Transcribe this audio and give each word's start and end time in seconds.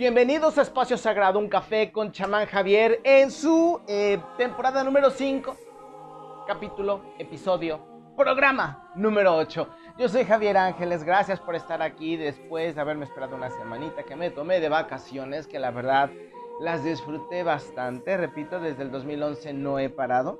Bienvenidos 0.00 0.56
a 0.56 0.62
Espacio 0.62 0.96
Sagrado, 0.96 1.38
un 1.38 1.50
café 1.50 1.92
con 1.92 2.10
chamán 2.10 2.46
Javier 2.46 3.02
en 3.04 3.30
su 3.30 3.82
eh, 3.86 4.18
temporada 4.38 4.82
número 4.82 5.10
5, 5.10 5.54
capítulo, 6.46 7.02
episodio, 7.18 7.78
programa 8.16 8.90
número 8.94 9.36
8. 9.36 9.68
Yo 9.98 10.08
soy 10.08 10.24
Javier 10.24 10.56
Ángeles, 10.56 11.04
gracias 11.04 11.38
por 11.38 11.54
estar 11.54 11.82
aquí 11.82 12.16
después 12.16 12.74
de 12.74 12.80
haberme 12.80 13.04
esperado 13.04 13.36
una 13.36 13.50
semanita 13.50 14.02
que 14.04 14.16
me 14.16 14.30
tomé 14.30 14.58
de 14.58 14.70
vacaciones, 14.70 15.46
que 15.46 15.58
la 15.58 15.70
verdad 15.70 16.08
las 16.60 16.82
disfruté 16.82 17.42
bastante. 17.42 18.16
Repito, 18.16 18.58
desde 18.58 18.84
el 18.84 18.90
2011 18.90 19.52
no 19.52 19.78
he 19.78 19.90
parado. 19.90 20.38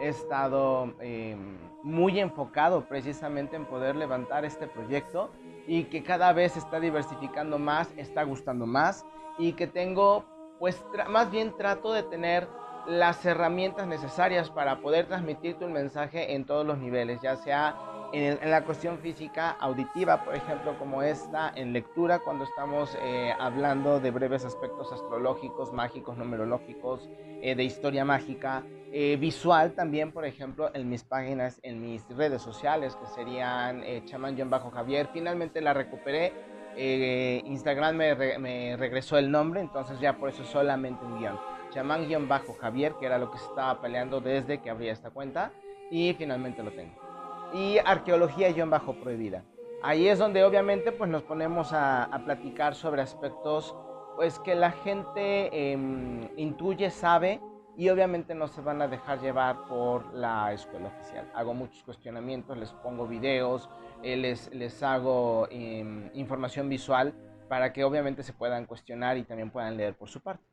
He 0.00 0.08
estado 0.08 0.94
eh, 1.00 1.36
muy 1.82 2.18
enfocado 2.18 2.88
precisamente 2.88 3.56
en 3.56 3.66
poder 3.66 3.94
levantar 3.94 4.46
este 4.46 4.68
proyecto 4.68 5.30
y 5.66 5.84
que 5.84 6.02
cada 6.02 6.32
vez 6.32 6.56
está 6.56 6.80
diversificando 6.80 7.58
más, 7.58 7.92
está 7.96 8.22
gustando 8.24 8.66
más 8.66 9.04
y 9.38 9.52
que 9.52 9.66
tengo, 9.66 10.24
pues 10.58 10.84
más 11.08 11.30
bien 11.30 11.56
trato 11.56 11.92
de 11.92 12.02
tener 12.02 12.48
las 12.86 13.24
herramientas 13.24 13.86
necesarias 13.86 14.50
para 14.50 14.80
poder 14.80 15.06
transmitirte 15.06 15.64
un 15.64 15.72
mensaje 15.72 16.34
en 16.34 16.44
todos 16.44 16.66
los 16.66 16.78
niveles, 16.78 17.20
ya 17.22 17.36
sea 17.36 17.76
en, 18.12 18.50
la 18.50 18.64
cuestión 18.64 18.98
física, 18.98 19.50
auditiva, 19.52 20.24
por 20.24 20.34
ejemplo, 20.34 20.78
como 20.78 21.02
esta, 21.02 21.52
en 21.54 21.72
lectura, 21.72 22.18
cuando 22.18 22.44
estamos 22.44 22.96
eh, 23.00 23.32
hablando 23.38 24.00
de 24.00 24.10
breves 24.10 24.44
aspectos 24.44 24.92
astrológicos, 24.92 25.72
mágicos, 25.72 26.18
numerológicos, 26.18 27.08
eh, 27.40 27.54
de 27.54 27.64
historia 27.64 28.04
mágica, 28.04 28.64
eh, 28.92 29.16
visual 29.16 29.72
también, 29.72 30.12
por 30.12 30.24
ejemplo, 30.24 30.70
en 30.74 30.88
mis 30.88 31.02
páginas, 31.02 31.58
en 31.62 31.80
mis 31.80 32.06
redes 32.08 32.42
sociales, 32.42 32.94
que 32.96 33.06
serían 33.06 33.82
eh, 33.84 34.02
chamán-javier. 34.04 35.08
Finalmente 35.12 35.60
la 35.60 35.72
recuperé. 35.72 36.32
Instagram 36.74 37.96
me, 37.96 38.38
me, 38.38 38.76
regresó 38.78 39.18
el 39.18 39.30
nombre, 39.30 39.60
entonces 39.60 40.00
ya 40.00 40.16
por 40.16 40.30
eso 40.30 40.44
solamente 40.44 41.04
un 41.04 41.18
guion. 41.18 41.38
Chamán-javier, 41.70 42.94
que 42.98 43.06
era 43.06 43.18
lo 43.18 43.30
que 43.30 43.38
se 43.38 43.44
estaba 43.44 43.80
peleando 43.80 44.20
desde 44.20 44.62
que 44.62 44.70
abría 44.70 44.92
esta 44.92 45.10
cuenta. 45.10 45.52
Y 45.90 46.14
finalmente 46.14 46.62
lo 46.62 46.72
tengo 46.72 47.12
y 47.52 47.78
arqueología-prohibida. 47.78 49.44
Ahí 49.82 50.08
es 50.08 50.18
donde 50.18 50.44
obviamente 50.44 50.92
pues 50.92 51.10
nos 51.10 51.22
ponemos 51.22 51.72
a, 51.72 52.08
platicar 52.24 52.74
sobre 52.74 53.02
aspectos 53.02 53.74
pues 54.16 54.38
que 54.38 54.54
la 54.54 54.70
gente 54.70 55.72
em, 55.72 56.28
intuye, 56.36 56.90
sabe 56.90 57.40
y 57.76 57.88
obviamente 57.88 58.34
no 58.34 58.48
se 58.48 58.60
van 58.60 58.82
a 58.82 58.88
dejar 58.88 59.20
llevar 59.20 59.66
por 59.66 60.12
la 60.14 60.52
escuela 60.52 60.88
oficial. 60.88 61.30
Hago 61.34 61.54
muchos 61.54 61.82
cuestionamientos, 61.84 62.56
les 62.56 62.72
pongo 62.72 63.06
videos, 63.06 63.68
eh, 64.02 64.16
les, 64.16 64.52
les 64.54 64.82
hago 64.82 65.48
em, 65.50 66.10
información 66.14 66.68
visual 66.68 67.14
para 67.48 67.72
que 67.72 67.84
obviamente 67.84 68.22
se 68.22 68.32
puedan 68.32 68.66
cuestionar 68.66 69.16
y 69.16 69.24
también 69.24 69.50
puedan 69.50 69.76
leer 69.76 69.94
por 69.94 70.08
su 70.08 70.20
parte. 70.20 70.44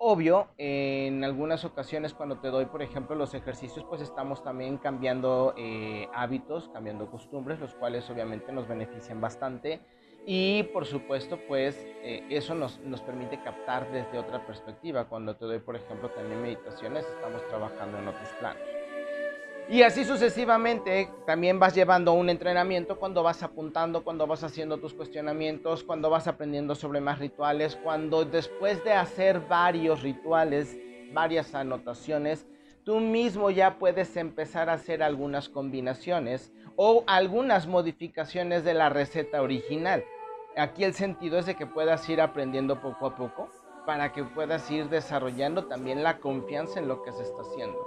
Obvio, 0.00 0.50
en 0.58 1.24
algunas 1.24 1.64
ocasiones 1.64 2.14
cuando 2.14 2.38
te 2.38 2.48
doy, 2.48 2.66
por 2.66 2.82
ejemplo, 2.82 3.16
los 3.16 3.34
ejercicios, 3.34 3.84
pues 3.88 4.00
estamos 4.00 4.44
también 4.44 4.78
cambiando 4.78 5.54
eh, 5.56 6.06
hábitos, 6.14 6.68
cambiando 6.68 7.10
costumbres, 7.10 7.58
los 7.58 7.74
cuales 7.74 8.08
obviamente 8.08 8.52
nos 8.52 8.68
benefician 8.68 9.20
bastante. 9.20 9.80
Y 10.30 10.64
por 10.74 10.84
supuesto, 10.84 11.38
pues 11.48 11.74
eh, 12.02 12.22
eso 12.28 12.54
nos, 12.54 12.78
nos 12.80 13.00
permite 13.00 13.40
captar 13.40 13.90
desde 13.90 14.18
otra 14.18 14.44
perspectiva. 14.44 15.06
Cuando 15.06 15.34
te 15.36 15.46
doy, 15.46 15.58
por 15.58 15.74
ejemplo, 15.74 16.10
también 16.10 16.42
meditaciones, 16.42 17.06
estamos 17.06 17.40
trabajando 17.48 17.96
en 17.96 18.08
otros 18.08 18.28
planos. 18.38 18.60
Y 19.70 19.80
así 19.80 20.04
sucesivamente, 20.04 21.08
también 21.24 21.58
vas 21.58 21.74
llevando 21.74 22.12
un 22.12 22.28
entrenamiento 22.28 22.98
cuando 22.98 23.22
vas 23.22 23.42
apuntando, 23.42 24.04
cuando 24.04 24.26
vas 24.26 24.44
haciendo 24.44 24.76
tus 24.76 24.92
cuestionamientos, 24.92 25.82
cuando 25.82 26.10
vas 26.10 26.28
aprendiendo 26.28 26.74
sobre 26.74 27.00
más 27.00 27.18
rituales, 27.20 27.76
cuando 27.76 28.26
después 28.26 28.84
de 28.84 28.92
hacer 28.92 29.40
varios 29.40 30.02
rituales, 30.02 30.76
varias 31.14 31.54
anotaciones, 31.54 32.46
tú 32.84 33.00
mismo 33.00 33.50
ya 33.50 33.78
puedes 33.78 34.14
empezar 34.18 34.68
a 34.68 34.74
hacer 34.74 35.02
algunas 35.02 35.48
combinaciones 35.48 36.52
o 36.76 37.02
algunas 37.06 37.66
modificaciones 37.66 38.62
de 38.62 38.74
la 38.74 38.90
receta 38.90 39.40
original. 39.40 40.04
Aquí 40.58 40.82
el 40.82 40.92
sentido 40.92 41.38
es 41.38 41.46
de 41.46 41.54
que 41.54 41.66
puedas 41.66 42.08
ir 42.08 42.20
aprendiendo 42.20 42.80
poco 42.80 43.06
a 43.06 43.14
poco 43.14 43.48
para 43.86 44.12
que 44.12 44.24
puedas 44.24 44.68
ir 44.72 44.88
desarrollando 44.88 45.66
también 45.66 46.02
la 46.02 46.18
confianza 46.18 46.80
en 46.80 46.88
lo 46.88 47.02
que 47.04 47.12
se 47.12 47.22
está 47.22 47.42
haciendo. 47.42 47.78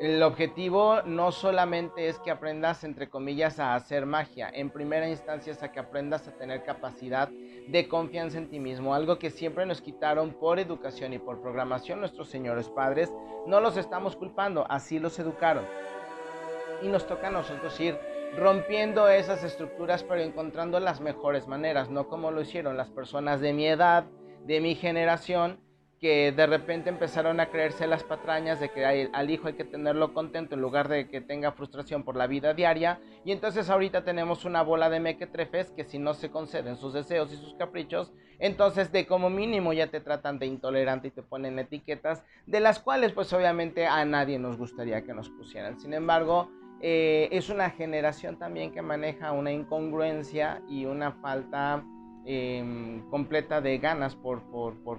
El 0.00 0.22
objetivo 0.22 1.00
no 1.06 1.32
solamente 1.32 2.08
es 2.08 2.18
que 2.18 2.30
aprendas, 2.30 2.84
entre 2.84 3.08
comillas, 3.08 3.58
a 3.58 3.74
hacer 3.74 4.04
magia. 4.04 4.50
En 4.52 4.68
primera 4.68 5.08
instancia 5.08 5.52
es 5.52 5.62
a 5.62 5.72
que 5.72 5.80
aprendas 5.80 6.28
a 6.28 6.32
tener 6.32 6.62
capacidad 6.62 7.30
de 7.68 7.88
confianza 7.88 8.36
en 8.36 8.50
ti 8.50 8.58
mismo. 8.58 8.92
Algo 8.92 9.18
que 9.18 9.30
siempre 9.30 9.64
nos 9.64 9.80
quitaron 9.80 10.34
por 10.34 10.58
educación 10.58 11.14
y 11.14 11.18
por 11.18 11.40
programación 11.40 12.00
nuestros 12.00 12.28
señores 12.28 12.68
padres. 12.68 13.10
No 13.46 13.60
los 13.60 13.78
estamos 13.78 14.14
culpando, 14.14 14.66
así 14.68 14.98
los 14.98 15.18
educaron. 15.18 15.64
Y 16.82 16.88
nos 16.88 17.06
toca 17.06 17.28
a 17.28 17.30
nosotros 17.30 17.80
ir 17.80 17.96
rompiendo 18.36 19.08
esas 19.08 19.44
estructuras, 19.44 20.02
pero 20.02 20.20
encontrando 20.20 20.80
las 20.80 21.00
mejores 21.00 21.46
maneras. 21.46 21.90
No 21.90 22.08
como 22.08 22.30
lo 22.30 22.40
hicieron 22.40 22.76
las 22.76 22.90
personas 22.90 23.40
de 23.40 23.52
mi 23.52 23.66
edad, 23.66 24.04
de 24.46 24.60
mi 24.60 24.74
generación 24.74 25.58
que 26.00 26.32
de 26.32 26.46
repente 26.46 26.90
empezaron 26.90 27.40
a 27.40 27.48
creerse 27.48 27.86
las 27.86 28.04
patrañas 28.04 28.60
de 28.60 28.68
que 28.68 28.84
al 28.84 29.30
hijo 29.30 29.48
hay 29.48 29.54
que 29.54 29.64
tenerlo 29.64 30.12
contento 30.12 30.54
en 30.54 30.60
lugar 30.60 30.88
de 30.88 31.08
que 31.08 31.22
tenga 31.22 31.52
frustración 31.52 32.02
por 32.02 32.14
la 32.14 32.26
vida 32.26 32.52
diaria. 32.52 33.00
Y 33.24 33.32
entonces 33.32 33.70
ahorita 33.70 34.04
tenemos 34.04 34.44
una 34.44 34.60
bola 34.60 34.90
de 34.90 35.00
mequetrefes 35.00 35.70
que 35.70 35.84
si 35.84 35.98
no 35.98 36.12
se 36.12 36.30
conceden 36.30 36.76
sus 36.76 36.92
deseos 36.92 37.32
y 37.32 37.36
sus 37.36 37.54
caprichos, 37.54 38.12
entonces 38.38 38.92
de 38.92 39.06
como 39.06 39.30
mínimo 39.30 39.72
ya 39.72 39.86
te 39.86 40.00
tratan 40.00 40.38
de 40.38 40.44
intolerante 40.44 41.08
y 41.08 41.10
te 41.10 41.22
ponen 41.22 41.58
etiquetas 41.58 42.22
de 42.44 42.60
las 42.60 42.80
cuales 42.80 43.12
pues 43.12 43.32
obviamente 43.32 43.86
a 43.86 44.04
nadie 44.04 44.38
nos 44.38 44.58
gustaría 44.58 45.04
que 45.04 45.14
nos 45.14 45.30
pusieran. 45.30 45.80
Sin 45.80 45.94
embargo, 45.94 46.50
eh, 46.80 47.28
es 47.32 47.48
una 47.48 47.70
generación 47.70 48.36
también 48.36 48.72
que 48.72 48.82
maneja 48.82 49.32
una 49.32 49.52
incongruencia 49.52 50.62
y 50.68 50.84
una 50.84 51.12
falta 51.12 51.84
Em, 52.26 53.02
completa 53.10 53.60
de 53.60 53.76
ganas 53.76 54.16
por, 54.16 54.42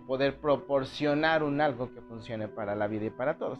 poder 0.06 0.40
proporcionar 0.40 1.42
un 1.42 1.60
algo 1.60 1.92
que 1.92 2.02
funcione 2.02 2.48
para 2.48 2.76
la 2.76 2.86
vida 2.86 3.06
y 3.06 3.10
para 3.10 3.40
todos. 3.40 3.58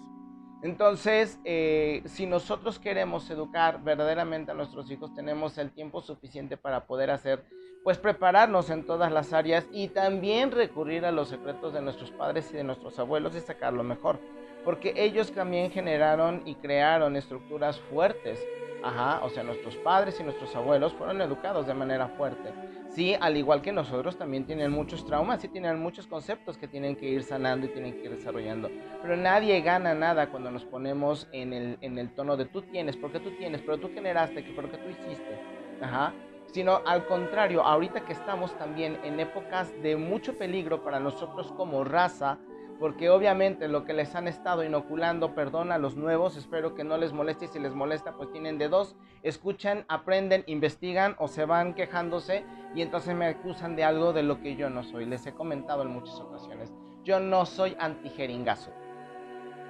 Entonces, 0.62 1.40
eh, 1.46 2.04
si 2.06 2.28
nosotros 2.28 2.78
queremos 2.78 3.28
educar 3.32 3.84
verdaderamente 3.84 4.52
a 4.52 4.54
nuestros 4.54 4.92
hijos, 4.92 5.16
tenemos 5.16 5.58
el 5.58 5.72
tiempo 5.72 6.02
suficiente 6.02 6.58
para 6.58 6.86
poder 6.86 7.10
hacer, 7.10 7.44
pues 7.84 7.98
prepararnos 7.98 8.70
en 8.70 8.86
todas 8.86 9.12
las 9.12 9.34
áreas 9.34 9.68
y 9.72 9.88
también 9.88 10.52
recurrir 10.52 11.04
a 11.04 11.12
los 11.12 11.30
secretos 11.30 11.74
de 11.74 11.82
nuestros 11.82 12.12
padres 12.12 12.52
y 12.52 12.58
de 12.58 12.64
nuestros 12.64 13.00
abuelos 13.00 13.36
y 13.36 13.40
sacar 13.40 13.74
lo 13.74 13.84
mejor. 13.84 14.20
Porque 14.66 14.94
ellos 14.98 15.32
también 15.32 15.72
generaron 15.72 16.42
y 16.46 16.56
crearon 16.56 17.16
estructuras 17.16 17.80
fuertes. 17.80 18.46
Ajá, 18.84 19.24
o 19.24 19.30
sea, 19.30 19.44
nuestros 19.44 19.78
padres 19.78 20.20
y 20.20 20.24
nuestros 20.24 20.56
abuelos 20.56 20.94
fueron 20.94 21.22
educados 21.22 21.66
de 21.66 21.74
manera 21.74 22.08
fuerte 22.10 22.52
sí, 22.96 23.14
al 23.20 23.36
igual 23.36 23.62
que 23.62 23.74
nosotros, 23.74 24.18
también 24.18 24.46
tienen 24.46 24.72
muchos 24.72 25.06
traumas 25.06 25.44
y 25.44 25.50
tienen 25.50 25.80
muchos 25.80 26.08
conceptos 26.08 26.58
que 26.58 26.68
tienen 26.68 26.96
que 26.96 27.08
ir 27.08 27.24
sanando 27.24 27.66
y 27.66 27.70
tienen 27.70 27.94
que 27.94 28.06
ir 28.06 28.16
desarrollando. 28.16 28.72
Pero 29.02 29.18
nadie 29.18 29.60
gana 29.62 29.94
nada 29.94 30.30
cuando 30.30 30.50
nos 30.50 30.64
ponemos 30.64 31.28
en 31.34 31.52
el, 31.52 31.78
en 31.82 32.00
el 32.00 32.10
tono 32.12 32.38
de 32.38 32.46
tú 32.46 32.62
tienes, 32.62 32.96
porque 32.96 33.20
tú 33.20 33.32
tienes, 33.32 33.62
pero 33.62 33.78
tú 33.78 33.92
generaste, 33.94 34.44
porque 34.56 34.78
tú 34.78 34.90
hiciste. 34.90 35.40
Ajá. 35.82 36.14
Sino 36.48 36.82
al 36.86 37.06
contrario, 37.06 37.64
ahorita 37.64 38.06
que 38.06 38.14
estamos 38.14 38.58
también 38.58 38.98
en 39.04 39.20
épocas 39.20 39.74
de 39.84 39.98
mucho 39.98 40.38
peligro 40.38 40.84
para 40.84 41.02
nosotros 41.02 41.52
como 41.52 41.84
raza, 41.84 42.38
porque 42.80 43.10
obviamente 43.10 43.68
lo 43.68 43.86
que 43.86 43.94
les 43.94 44.16
han 44.16 44.28
estado 44.28 44.64
inoculando, 44.64 45.34
perdón 45.34 45.72
a 45.72 45.78
los 45.78 45.96
nuevos, 45.96 46.36
espero 46.36 46.76
que 46.76 46.84
no 46.84 46.98
les 46.98 47.14
moleste 47.14 47.46
y 47.46 47.48
si 47.48 47.60
les 47.60 47.74
molesta 47.74 48.16
pues 48.18 48.32
tienen 48.32 48.58
de 48.58 48.68
dos, 48.68 48.96
escuchan, 49.24 49.86
aprenden, 49.88 50.44
investigan 50.48 51.16
o 51.18 51.28
se 51.28 51.46
van 51.46 51.74
quejándose 51.74 52.46
y 52.74 52.82
entonces 52.82 53.16
me 53.16 53.28
acusan 53.28 53.76
de 53.76 53.86
algo 53.86 54.12
de 54.12 54.24
lo 54.24 54.42
que 54.42 54.56
yo 54.56 54.70
no 54.70 54.84
soy. 54.84 55.06
Les 55.06 55.26
he 55.26 55.34
comentado 55.34 55.84
en 55.84 55.90
muchas 55.90 56.20
ocasiones, 56.20 56.74
yo 57.04 57.20
no 57.20 57.46
soy 57.46 57.78
antijeringazo. 57.80 58.72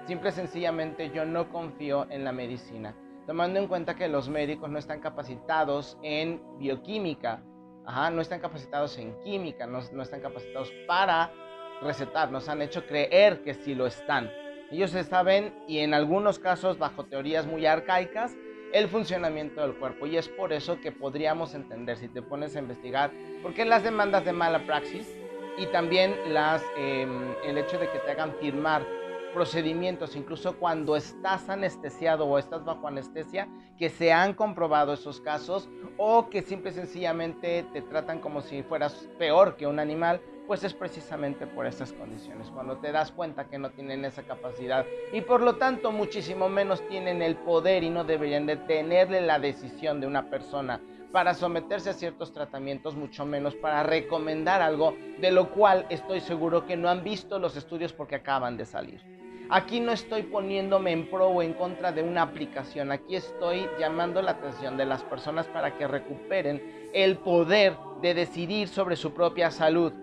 Simple 0.07 0.29
y 0.29 0.33
sencillamente 0.33 1.11
yo 1.11 1.25
no 1.25 1.49
confío 1.49 2.07
en 2.09 2.23
la 2.23 2.31
medicina, 2.31 2.95
tomando 3.27 3.59
en 3.59 3.67
cuenta 3.67 3.95
que 3.95 4.07
los 4.07 4.29
médicos 4.29 4.69
no 4.69 4.79
están 4.79 4.99
capacitados 4.99 5.97
en 6.01 6.41
bioquímica, 6.57 7.43
no 8.11 8.21
están 8.21 8.39
capacitados 8.39 8.97
en 8.97 9.15
química, 9.21 9.67
no, 9.67 9.79
no 9.91 10.01
están 10.01 10.21
capacitados 10.21 10.71
para 10.87 11.31
recetar, 11.81 12.31
nos 12.31 12.49
han 12.49 12.61
hecho 12.61 12.85
creer 12.85 13.43
que 13.43 13.53
sí 13.53 13.75
lo 13.75 13.87
están. 13.87 14.31
Ellos 14.71 14.91
saben, 14.91 15.53
y 15.67 15.79
en 15.79 15.93
algunos 15.93 16.39
casos 16.39 16.77
bajo 16.77 17.05
teorías 17.05 17.45
muy 17.45 17.65
arcaicas, 17.65 18.35
el 18.73 18.87
funcionamiento 18.89 19.61
del 19.61 19.75
cuerpo. 19.75 20.05
Y 20.05 20.17
es 20.17 20.27
por 20.27 20.51
eso 20.51 20.81
que 20.81 20.91
podríamos 20.91 21.53
entender, 21.53 21.97
si 21.97 22.07
te 22.07 22.21
pones 22.21 22.55
a 22.55 22.59
investigar, 22.59 23.11
por 23.41 23.53
qué 23.53 23.63
las 23.63 23.83
demandas 23.83 24.25
de 24.25 24.33
mala 24.33 24.65
praxis 24.65 25.07
y 25.57 25.67
también 25.67 26.15
las, 26.33 26.63
em, 26.77 27.33
el 27.45 27.57
hecho 27.57 27.77
de 27.77 27.89
que 27.89 27.99
te 27.99 28.11
hagan 28.11 28.33
firmar 28.41 28.85
procedimientos, 29.33 30.15
incluso 30.15 30.57
cuando 30.57 30.95
estás 30.95 31.49
anestesiado 31.49 32.25
o 32.25 32.39
estás 32.39 32.63
bajo 32.63 32.87
anestesia, 32.87 33.47
que 33.77 33.89
se 33.89 34.13
han 34.13 34.33
comprobado 34.33 34.93
esos 34.93 35.19
casos, 35.19 35.69
o 35.97 36.29
que 36.29 36.41
simple 36.41 36.71
y 36.71 36.73
sencillamente 36.73 37.65
te 37.73 37.81
tratan 37.81 38.19
como 38.19 38.41
si 38.41 38.63
fueras 38.63 39.09
peor 39.19 39.57
que 39.57 39.67
un 39.67 39.79
animal, 39.79 40.21
pues 40.47 40.63
es 40.63 40.73
precisamente 40.73 41.47
por 41.47 41.65
esas 41.65 41.93
condiciones, 41.93 42.49
cuando 42.49 42.77
te 42.77 42.91
das 42.91 43.11
cuenta 43.11 43.45
que 43.45 43.57
no 43.57 43.71
tienen 43.71 44.05
esa 44.05 44.23
capacidad 44.23 44.85
y 45.11 45.21
por 45.21 45.41
lo 45.41 45.55
tanto 45.55 45.91
muchísimo 45.91 46.49
menos 46.49 46.87
tienen 46.87 47.21
el 47.21 47.35
poder 47.35 47.83
y 47.83 47.89
no 47.89 48.03
deberían 48.03 48.45
de 48.45 48.57
tenerle 48.57 49.21
la 49.21 49.39
decisión 49.39 49.99
de 49.99 50.07
una 50.07 50.29
persona 50.29 50.81
para 51.11 51.33
someterse 51.33 51.89
a 51.89 51.93
ciertos 51.93 52.33
tratamientos, 52.33 52.95
mucho 52.95 53.25
menos 53.25 53.55
para 53.55 53.83
recomendar 53.83 54.61
algo 54.61 54.95
de 55.19 55.31
lo 55.31 55.49
cual 55.51 55.85
estoy 55.89 56.19
seguro 56.19 56.65
que 56.65 56.75
no 56.75 56.89
han 56.89 57.03
visto 57.03 57.39
los 57.39 57.55
estudios 57.55 57.93
porque 57.93 58.15
acaban 58.15 58.57
de 58.57 58.65
salir. 58.65 59.01
Aquí 59.49 59.79
no 59.79 59.91
estoy 59.91 60.23
poniéndome 60.23 60.91
en 60.91 61.09
pro 61.09 61.27
o 61.27 61.41
en 61.43 61.53
contra 61.53 61.91
de 61.91 62.01
una 62.01 62.23
aplicación, 62.23 62.91
aquí 62.91 63.15
estoy 63.15 63.69
llamando 63.79 64.21
la 64.21 64.31
atención 64.31 64.75
de 64.75 64.85
las 64.85 65.03
personas 65.03 65.47
para 65.47 65.77
que 65.77 65.87
recuperen 65.87 66.89
el 66.93 67.17
poder 67.17 67.77
de 68.01 68.13
decidir 68.13 68.67
sobre 68.67 68.95
su 68.95 69.13
propia 69.13 69.51
salud 69.51 69.93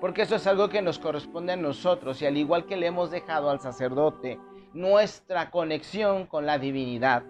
porque 0.00 0.22
eso 0.22 0.36
es 0.36 0.46
algo 0.46 0.68
que 0.68 0.82
nos 0.82 0.98
corresponde 0.98 1.52
a 1.52 1.56
nosotros 1.56 2.20
y 2.20 2.26
al 2.26 2.36
igual 2.36 2.66
que 2.66 2.76
le 2.76 2.86
hemos 2.86 3.10
dejado 3.10 3.50
al 3.50 3.60
sacerdote 3.60 4.38
nuestra 4.74 5.50
conexión 5.50 6.26
con 6.26 6.44
la 6.44 6.58
divinidad. 6.58 7.22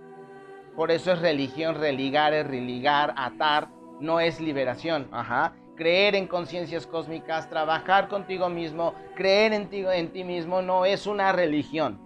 Por 0.74 0.90
eso 0.90 1.12
es 1.12 1.20
religión, 1.20 1.76
religar, 1.76 2.34
es 2.34 2.46
religar, 2.46 3.14
atar, 3.16 3.68
no 4.00 4.20
es 4.20 4.40
liberación. 4.40 5.08
Ajá. 5.12 5.54
Creer 5.76 6.14
en 6.14 6.26
conciencias 6.26 6.86
cósmicas, 6.86 7.48
trabajar 7.48 8.08
contigo 8.08 8.48
mismo, 8.48 8.94
creer 9.14 9.52
en 9.52 9.68
ti, 9.68 9.84
en 9.86 10.12
ti 10.12 10.24
mismo 10.24 10.62
no 10.62 10.86
es 10.86 11.06
una 11.06 11.32
religión, 11.32 12.00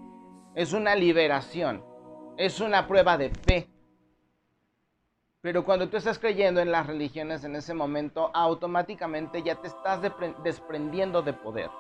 es 0.57 0.73
una 0.73 0.97
liberación, 0.97 1.85
es 2.37 2.61
una 2.61 2.89
prueba 2.89 3.17
de 3.17 3.31
fe. 3.31 3.69
Pero 5.43 5.65
cuando 5.65 5.89
tú 5.89 5.97
estás 5.97 6.19
creyendo 6.19 6.61
en 6.61 6.71
las 6.71 6.87
religiones 6.87 7.45
en 7.45 7.57
ese 7.57 7.73
momento, 7.73 8.31
automáticamente 8.35 9.43
ya 9.43 9.55
te 9.55 9.69
estás 9.69 10.03
desprendiendo 10.45 11.23
de 11.23 11.33
poder. 11.33 11.71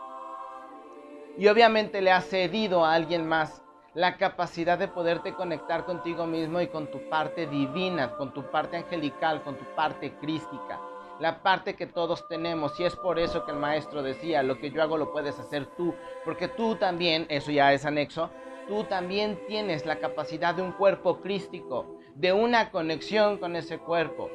Y 1.36 1.46
obviamente 1.46 2.00
le 2.00 2.10
has 2.10 2.24
cedido 2.24 2.86
a 2.86 2.94
alguien 2.94 3.28
más 3.28 3.62
la 3.92 4.16
capacidad 4.16 4.78
de 4.78 4.88
poderte 4.88 5.34
conectar 5.34 5.84
contigo 5.84 6.26
mismo 6.26 6.60
y 6.62 6.68
con 6.68 6.90
tu 6.90 7.06
parte 7.10 7.46
divina, 7.46 8.16
con 8.16 8.32
tu 8.32 8.50
parte 8.50 8.78
angelical, 8.78 9.42
con 9.42 9.56
tu 9.58 9.64
parte 9.74 10.14
crística, 10.14 10.80
la 11.18 11.42
parte 11.42 11.76
que 11.76 11.86
todos 11.86 12.26
tenemos. 12.28 12.80
Y 12.80 12.84
es 12.84 12.96
por 12.96 13.18
eso 13.18 13.44
que 13.44 13.50
el 13.50 13.58
maestro 13.58 14.02
decía, 14.02 14.42
lo 14.42 14.58
que 14.58 14.70
yo 14.70 14.80
hago 14.80 14.96
lo 14.96 15.12
puedes 15.12 15.38
hacer 15.38 15.66
tú, 15.76 15.94
porque 16.24 16.48
tú 16.48 16.76
también, 16.76 17.26
eso 17.28 17.50
ya 17.50 17.74
es 17.74 17.84
anexo, 17.84 18.30
tú 18.68 18.84
también 18.84 19.38
tienes 19.46 19.86
la 19.86 19.96
capacidad 19.96 20.54
de 20.54 20.62
un 20.62 20.72
cuerpo 20.72 21.20
crístico 21.20 21.98
de 22.14 22.32
una 22.32 22.70
conexión 22.70 23.38
con 23.38 23.56
ese 23.56 23.78
cuerpo, 23.78 24.30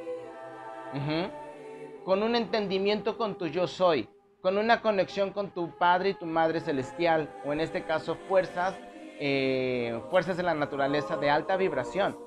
con 2.04 2.22
un 2.22 2.36
entendimiento 2.36 3.16
con 3.16 3.36
tu 3.36 3.46
yo 3.46 3.66
soy, 3.66 4.08
con 4.40 4.58
una 4.58 4.80
conexión 4.80 5.32
con 5.32 5.50
tu 5.50 5.76
Padre 5.76 6.10
y 6.10 6.14
tu 6.14 6.26
Madre 6.26 6.60
Celestial, 6.60 7.34
o 7.44 7.52
en 7.52 7.60
este 7.60 7.84
caso 7.84 8.16
fuerzas, 8.28 8.78
eh, 9.18 10.00
fuerzas 10.10 10.36
de 10.36 10.42
la 10.42 10.54
naturaleza 10.54 11.16
de 11.16 11.30
alta 11.30 11.56
vibración. 11.56 12.18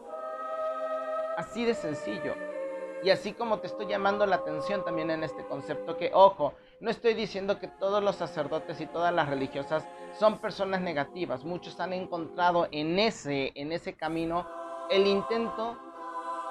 Así 1.37 1.63
de 1.63 1.73
sencillo. 1.73 2.35
Y 3.01 3.11
así 3.11 3.31
como 3.33 3.59
te 3.59 3.67
estoy 3.67 3.87
llamando 3.87 4.25
la 4.25 4.37
atención 4.37 4.83
también 4.83 5.09
en 5.09 5.23
este 5.23 5.45
concepto 5.45 5.95
que, 5.95 6.11
ojo, 6.13 6.53
no 6.81 6.89
estoy 6.89 7.13
diciendo 7.13 7.59
que 7.59 7.67
todos 7.67 8.01
los 8.01 8.15
sacerdotes 8.15 8.79
y 8.79 8.85
todas 8.85 9.13
las 9.13 9.27
religiosas 9.27 9.85
son 10.17 10.39
personas 10.39 10.81
negativas. 10.81 11.43
Muchos 11.43 11.79
han 11.79 11.93
encontrado 11.93 12.67
en 12.71 12.99
ese, 12.99 13.51
en 13.55 13.73
ese 13.73 13.95
camino 13.95 14.47
el 14.89 15.05
intento, 15.05 15.77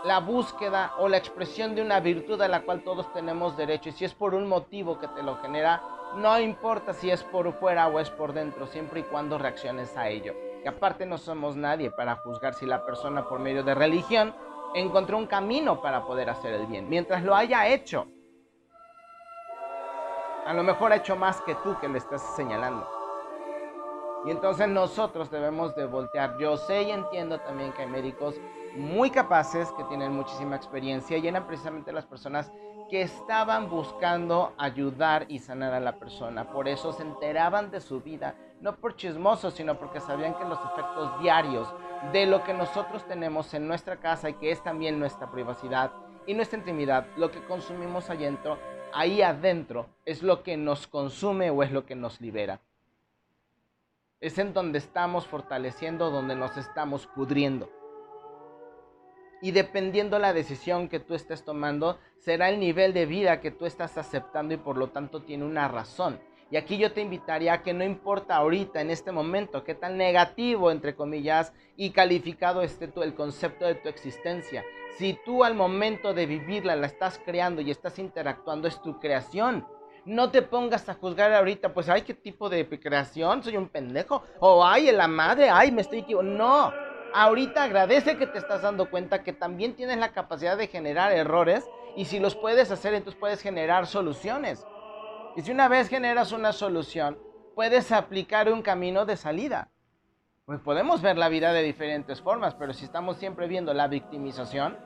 la 0.04 0.20
búsqueda 0.20 0.92
o 0.98 1.08
la 1.08 1.16
expresión 1.16 1.74
de 1.74 1.82
una 1.82 2.00
virtud 2.00 2.40
a 2.42 2.48
la 2.48 2.60
cual 2.60 2.84
todos 2.84 3.10
tenemos 3.14 3.56
derecho. 3.56 3.88
Y 3.88 3.92
si 3.92 4.04
es 4.04 4.14
por 4.14 4.34
un 4.34 4.46
motivo 4.46 4.98
que 4.98 5.08
te 5.08 5.22
lo 5.22 5.36
genera, 5.36 5.82
no 6.16 6.38
importa 6.38 6.92
si 6.92 7.10
es 7.10 7.22
por 7.24 7.50
fuera 7.54 7.88
o 7.88 7.98
es 7.98 8.10
por 8.10 8.34
dentro, 8.34 8.66
siempre 8.66 9.00
y 9.00 9.04
cuando 9.04 9.38
reacciones 9.38 9.96
a 9.96 10.08
ello. 10.10 10.34
Que 10.62 10.68
aparte 10.68 11.06
no 11.06 11.16
somos 11.16 11.56
nadie 11.56 11.90
para 11.90 12.16
juzgar 12.16 12.52
si 12.52 12.66
la 12.66 12.84
persona 12.84 13.26
por 13.26 13.38
medio 13.38 13.62
de 13.62 13.74
religión 13.74 14.34
encontró 14.74 15.16
un 15.16 15.26
camino 15.26 15.80
para 15.80 16.04
poder 16.04 16.28
hacer 16.28 16.52
el 16.52 16.66
bien. 16.66 16.88
Mientras 16.88 17.24
lo 17.24 17.34
haya 17.34 17.66
hecho, 17.68 18.08
a 20.48 20.54
lo 20.54 20.62
mejor 20.62 20.92
ha 20.92 20.96
hecho 20.96 21.14
más 21.14 21.42
que 21.42 21.54
tú 21.56 21.76
que 21.78 21.90
le 21.90 21.98
estás 21.98 22.22
señalando. 22.34 22.88
Y 24.24 24.30
entonces 24.30 24.66
nosotros 24.66 25.30
debemos 25.30 25.76
de 25.76 25.84
voltear. 25.84 26.38
Yo 26.38 26.56
sé 26.56 26.84
y 26.84 26.90
entiendo 26.90 27.38
también 27.40 27.70
que 27.74 27.82
hay 27.82 27.88
médicos 27.88 28.34
muy 28.74 29.10
capaces, 29.10 29.70
que 29.72 29.84
tienen 29.84 30.10
muchísima 30.10 30.56
experiencia 30.56 31.18
y 31.18 31.28
eran 31.28 31.46
precisamente 31.46 31.92
las 31.92 32.06
personas 32.06 32.50
que 32.88 33.02
estaban 33.02 33.68
buscando 33.68 34.54
ayudar 34.56 35.26
y 35.28 35.38
sanar 35.38 35.74
a 35.74 35.80
la 35.80 35.98
persona. 35.98 36.50
Por 36.50 36.66
eso 36.66 36.94
se 36.94 37.02
enteraban 37.02 37.70
de 37.70 37.82
su 37.82 38.00
vida, 38.00 38.34
no 38.62 38.74
por 38.74 38.96
chismosos, 38.96 39.52
sino 39.52 39.78
porque 39.78 40.00
sabían 40.00 40.32
que 40.32 40.46
los 40.46 40.58
efectos 40.72 41.20
diarios 41.20 41.68
de 42.14 42.24
lo 42.24 42.42
que 42.42 42.54
nosotros 42.54 43.04
tenemos 43.04 43.52
en 43.52 43.68
nuestra 43.68 43.96
casa 43.96 44.30
y 44.30 44.34
que 44.34 44.50
es 44.50 44.62
también 44.62 44.98
nuestra 44.98 45.30
privacidad 45.30 45.92
y 46.26 46.32
nuestra 46.32 46.58
intimidad, 46.58 47.06
lo 47.18 47.30
que 47.30 47.44
consumimos 47.44 48.08
adentro, 48.08 48.58
ahí 48.92 49.22
adentro 49.22 49.88
es 50.04 50.22
lo 50.22 50.42
que 50.42 50.56
nos 50.56 50.86
consume 50.86 51.50
o 51.50 51.62
es 51.62 51.72
lo 51.72 51.86
que 51.86 51.94
nos 51.94 52.20
libera 52.20 52.60
es 54.20 54.38
en 54.38 54.52
donde 54.52 54.78
estamos 54.78 55.26
fortaleciendo, 55.26 56.10
donde 56.10 56.34
nos 56.34 56.56
estamos 56.56 57.06
pudriendo. 57.06 57.70
Y 59.40 59.52
dependiendo 59.52 60.18
la 60.18 60.32
decisión 60.32 60.88
que 60.88 60.98
tú 60.98 61.14
estés 61.14 61.44
tomando, 61.44 61.98
será 62.18 62.48
el 62.48 62.58
nivel 62.58 62.92
de 62.92 63.06
vida 63.06 63.40
que 63.40 63.52
tú 63.52 63.66
estás 63.66 63.96
aceptando 63.96 64.54
y 64.54 64.56
por 64.56 64.76
lo 64.76 64.88
tanto 64.88 65.22
tiene 65.22 65.44
una 65.44 65.68
razón. 65.68 66.18
Y 66.50 66.56
aquí 66.56 66.78
yo 66.78 66.92
te 66.92 67.02
invitaría 67.02 67.52
a 67.52 67.62
que 67.62 67.74
no 67.74 67.84
importa 67.84 68.36
ahorita, 68.36 68.80
en 68.80 68.90
este 68.90 69.12
momento, 69.12 69.64
qué 69.64 69.74
tan 69.74 69.98
negativo, 69.98 70.70
entre 70.70 70.94
comillas, 70.94 71.52
y 71.76 71.90
calificado 71.90 72.62
esté 72.62 72.90
el 73.02 73.14
concepto 73.14 73.66
de 73.66 73.74
tu 73.74 73.88
existencia. 73.88 74.64
Si 74.96 75.18
tú 75.24 75.44
al 75.44 75.54
momento 75.54 76.14
de 76.14 76.26
vivirla 76.26 76.74
la 76.74 76.86
estás 76.86 77.20
creando 77.24 77.60
y 77.60 77.70
estás 77.70 77.98
interactuando, 77.98 78.66
es 78.66 78.80
tu 78.80 78.98
creación. 78.98 79.66
No 80.06 80.30
te 80.30 80.40
pongas 80.40 80.88
a 80.88 80.94
juzgar 80.94 81.34
ahorita, 81.34 81.74
pues, 81.74 81.90
ay, 81.90 82.02
qué 82.02 82.14
tipo 82.14 82.48
de 82.48 82.66
creación, 82.66 83.42
soy 83.42 83.58
un 83.58 83.68
pendejo. 83.68 84.22
O, 84.40 84.64
ay, 84.64 84.90
la 84.90 85.06
madre, 85.06 85.50
ay, 85.50 85.70
me 85.70 85.82
estoy 85.82 85.98
equivocando. 85.98 86.38
No, 86.38 86.72
ahorita 87.12 87.64
agradece 87.64 88.16
que 88.16 88.26
te 88.26 88.38
estás 88.38 88.62
dando 88.62 88.88
cuenta 88.90 89.22
que 89.22 89.34
también 89.34 89.74
tienes 89.74 89.98
la 89.98 90.12
capacidad 90.12 90.56
de 90.56 90.66
generar 90.66 91.12
errores 91.12 91.68
y 91.94 92.06
si 92.06 92.18
los 92.20 92.34
puedes 92.34 92.70
hacer, 92.70 92.94
entonces 92.94 93.20
puedes 93.20 93.42
generar 93.42 93.86
soluciones. 93.86 94.66
Y 95.38 95.42
si 95.42 95.52
una 95.52 95.68
vez 95.68 95.88
generas 95.88 96.32
una 96.32 96.52
solución, 96.52 97.16
puedes 97.54 97.92
aplicar 97.92 98.52
un 98.52 98.60
camino 98.60 99.06
de 99.06 99.16
salida. 99.16 99.70
Pues 100.44 100.58
podemos 100.58 101.00
ver 101.00 101.16
la 101.16 101.28
vida 101.28 101.52
de 101.52 101.62
diferentes 101.62 102.20
formas, 102.20 102.56
pero 102.56 102.72
si 102.72 102.84
estamos 102.84 103.18
siempre 103.18 103.46
viendo 103.46 103.72
la 103.72 103.86
victimización, 103.86 104.76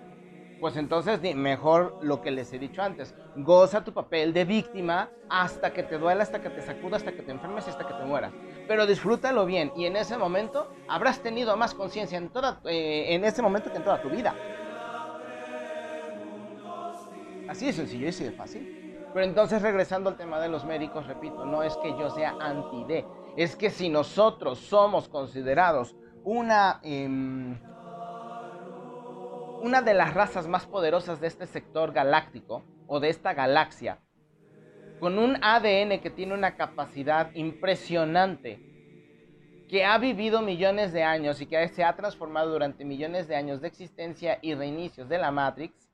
pues 0.60 0.76
entonces 0.76 1.22
mejor 1.34 1.98
lo 2.02 2.20
que 2.20 2.30
les 2.30 2.52
he 2.52 2.58
dicho 2.58 2.82
antes, 2.82 3.14
goza 3.34 3.82
tu 3.82 3.94
papel 3.94 4.34
de 4.34 4.44
víctima 4.44 5.08
hasta 5.30 5.72
que 5.72 5.84
te 5.84 5.96
duela, 5.96 6.22
hasta 6.22 6.42
que 6.42 6.50
te 6.50 6.60
sacuda, 6.60 6.98
hasta 6.98 7.12
que 7.12 7.22
te 7.22 7.32
enfermes, 7.32 7.66
hasta 7.66 7.86
que 7.86 7.94
te 7.94 8.04
mueras. 8.04 8.34
Pero 8.68 8.84
disfrútalo 8.84 9.46
bien 9.46 9.72
y 9.74 9.86
en 9.86 9.96
ese 9.96 10.18
momento 10.18 10.70
habrás 10.86 11.20
tenido 11.20 11.56
más 11.56 11.72
conciencia 11.72 12.18
en, 12.18 12.30
eh, 12.64 13.14
en 13.14 13.24
ese 13.24 13.40
momento 13.40 13.70
que 13.70 13.78
en 13.78 13.84
toda 13.84 14.02
tu 14.02 14.10
vida. 14.10 14.34
Así 17.48 17.64
de 17.64 17.72
sencillo 17.72 18.04
y 18.04 18.08
así 18.10 18.24
de 18.24 18.32
fácil. 18.32 18.81
Pero 19.12 19.26
entonces 19.26 19.62
regresando 19.62 20.10
al 20.10 20.16
tema 20.16 20.40
de 20.40 20.48
los 20.48 20.64
médicos, 20.64 21.06
repito, 21.06 21.44
no 21.44 21.62
es 21.62 21.76
que 21.78 21.90
yo 21.98 22.10
sea 22.10 22.34
anti-D, 22.40 23.04
es 23.36 23.56
que 23.56 23.70
si 23.70 23.88
nosotros 23.88 24.58
somos 24.58 25.08
considerados 25.08 25.96
una... 26.24 26.80
Em, 26.82 27.58
una 29.62 29.80
de 29.80 29.94
las 29.94 30.12
razas 30.12 30.48
más 30.48 30.66
poderosas 30.66 31.20
de 31.20 31.28
este 31.28 31.46
sector 31.46 31.92
galáctico 31.92 32.64
o 32.88 32.98
de 32.98 33.10
esta 33.10 33.32
galaxia, 33.32 34.00
con 34.98 35.18
un 35.18 35.36
ADN 35.40 36.00
que 36.00 36.10
tiene 36.10 36.34
una 36.34 36.56
capacidad 36.56 37.32
impresionante, 37.34 38.60
que 39.68 39.84
ha 39.84 39.98
vivido 39.98 40.42
millones 40.42 40.92
de 40.92 41.04
años 41.04 41.40
y 41.40 41.46
que 41.46 41.68
se 41.68 41.84
ha 41.84 41.94
transformado 41.94 42.50
durante 42.50 42.84
millones 42.84 43.28
de 43.28 43.36
años 43.36 43.60
de 43.60 43.68
existencia 43.68 44.38
y 44.42 44.54
reinicios 44.54 45.08
de 45.08 45.18
la 45.18 45.30
Matrix. 45.30 45.91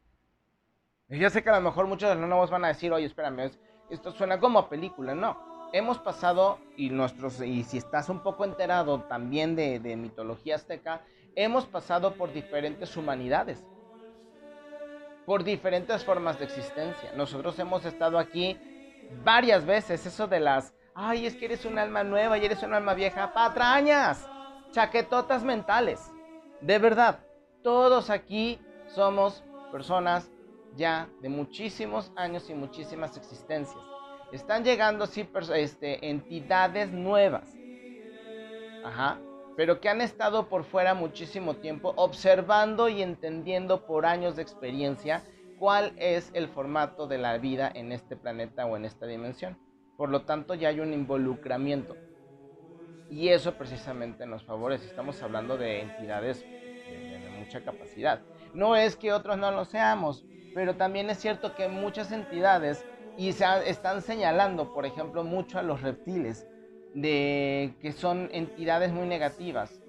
Yo 1.09 1.31
sé 1.31 1.43
que 1.43 1.51
a 1.51 1.57
lo 1.57 1.61
mejor 1.61 1.87
muchos 1.87 2.17
nuevos 2.17 2.51
van 2.51 2.65
a 2.65 2.69
decir, 2.69 2.93
oye, 2.93 3.07
espérame, 3.07 3.51
esto 3.91 4.13
suena 4.13 4.39
como 4.39 4.69
película, 4.69 5.15
no. 5.15 5.39
Hemos 5.73 5.99
pasado, 5.99 6.59
y, 6.77 6.91
nuestros, 6.91 7.41
y 7.41 7.65
si 7.65 7.79
estás 7.79 8.09
un 8.09 8.23
poco 8.23 8.45
enterado 8.45 9.03
también 9.03 9.55
de, 9.57 9.81
de 9.81 9.97
mitología 9.97 10.57
azteca, 10.57 11.03
hemos 11.35 11.67
pasado 11.67 12.15
por 12.15 12.33
diferentes 12.33 12.97
humanidades, 12.97 13.65
por 15.27 15.45
diferentes 15.45 16.05
formas 16.05 16.39
de 16.39 16.47
existencia. 16.47 17.13
Nosotros 17.17 17.59
hemos 17.59 17.85
estado 17.85 18.19
aquí 18.19 18.59
varias 19.25 19.65
veces, 19.65 20.05
eso 20.07 20.27
de 20.27 20.41
las 20.41 20.75
Ay, 21.01 21.27
es 21.27 21.37
que 21.37 21.45
eres 21.45 21.65
un 21.65 21.79
alma 21.79 22.03
nueva 22.03 22.39
y 22.39 22.45
eres 22.45 22.61
un 22.65 22.75
alma 22.75 22.93
vieja. 22.93 23.33
Patrañas, 23.33 24.29
chaquetotas 24.73 25.45
mentales. 25.45 26.11
De 26.61 26.81
verdad, 26.81 27.21
todos 27.63 28.11
aquí 28.11 28.61
somos 28.89 29.45
personas 29.71 30.29
ya 30.77 31.09
de 31.21 31.29
muchísimos 31.29 32.13
años 32.17 32.49
y 32.51 32.55
muchísimas 32.55 33.17
existencias. 33.17 33.83
Están 34.33 34.65
llegando 34.65 35.07
sí, 35.07 35.29
este, 35.55 36.09
entidades 36.09 36.91
nuevas. 36.91 37.57
Ajá. 38.85 39.19
Pero 39.57 39.81
que 39.81 39.89
han 39.89 40.01
estado 40.01 40.49
por 40.49 40.65
fuera 40.65 40.95
muchísimo 40.95 41.55
tiempo 41.57 41.93
observando 41.97 42.89
y 42.89 43.03
entendiendo 43.03 43.87
por 43.87 44.07
años 44.07 44.37
de 44.37 44.43
experiencia 44.43 45.25
cuál 45.59 45.93
es 45.97 46.31
el 46.35 46.49
formato 46.49 47.07
de 47.07 47.19
la 47.19 47.39
vida 47.39 47.71
en 47.75 47.91
este 47.91 48.17
planeta 48.17 48.67
o 48.67 48.77
en 48.77 48.85
esta 48.85 49.07
dimensión. 49.07 49.59
Por 49.97 50.11
lo 50.11 50.23
tanto, 50.23 50.55
ya 50.55 50.69
hay 50.69 50.79
un 50.79 50.93
involucramiento. 50.93 51.97
Y 53.11 53.31
eso 53.31 53.55
precisamente 53.55 54.27
nos 54.27 54.45
favorece. 54.45 54.87
Estamos 54.87 55.21
hablando 55.23 55.57
de 55.57 55.81
entidades 55.81 56.41
de, 56.43 57.35
mucha 57.39 57.65
capacidad. 57.65 58.21
No 58.53 58.77
es 58.77 58.97
que 58.97 59.13
otros 59.13 59.39
no 59.39 59.51
lo 59.51 59.65
seamos, 59.65 60.25
pero 60.55 60.77
también 60.77 61.11
es 61.11 61.19
cierto 61.19 61.55
que 61.55 61.69
muchas 61.69 62.13
entidades 62.13 62.85
y 63.17 63.33
se 63.33 63.45
están 63.67 64.03
señalando, 64.03 64.73
por 64.73 64.87
ejemplo, 64.87 65.25
mucho 65.25 65.59
a 65.59 65.63
los 65.63 65.83
reptiles, 65.83 66.47
de 66.95 67.75
que 67.81 67.93
son 67.93 68.29
entidades 68.33 68.93
muy 68.93 69.07
negativas. 69.07 69.83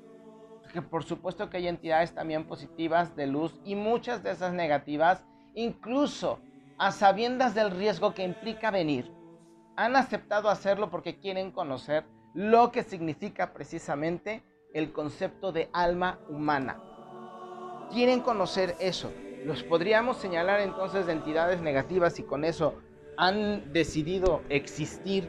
Que 0.74 0.82
por 0.82 1.04
supuesto 1.04 1.50
que 1.50 1.58
hay 1.58 1.68
entidades 1.68 2.14
también 2.14 2.46
positivas 2.46 3.16
de 3.16 3.28
luz 3.28 3.60
y 3.64 3.76
muchas 3.76 4.24
de 4.24 4.32
esas 4.32 4.54
negativas 4.54 5.24
incluso 5.56 6.40
a 6.78 6.92
sabiendas 6.92 7.54
del 7.54 7.72
riesgo 7.72 8.14
que 8.14 8.24
implica 8.24 8.72
venir, 8.72 9.12
han 9.76 9.96
aceptado 9.96 10.50
hacerlo 10.50 10.90
porque 10.90 11.20
quieren 11.20 11.52
conocer 11.52 12.06
lo 12.34 12.72
que 12.72 12.84
significa 12.84 13.54
precisamente 13.54 14.44
el 14.74 14.92
concepto 14.94 15.52
de 15.52 15.70
alma 15.74 16.20
humana. 16.30 16.82
Quieren 17.92 18.22
conocer 18.22 18.76
eso. 18.80 19.12
Los 19.46 19.64
podríamos 19.64 20.18
señalar 20.18 20.60
entonces 20.60 21.06
de 21.06 21.14
entidades 21.14 21.62
negativas 21.62 22.20
y 22.20 22.24
con 22.24 22.44
eso 22.44 22.76
han 23.18 23.72
decidido 23.74 24.42
existir, 24.50 25.28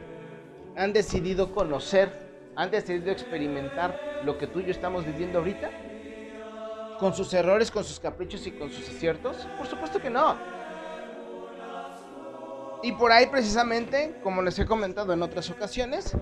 han 0.75 0.93
decidido 0.93 1.51
conocer, 1.53 2.11
han 2.55 2.71
decidido 2.71 3.11
experimentar 3.11 3.99
lo 4.23 4.37
que 4.37 4.47
tú 4.47 4.59
y 4.59 4.65
yo 4.65 4.71
estamos 4.71 5.05
viviendo 5.05 5.39
ahorita 5.39 5.69
con 6.99 7.15
sus 7.15 7.33
errores, 7.33 7.71
con 7.71 7.83
sus 7.83 7.99
caprichos 7.99 8.45
y 8.45 8.51
con 8.51 8.69
sus 8.69 8.87
aciertos? 8.87 9.47
Por 9.57 9.65
supuesto 9.65 9.99
que 9.99 10.09
no. 10.09 10.37
Y 12.83 12.91
por 12.93 13.11
ahí 13.11 13.27
precisamente, 13.27 14.19
como 14.21 14.41
les 14.41 14.57
he 14.59 14.65
comentado 14.65 15.13
en 15.13 15.21
otras 15.21 15.49
ocasiones, 15.49 16.15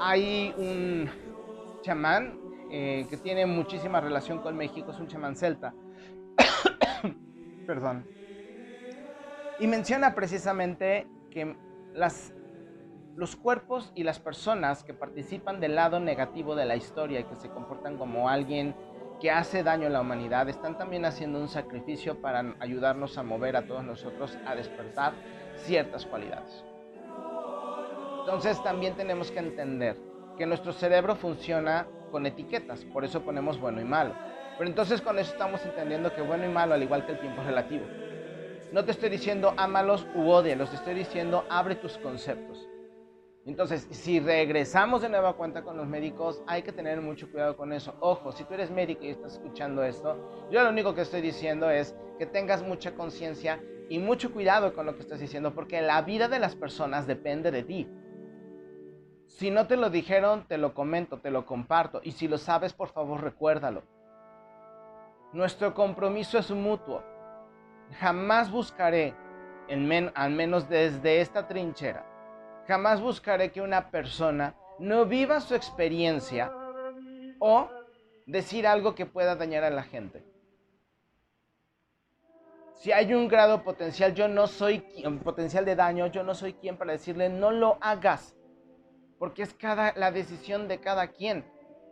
hay 0.00 0.54
un 0.56 1.10
chamán 1.82 2.40
eh, 2.70 3.06
que 3.08 3.16
tiene 3.16 3.46
muchísima 3.46 4.00
relación 4.00 4.40
con 4.40 4.56
México, 4.56 4.90
es 4.90 4.98
un 4.98 5.08
chamán 5.08 5.36
celta. 5.36 5.74
Perdón. 7.66 8.06
Y 9.58 9.66
menciona 9.66 10.14
precisamente 10.14 11.06
que 11.30 11.56
los 13.16 13.36
cuerpos 13.36 13.92
y 13.94 14.02
las 14.02 14.18
personas 14.18 14.82
que 14.82 14.94
participan 14.94 15.60
del 15.60 15.76
lado 15.76 16.00
negativo 16.00 16.56
de 16.56 16.64
la 16.64 16.76
historia 16.76 17.20
y 17.20 17.24
que 17.24 17.36
se 17.36 17.48
comportan 17.48 17.96
como 17.96 18.28
alguien 18.28 18.74
que 19.20 19.30
hace 19.30 19.62
daño 19.62 19.86
a 19.86 19.90
la 19.90 20.00
humanidad, 20.00 20.48
están 20.48 20.76
también 20.76 21.04
haciendo 21.04 21.38
un 21.38 21.48
sacrificio 21.48 22.20
para 22.20 22.56
ayudarnos 22.58 23.16
a 23.16 23.22
mover 23.22 23.56
a 23.56 23.66
todos 23.66 23.84
nosotros 23.84 24.36
a 24.44 24.56
despertar 24.56 25.14
ciertas 25.56 26.04
cualidades. 26.04 26.64
Entonces 28.20 28.60
también 28.62 28.96
tenemos 28.96 29.30
que 29.30 29.38
entender 29.38 29.96
que 30.36 30.46
nuestro 30.46 30.72
cerebro 30.72 31.14
funciona 31.14 31.86
con 32.10 32.26
etiquetas, 32.26 32.84
por 32.86 33.04
eso 33.04 33.22
ponemos 33.22 33.60
bueno 33.60 33.80
y 33.80 33.84
malo. 33.84 34.14
Pero 34.56 34.68
entonces 34.68 35.00
con 35.00 35.18
eso 35.18 35.32
estamos 35.32 35.64
entendiendo 35.64 36.14
que 36.14 36.22
bueno 36.22 36.44
y 36.44 36.48
malo, 36.48 36.74
al 36.74 36.82
igual 36.82 37.04
que 37.06 37.12
el 37.12 37.20
tiempo 37.20 37.42
relativo. 37.42 37.84
No 38.72 38.84
te 38.84 38.92
estoy 38.92 39.08
diciendo 39.08 39.54
ámalos 39.56 40.06
u 40.14 40.28
odialos, 40.28 40.70
te 40.70 40.76
estoy 40.76 40.94
diciendo 40.94 41.44
abre 41.48 41.76
tus 41.76 41.98
conceptos. 41.98 42.68
Entonces, 43.46 43.86
si 43.90 44.20
regresamos 44.20 45.02
de 45.02 45.10
nueva 45.10 45.34
cuenta 45.34 45.62
con 45.62 45.76
los 45.76 45.86
médicos, 45.86 46.42
hay 46.46 46.62
que 46.62 46.72
tener 46.72 47.02
mucho 47.02 47.30
cuidado 47.30 47.56
con 47.58 47.74
eso. 47.74 47.94
Ojo, 48.00 48.32
si 48.32 48.44
tú 48.44 48.54
eres 48.54 48.70
médico 48.70 49.04
y 49.04 49.10
estás 49.10 49.34
escuchando 49.34 49.84
esto, 49.84 50.48
yo 50.50 50.62
lo 50.62 50.70
único 50.70 50.94
que 50.94 51.02
estoy 51.02 51.20
diciendo 51.20 51.68
es 51.68 51.94
que 52.18 52.24
tengas 52.24 52.62
mucha 52.62 52.94
conciencia 52.94 53.62
y 53.90 53.98
mucho 53.98 54.32
cuidado 54.32 54.72
con 54.72 54.86
lo 54.86 54.94
que 54.94 55.02
estás 55.02 55.20
diciendo, 55.20 55.54
porque 55.54 55.82
la 55.82 56.00
vida 56.00 56.28
de 56.28 56.38
las 56.38 56.56
personas 56.56 57.06
depende 57.06 57.50
de 57.50 57.64
ti. 57.64 57.86
Si 59.26 59.50
no 59.50 59.66
te 59.66 59.76
lo 59.76 59.90
dijeron, 59.90 60.46
te 60.48 60.56
lo 60.56 60.72
comento, 60.72 61.18
te 61.18 61.30
lo 61.30 61.44
comparto. 61.44 62.00
Y 62.02 62.12
si 62.12 62.28
lo 62.28 62.38
sabes, 62.38 62.72
por 62.72 62.88
favor, 62.88 63.22
recuérdalo. 63.22 63.82
Nuestro 65.34 65.74
compromiso 65.74 66.38
es 66.38 66.50
mutuo. 66.50 67.02
Jamás 68.00 68.50
buscaré, 68.50 69.14
al 70.14 70.30
menos 70.30 70.68
desde 70.68 71.20
esta 71.20 71.46
trinchera, 71.46 72.06
Jamás 72.66 73.00
buscaré 73.00 73.52
que 73.52 73.60
una 73.60 73.90
persona 73.90 74.54
no 74.78 75.04
viva 75.04 75.40
su 75.40 75.54
experiencia 75.54 76.50
o 77.38 77.68
decir 78.26 78.66
algo 78.66 78.94
que 78.94 79.04
pueda 79.06 79.36
dañar 79.36 79.64
a 79.64 79.70
la 79.70 79.82
gente. 79.82 80.24
Si 82.72 82.90
hay 82.90 83.12
un 83.12 83.28
grado 83.28 83.62
potencial, 83.62 84.14
yo 84.14 84.28
no 84.28 84.46
soy 84.46 84.80
potencial 85.22 85.64
de 85.64 85.76
daño, 85.76 86.06
yo 86.06 86.22
no 86.22 86.34
soy 86.34 86.54
quien 86.54 86.76
para 86.76 86.92
decirle 86.92 87.28
no 87.28 87.50
lo 87.50 87.78
hagas, 87.80 88.34
porque 89.18 89.42
es 89.42 89.52
cada 89.54 89.92
la 89.94 90.10
decisión 90.10 90.68
de 90.68 90.80
cada 90.80 91.08
quien. 91.08 91.44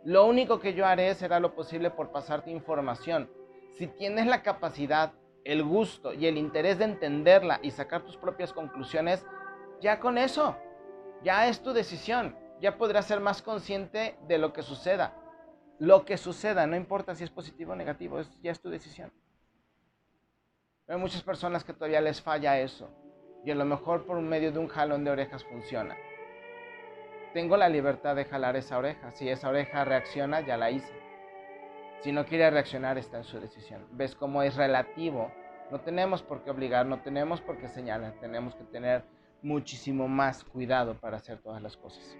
Lo 0.05 0.25
único 0.25 0.59
que 0.59 0.73
yo 0.73 0.85
haré 0.85 1.15
será 1.15 1.39
lo 1.39 1.55
posible 1.55 1.89
por 1.89 2.11
pasarte 2.11 2.51
información. 2.51 3.29
Si 3.77 3.87
tienes 3.87 4.27
la 4.27 4.43
capacidad, 4.43 5.13
el 5.45 5.63
gusto 5.63 6.13
y 6.13 6.25
el 6.27 6.37
interés 6.37 6.77
de 6.77 6.85
entenderla 6.85 7.59
y 7.63 7.71
sacar 7.71 8.03
tus 8.03 8.17
propias 8.17 8.53
conclusiones, 8.53 9.25
ya 9.81 9.99
con 9.99 10.17
eso, 10.17 10.57
ya 11.23 11.47
es 11.47 11.61
tu 11.61 11.73
decisión. 11.73 12.35
Ya 12.61 12.77
podrás 12.77 13.05
ser 13.05 13.19
más 13.19 13.41
consciente 13.41 14.17
de 14.27 14.37
lo 14.37 14.53
que 14.53 14.61
suceda. 14.61 15.13
Lo 15.79 16.05
que 16.05 16.17
suceda, 16.17 16.67
no 16.67 16.75
importa 16.75 17.15
si 17.15 17.23
es 17.23 17.29
positivo 17.29 17.73
o 17.73 17.75
negativo, 17.75 18.21
ya 18.41 18.51
es 18.51 18.61
tu 18.61 18.69
decisión. 18.69 19.11
Hay 20.87 20.97
muchas 20.97 21.23
personas 21.23 21.63
que 21.63 21.73
todavía 21.73 22.01
les 22.01 22.21
falla 22.21 22.59
eso. 22.59 22.89
Y 23.45 23.51
a 23.51 23.55
lo 23.55 23.65
mejor 23.65 24.05
por 24.05 24.19
medio 24.21 24.51
de 24.51 24.59
un 24.59 24.67
jalón 24.67 25.03
de 25.03 25.11
orejas 25.11 25.43
funciona. 25.43 25.97
Tengo 27.33 27.57
la 27.57 27.67
libertad 27.67 28.15
de 28.15 28.25
jalar 28.25 28.55
esa 28.55 28.77
oreja. 28.77 29.11
Si 29.11 29.27
esa 29.27 29.49
oreja 29.49 29.83
reacciona, 29.83 30.41
ya 30.41 30.55
la 30.55 30.69
hice. 30.69 30.93
Si 32.01 32.11
no 32.11 32.25
quiere 32.25 32.49
reaccionar, 32.51 32.97
está 32.97 33.17
en 33.17 33.23
su 33.23 33.39
decisión. 33.39 33.87
¿Ves 33.91 34.13
cómo 34.13 34.43
es 34.43 34.55
relativo? 34.55 35.31
No 35.71 35.79
tenemos 35.81 36.21
por 36.21 36.43
qué 36.43 36.51
obligar, 36.51 36.85
no 36.85 37.01
tenemos 37.01 37.41
por 37.41 37.57
qué 37.57 37.67
señalar. 37.67 38.13
Tenemos 38.19 38.53
que 38.55 38.63
tener 38.65 39.03
muchísimo 39.41 40.07
más 40.07 40.43
cuidado 40.43 40.99
para 40.99 41.17
hacer 41.17 41.39
todas 41.39 41.61
las 41.61 41.75
cosas. 41.75 42.15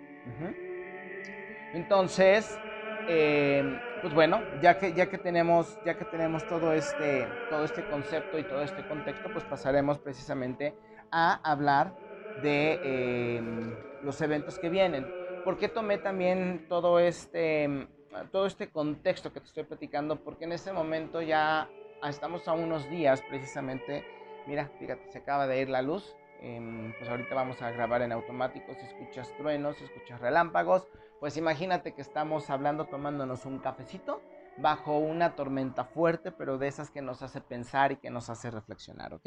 Entonces, 1.74 2.60
em, 3.08 3.80
pues 4.02 4.14
bueno, 4.16 4.42
ya 4.62 4.80
que, 4.80 4.94
ya 4.94 5.10
que, 5.10 5.20
tenemos, 5.20 5.78
ya 5.86 5.96
que 5.96 6.06
tenemos 6.06 6.48
todo 6.48 6.74
este, 6.74 7.28
todo 7.50 7.66
este 7.66 7.86
concepto 7.86 8.40
y 8.40 8.44
todo 8.44 8.64
este 8.64 8.84
contexto, 8.88 9.30
pues 9.32 9.46
pasaremos 9.46 10.00
precisamente 10.00 10.76
a 11.12 11.40
hablar 11.44 11.96
de 12.42 13.38
em, 13.38 13.76
los 14.04 14.22
eventos 14.22 14.60
que 14.60 14.70
vienen. 14.70 15.08
¿Por 15.44 15.58
qué 15.58 15.70
tomé 15.70 15.98
también 15.98 16.66
todo 16.70 17.00
este, 17.00 17.88
todo 18.32 18.46
este 18.46 18.70
contexto 18.70 19.34
que 19.34 19.40
te 19.40 19.48
estoy 19.48 19.64
platicando? 19.64 20.24
Porque 20.24 20.46
en 20.46 20.54
este 20.54 20.72
momento 20.72 21.22
ya 21.22 21.70
estamos 22.08 22.48
a 22.48 22.54
unos 22.54 22.90
días 22.90 23.22
precisamente, 23.30 24.06
mira, 24.48 24.70
fíjate, 24.80 25.12
se 25.12 25.20
acaba 25.20 25.48
de 25.48 25.62
ir 25.62 25.70
la 25.70 25.82
luz, 25.82 26.16
Em, 26.44 26.92
pues 26.98 27.10
ahorita 27.10 27.34
vamos 27.36 27.62
a 27.62 27.72
grabar 27.72 28.02
en 28.02 28.12
automático, 28.12 28.74
si 28.74 28.86
escuchas 28.86 29.34
truenos, 29.38 29.78
si 29.78 29.86
escuchas 29.86 30.20
relámpagos, 30.20 30.86
pues 31.22 31.38
imagínate 31.38 31.94
que 31.94 32.02
estamos 32.02 32.50
hablando 32.50 32.84
tomándonos 32.84 33.46
un 33.46 33.60
cafecito 33.60 34.22
bajo 34.58 34.98
una 34.98 35.38
tormenta 35.38 35.86
fuerte, 35.86 36.34
pero 36.34 36.58
de 36.58 36.68
esas 36.68 36.92
que 36.92 37.02
nos 37.02 37.22
hace 37.22 37.40
pensar 37.40 37.94
y 37.94 37.96
que 37.96 38.10
nos 38.10 38.30
hace 38.30 38.52
reflexionar, 38.52 39.14
¿ok? 39.14 39.26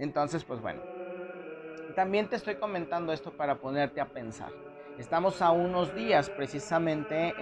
Entonces, 0.00 0.42
pues 0.42 0.60
bueno, 0.60 0.82
también 1.98 2.28
te 2.28 2.36
estoy 2.36 2.54
comentando 2.54 3.12
esto 3.12 3.32
para 3.32 3.56
ponerte 3.56 4.00
a 4.00 4.06
pensar. 4.06 4.52
Estamos 4.98 5.42
a 5.42 5.50
unos 5.50 5.96
días, 5.96 6.30
precisamente, 6.30 7.34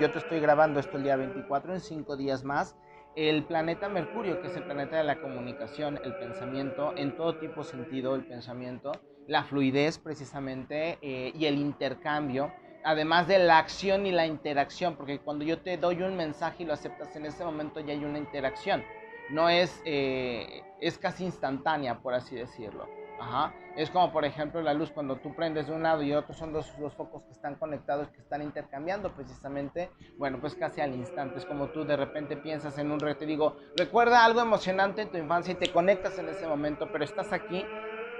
yo 0.00 0.10
te 0.10 0.18
estoy 0.18 0.40
grabando 0.40 0.80
esto 0.80 0.96
el 0.96 1.04
día 1.04 1.14
24, 1.14 1.74
en 1.74 1.80
cinco 1.80 2.16
días 2.16 2.42
más, 2.42 2.76
el 3.14 3.44
planeta 3.44 3.88
Mercurio, 3.88 4.40
que 4.40 4.48
es 4.48 4.56
el 4.56 4.64
planeta 4.64 4.96
de 4.96 5.04
la 5.04 5.20
comunicación, 5.20 6.00
el 6.02 6.12
pensamiento, 6.16 6.92
en 6.96 7.16
todo 7.16 7.36
tipo 7.36 7.62
sentido, 7.62 8.16
el 8.16 8.24
pensamiento, 8.24 8.90
la 9.28 9.44
fluidez 9.44 10.00
precisamente 10.00 10.98
eh, 11.00 11.30
y 11.32 11.46
el 11.46 11.56
intercambio, 11.56 12.52
además 12.82 13.28
de 13.28 13.38
la 13.38 13.58
acción 13.58 14.06
y 14.06 14.10
la 14.10 14.26
interacción, 14.26 14.96
porque 14.96 15.20
cuando 15.20 15.44
yo 15.44 15.60
te 15.60 15.76
doy 15.76 16.02
un 16.02 16.16
mensaje 16.16 16.64
y 16.64 16.66
lo 16.66 16.72
aceptas 16.72 17.14
en 17.14 17.26
ese 17.26 17.44
momento 17.44 17.78
ya 17.78 17.92
hay 17.92 18.04
una 18.04 18.18
interacción, 18.18 18.82
no 19.30 19.48
es, 19.48 19.80
eh, 19.84 20.64
es 20.80 20.98
casi 20.98 21.24
instantánea, 21.24 22.00
por 22.00 22.12
así 22.14 22.34
decirlo. 22.34 23.03
Ajá. 23.18 23.54
Es 23.76 23.90
como 23.90 24.12
por 24.12 24.24
ejemplo 24.24 24.62
la 24.62 24.74
luz 24.74 24.90
cuando 24.90 25.16
tú 25.16 25.34
prendes 25.34 25.66
de 25.66 25.72
un 25.72 25.82
lado 25.82 26.02
y 26.02 26.12
otro 26.12 26.34
son 26.34 26.52
dos 26.52 26.72
los 26.78 26.94
focos 26.94 27.22
que 27.24 27.32
están 27.32 27.56
conectados, 27.56 28.08
que 28.08 28.20
están 28.20 28.42
intercambiando 28.42 29.12
precisamente. 29.14 29.90
Bueno, 30.16 30.40
pues 30.40 30.54
casi 30.54 30.80
al 30.80 30.94
instante. 30.94 31.38
Es 31.38 31.46
como 31.46 31.68
tú 31.68 31.84
de 31.84 31.96
repente 31.96 32.36
piensas 32.36 32.78
en 32.78 32.90
un 32.90 33.00
reto 33.00 33.24
y 33.24 33.28
digo, 33.28 33.56
recuerda 33.76 34.24
algo 34.24 34.40
emocionante 34.40 35.02
en 35.02 35.10
tu 35.10 35.18
infancia 35.18 35.52
y 35.52 35.56
te 35.56 35.72
conectas 35.72 36.18
en 36.18 36.28
ese 36.28 36.46
momento, 36.46 36.88
pero 36.92 37.04
estás 37.04 37.32
aquí 37.32 37.64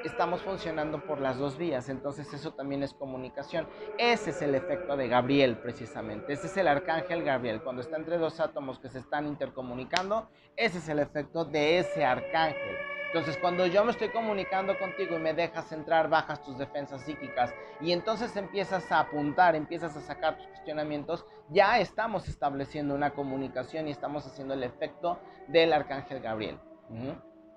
estamos 0.05 0.43
funcionando 0.43 1.01
por 1.01 1.21
las 1.21 1.39
dos 1.39 1.57
vías, 1.57 1.89
entonces 1.89 2.33
eso 2.33 2.53
también 2.53 2.83
es 2.83 2.93
comunicación. 2.93 3.67
Ese 3.99 4.31
es 4.31 4.43
el 4.43 4.55
efecto 4.55 4.97
de 4.97 5.09
Gabriel 5.09 5.57
precisamente, 5.57 6.35
ese 6.35 6.47
es 6.47 6.57
el 6.57 6.69
arcángel 6.69 7.25
Gabriel, 7.25 7.63
cuando 7.63 7.83
está 7.83 7.97
entre 7.97 8.19
dos 8.19 8.39
átomos 8.41 8.79
que 8.79 8.89
se 8.89 8.99
están 8.99 9.27
intercomunicando, 9.27 10.29
ese 10.57 10.79
es 10.79 10.89
el 10.89 10.99
efecto 10.99 11.45
de 11.45 11.79
ese 11.79 12.05
arcángel. 12.05 12.94
Entonces, 13.15 13.39
cuando 13.39 13.65
yo 13.69 13.85
me 13.85 13.93
estoy 13.93 14.09
comunicando 14.09 14.77
contigo 14.77 15.15
y 15.15 15.21
me 15.21 15.35
dejas 15.35 15.71
entrar, 15.71 16.09
bajas 16.09 16.43
tus 16.43 16.59
defensas 16.59 17.03
psíquicas 17.03 17.55
y 17.81 17.93
entonces 17.93 18.35
empiezas 18.35 18.91
a 18.91 18.99
apuntar, 18.99 19.55
empiezas 19.55 19.97
a 19.97 20.01
sacar 20.01 20.37
tus 20.37 20.49
cuestionamientos, 20.49 21.25
ya 21.49 21.79
estamos 21.79 22.27
estableciendo 22.27 22.93
una 22.93 23.11
comunicación 23.11 23.87
y 23.87 23.93
estamos 23.93 24.27
haciendo 24.27 24.55
el 24.55 24.65
efecto 24.65 25.21
del 25.47 25.73
arcángel 25.73 26.19
Gabriel 26.19 26.59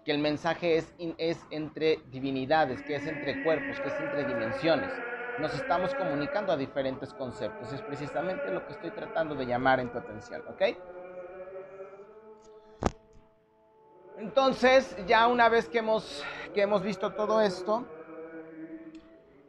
que 0.05 0.11
el 0.11 0.19
mensaje 0.19 0.77
es, 0.77 0.93
es 1.17 1.39
entre 1.49 2.01
divinidades, 2.11 2.83
que 2.83 2.95
es 2.95 3.07
entre 3.07 3.41
cuerpos, 3.41 3.81
que 3.81 3.89
es 3.89 3.99
entre 3.99 4.25
dimensiones. 4.25 4.93
Nos 5.37 5.53
estamos 5.53 5.93
comunicando 5.95 6.53
a 6.53 6.57
diferentes 6.57 7.13
conceptos. 7.13 7.73
Es 7.73 7.81
precisamente 7.81 8.49
lo 8.51 8.65
que 8.65 8.71
estoy 8.73 8.91
tratando 8.91 9.35
de 9.35 9.47
llamar 9.47 9.81
en 9.81 9.91
tu 9.91 9.97
atención, 9.97 10.43
¿ok? 10.47 10.61
Entonces, 14.17 14.95
ya 15.07 15.27
una 15.27 15.49
vez 15.49 15.67
que 15.69 15.79
hemos, 15.79 16.23
que 16.53 16.61
hemos 16.61 16.81
visto 16.81 17.13
todo 17.13 17.41
esto, 17.41 17.85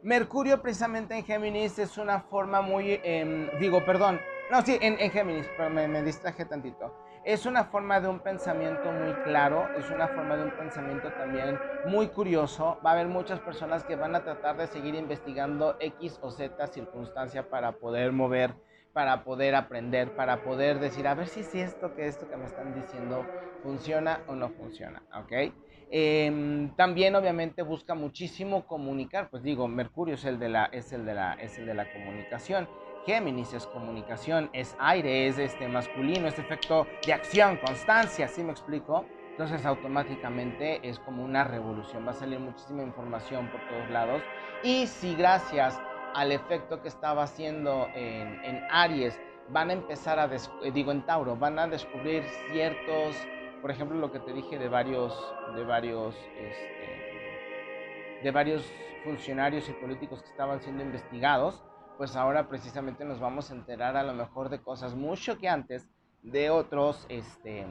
Mercurio 0.01 0.61
precisamente 0.61 1.15
en 1.15 1.25
Géminis 1.25 1.77
es 1.79 1.97
una 1.97 2.21
forma 2.21 2.61
muy, 2.61 2.99
em, 3.03 3.49
digo, 3.59 3.83
perdón, 3.83 4.19
no, 4.49 4.61
sí, 4.61 4.77
en, 4.81 4.99
en 4.99 5.11
Géminis, 5.11 5.47
pero 5.57 5.69
me, 5.69 5.87
me 5.87 6.03
distraje 6.03 6.45
tantito 6.45 6.93
es 7.23 7.45
una 7.45 7.65
forma 7.65 7.99
de 7.99 8.07
un 8.07 8.19
pensamiento 8.19 8.91
muy 8.91 9.13
claro, 9.23 9.69
es 9.77 9.89
una 9.89 10.07
forma 10.07 10.37
de 10.37 10.43
un 10.45 10.51
pensamiento 10.51 11.11
también 11.11 11.59
muy 11.85 12.07
curioso. 12.07 12.79
Va 12.85 12.91
a 12.91 12.93
haber 12.93 13.07
muchas 13.07 13.39
personas 13.39 13.83
que 13.83 13.95
van 13.95 14.15
a 14.15 14.23
tratar 14.23 14.57
de 14.57 14.67
seguir 14.67 14.95
investigando 14.95 15.75
X 15.79 16.17
o 16.21 16.31
Z 16.31 16.65
circunstancia 16.67 17.49
para 17.49 17.73
poder 17.73 18.11
mover, 18.13 18.55
para 18.93 19.23
poder 19.23 19.55
aprender, 19.55 20.13
para 20.13 20.41
poder 20.43 20.79
decir, 20.79 21.07
a 21.07 21.15
ver 21.15 21.27
si 21.27 21.41
es 21.41 21.53
esto 21.55 21.93
que 21.93 22.07
esto 22.07 22.27
que 22.27 22.37
me 22.37 22.45
están 22.45 22.73
diciendo 22.73 23.31
funciona 23.61 24.23
o 24.27 24.35
no 24.35 24.49
funciona, 24.51 25.03
¿ok? 25.13 25.53
Em, 25.89 26.75
también 26.75 27.15
obviamente 27.15 27.63
busca 27.63 27.95
muchísimo 27.95 28.65
comunicar, 28.65 29.29
pues 29.29 29.43
digo, 29.43 29.67
Mercurio 29.67 30.15
es 30.15 30.25
el 30.25 30.39
de 30.39 30.49
la, 30.49 30.65
es 30.65 30.91
el 30.93 31.05
de 31.05 31.13
la, 31.15 31.33
es 31.33 31.57
el 31.57 31.65
de 31.65 31.73
la 31.73 31.87
comunicación. 31.89 32.69
Géminis 33.03 33.53
es 33.53 33.65
comunicación, 33.67 34.49
es 34.53 34.75
aire, 34.77 35.27
es 35.27 35.37
este 35.39 35.67
masculino, 35.67 36.27
es 36.27 36.37
efecto 36.37 36.87
de 37.05 37.13
acción, 37.13 37.57
constancia, 37.57 38.27
¿sí 38.27 38.43
me 38.43 38.51
explico? 38.51 39.09
Entonces 39.31 39.65
automáticamente 39.65 40.87
es 40.87 40.99
como 40.99 41.23
una 41.23 41.43
revolución, 41.45 42.05
va 42.05 42.11
a 42.11 42.13
salir 42.13 42.39
muchísima 42.39 42.83
información 42.83 43.49
por 43.49 43.63
todos 43.67 43.89
lados. 43.89 44.21
Y 44.61 44.87
si 44.87 45.15
gracias 45.15 45.81
al 46.13 46.31
efecto 46.31 46.81
que 46.81 46.87
estaba 46.87 47.23
haciendo 47.23 47.87
en, 47.93 48.63
Aries, 48.69 49.19
van 49.49 49.69
a 49.69 49.73
empezar 49.73 50.19
a, 50.19 50.25
eh, 50.25 50.71
digo 50.71 50.91
en 50.91 51.05
Tauro, 51.05 51.35
van 51.35 51.57
a 51.59 51.67
descubrir 51.67 52.23
ciertos, 52.51 53.15
por 53.61 53.71
ejemplo 53.71 53.97
lo 53.97 54.11
que 54.11 54.19
te 54.19 54.33
dije 54.33 54.59
de 54.59 54.69
varios, 54.69 55.13
de 55.55 55.63
varios, 55.63 56.15
este, 56.37 58.21
de 58.23 58.31
varios 58.31 58.71
funcionarios 59.03 59.67
y 59.69 59.73
políticos 59.73 60.21
que 60.21 60.29
estaban 60.29 60.61
siendo 60.61 60.83
investigados, 60.83 61.63
pues 61.97 62.15
ahora 62.15 62.47
precisamente 62.47 63.03
nos 63.05 63.19
vamos 63.19 63.51
a 63.51 63.55
enterar 63.55 63.97
a 63.97 64.03
lo 64.03 64.13
mejor 64.13 64.49
de 64.49 64.61
cosas 64.61 64.95
muy 64.95 65.17
choqueantes 65.17 65.87
de 66.21 66.49
otros, 66.49 67.05
este, 67.09 67.65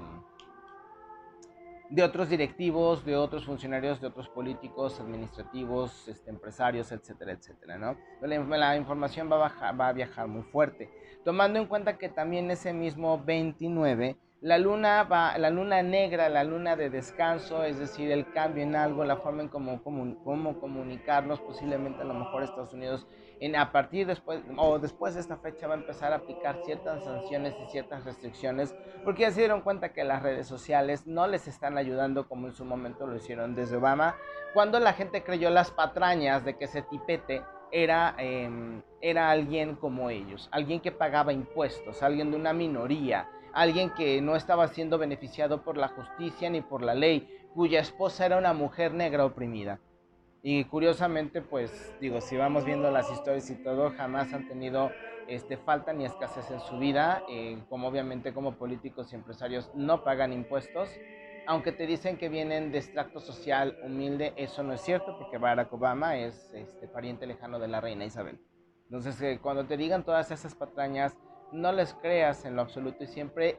de 1.90 2.02
otros 2.02 2.28
directivos, 2.28 3.04
de 3.04 3.16
otros 3.16 3.46
funcionarios, 3.46 4.00
de 4.00 4.08
otros 4.08 4.28
políticos, 4.28 5.00
administrativos, 5.00 6.06
este, 6.08 6.30
empresarios, 6.30 6.92
etcétera, 6.92 7.32
etcétera, 7.32 7.78
¿no? 7.78 7.96
La, 8.20 8.76
información 8.76 9.30
va 9.30 9.46
a, 9.46 9.92
viajar 9.92 10.28
muy 10.28 10.42
fuerte, 10.42 10.90
tomando 11.24 11.58
en 11.58 11.66
cuenta 11.66 11.96
que 11.96 12.08
también 12.08 12.50
ese 12.50 12.72
mismo 12.72 13.22
29 13.24 14.16
la 14.40 14.58
luna 14.58 15.02
va, 15.02 15.36
la 15.36 15.50
luna 15.50 15.82
negra, 15.82 16.28
la 16.28 16.44
luna 16.44 16.76
de 16.76 16.90
descanso, 16.90 17.64
es 17.64 17.78
decir, 17.78 18.12
el 18.12 18.30
cambio 18.32 18.62
en 18.62 18.76
algo, 18.76 19.04
la 19.04 19.16
forma 19.16 19.42
en 19.42 19.48
cómo, 19.48 19.82
cómo 19.82 20.60
comunicarnos, 20.60 21.40
posiblemente 21.40 22.02
a 22.02 22.04
lo 22.04 22.14
mejor 22.14 22.44
Estados 22.44 22.72
Unidos 22.72 23.06
a 23.56 23.72
partir 23.72 24.06
después 24.06 24.40
o 24.56 24.78
después 24.78 25.14
de 25.14 25.20
esta 25.20 25.36
fecha 25.36 25.66
va 25.66 25.74
a 25.74 25.78
empezar 25.78 26.12
a 26.12 26.16
aplicar 26.16 26.60
ciertas 26.64 27.04
sanciones 27.04 27.54
y 27.64 27.70
ciertas 27.70 28.04
restricciones 28.04 28.74
porque 29.04 29.22
ya 29.22 29.30
se 29.30 29.40
dieron 29.40 29.60
cuenta 29.60 29.92
que 29.92 30.04
las 30.04 30.22
redes 30.22 30.46
sociales 30.46 31.06
no 31.06 31.26
les 31.26 31.46
están 31.46 31.78
ayudando 31.78 32.28
como 32.28 32.48
en 32.48 32.52
su 32.52 32.64
momento 32.64 33.06
lo 33.06 33.16
hicieron 33.16 33.54
desde 33.54 33.76
Obama 33.76 34.16
cuando 34.54 34.80
la 34.80 34.92
gente 34.92 35.22
creyó 35.22 35.50
las 35.50 35.70
patrañas 35.70 36.44
de 36.44 36.56
que 36.56 36.64
ese 36.64 36.82
tipete 36.82 37.42
era, 37.70 38.14
em, 38.18 38.82
era 39.00 39.30
alguien 39.30 39.76
como 39.76 40.10
ellos, 40.10 40.48
alguien 40.52 40.80
que 40.80 40.92
pagaba 40.92 41.32
impuestos, 41.32 42.02
alguien 42.02 42.30
de 42.30 42.36
una 42.36 42.52
minoría, 42.52 43.28
alguien 43.52 43.90
que 43.90 44.20
no 44.20 44.36
estaba 44.36 44.68
siendo 44.68 44.98
beneficiado 44.98 45.62
por 45.62 45.76
la 45.76 45.88
justicia 45.88 46.50
ni 46.50 46.60
por 46.60 46.82
la 46.82 46.94
ley, 46.94 47.28
cuya 47.54 47.80
esposa 47.80 48.26
era 48.26 48.38
una 48.38 48.52
mujer 48.52 48.92
negra 48.94 49.24
oprimida. 49.24 49.80
Y 50.42 50.64
curiosamente, 50.64 51.42
pues 51.42 51.96
digo, 52.00 52.20
si 52.20 52.36
vamos 52.36 52.64
viendo 52.64 52.90
las 52.90 53.10
historias 53.10 53.50
y 53.50 53.56
todo, 53.56 53.90
jamás 53.90 54.32
han 54.32 54.46
tenido 54.46 54.90
este, 55.26 55.56
falta 55.56 55.92
ni 55.92 56.04
escasez 56.04 56.50
en 56.50 56.60
su 56.60 56.78
vida, 56.78 57.24
eh, 57.28 57.62
como 57.68 57.88
obviamente 57.88 58.32
como 58.32 58.54
políticos 58.54 59.12
y 59.12 59.16
empresarios 59.16 59.70
no 59.74 60.04
pagan 60.04 60.32
impuestos, 60.32 60.88
aunque 61.46 61.72
te 61.72 61.86
dicen 61.86 62.18
que 62.18 62.28
vienen 62.28 62.70
de 62.72 62.78
extracto 62.78 63.20
social 63.20 63.78
humilde, 63.82 64.32
eso 64.36 64.62
no 64.62 64.74
es 64.74 64.80
cierto, 64.80 65.16
porque 65.18 65.38
Barack 65.38 65.72
Obama 65.72 66.16
es 66.16 66.52
este, 66.54 66.86
pariente 66.86 67.26
lejano 67.26 67.58
de 67.58 67.68
la 67.68 67.80
reina 67.80 68.04
Isabel. 68.04 68.38
Entonces, 68.84 69.20
eh, 69.20 69.38
cuando 69.42 69.66
te 69.66 69.76
digan 69.76 70.04
todas 70.04 70.30
esas 70.30 70.54
patrañas, 70.54 71.16
no 71.52 71.72
les 71.72 71.94
creas 71.94 72.44
en 72.44 72.54
lo 72.54 72.62
absoluto 72.62 73.04
y 73.04 73.06
siempre 73.06 73.58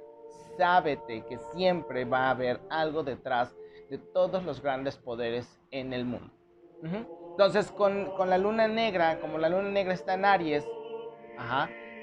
sábete 0.58 1.26
que 1.28 1.38
siempre 1.54 2.06
va 2.06 2.28
a 2.28 2.32
haber 2.32 2.60
algo 2.70 3.04
detrás 3.04 3.56
de 3.90 3.98
todos 3.98 4.44
los 4.44 4.62
grandes 4.62 4.98
poderes 4.98 5.60
en 5.72 5.94
el 5.94 6.06
mundo. 6.06 6.39
Entonces, 6.84 7.72
con, 7.72 8.12
la 8.28 8.38
luna 8.38 8.68
negra, 8.68 9.20
como 9.20 9.38
la 9.38 9.50
luna 9.50 9.70
negra 9.70 9.94
está 9.94 10.14
en 10.16 10.26
Aries, 10.26 10.66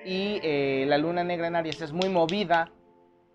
y 0.05 0.41
eh, 0.43 0.85
la 0.87 0.99
luna 0.99 1.25
negra 1.25 1.49
en 1.49 1.57
Aries 1.57 1.81
es 1.83 1.93
muy 1.93 2.09
movida, 2.09 2.71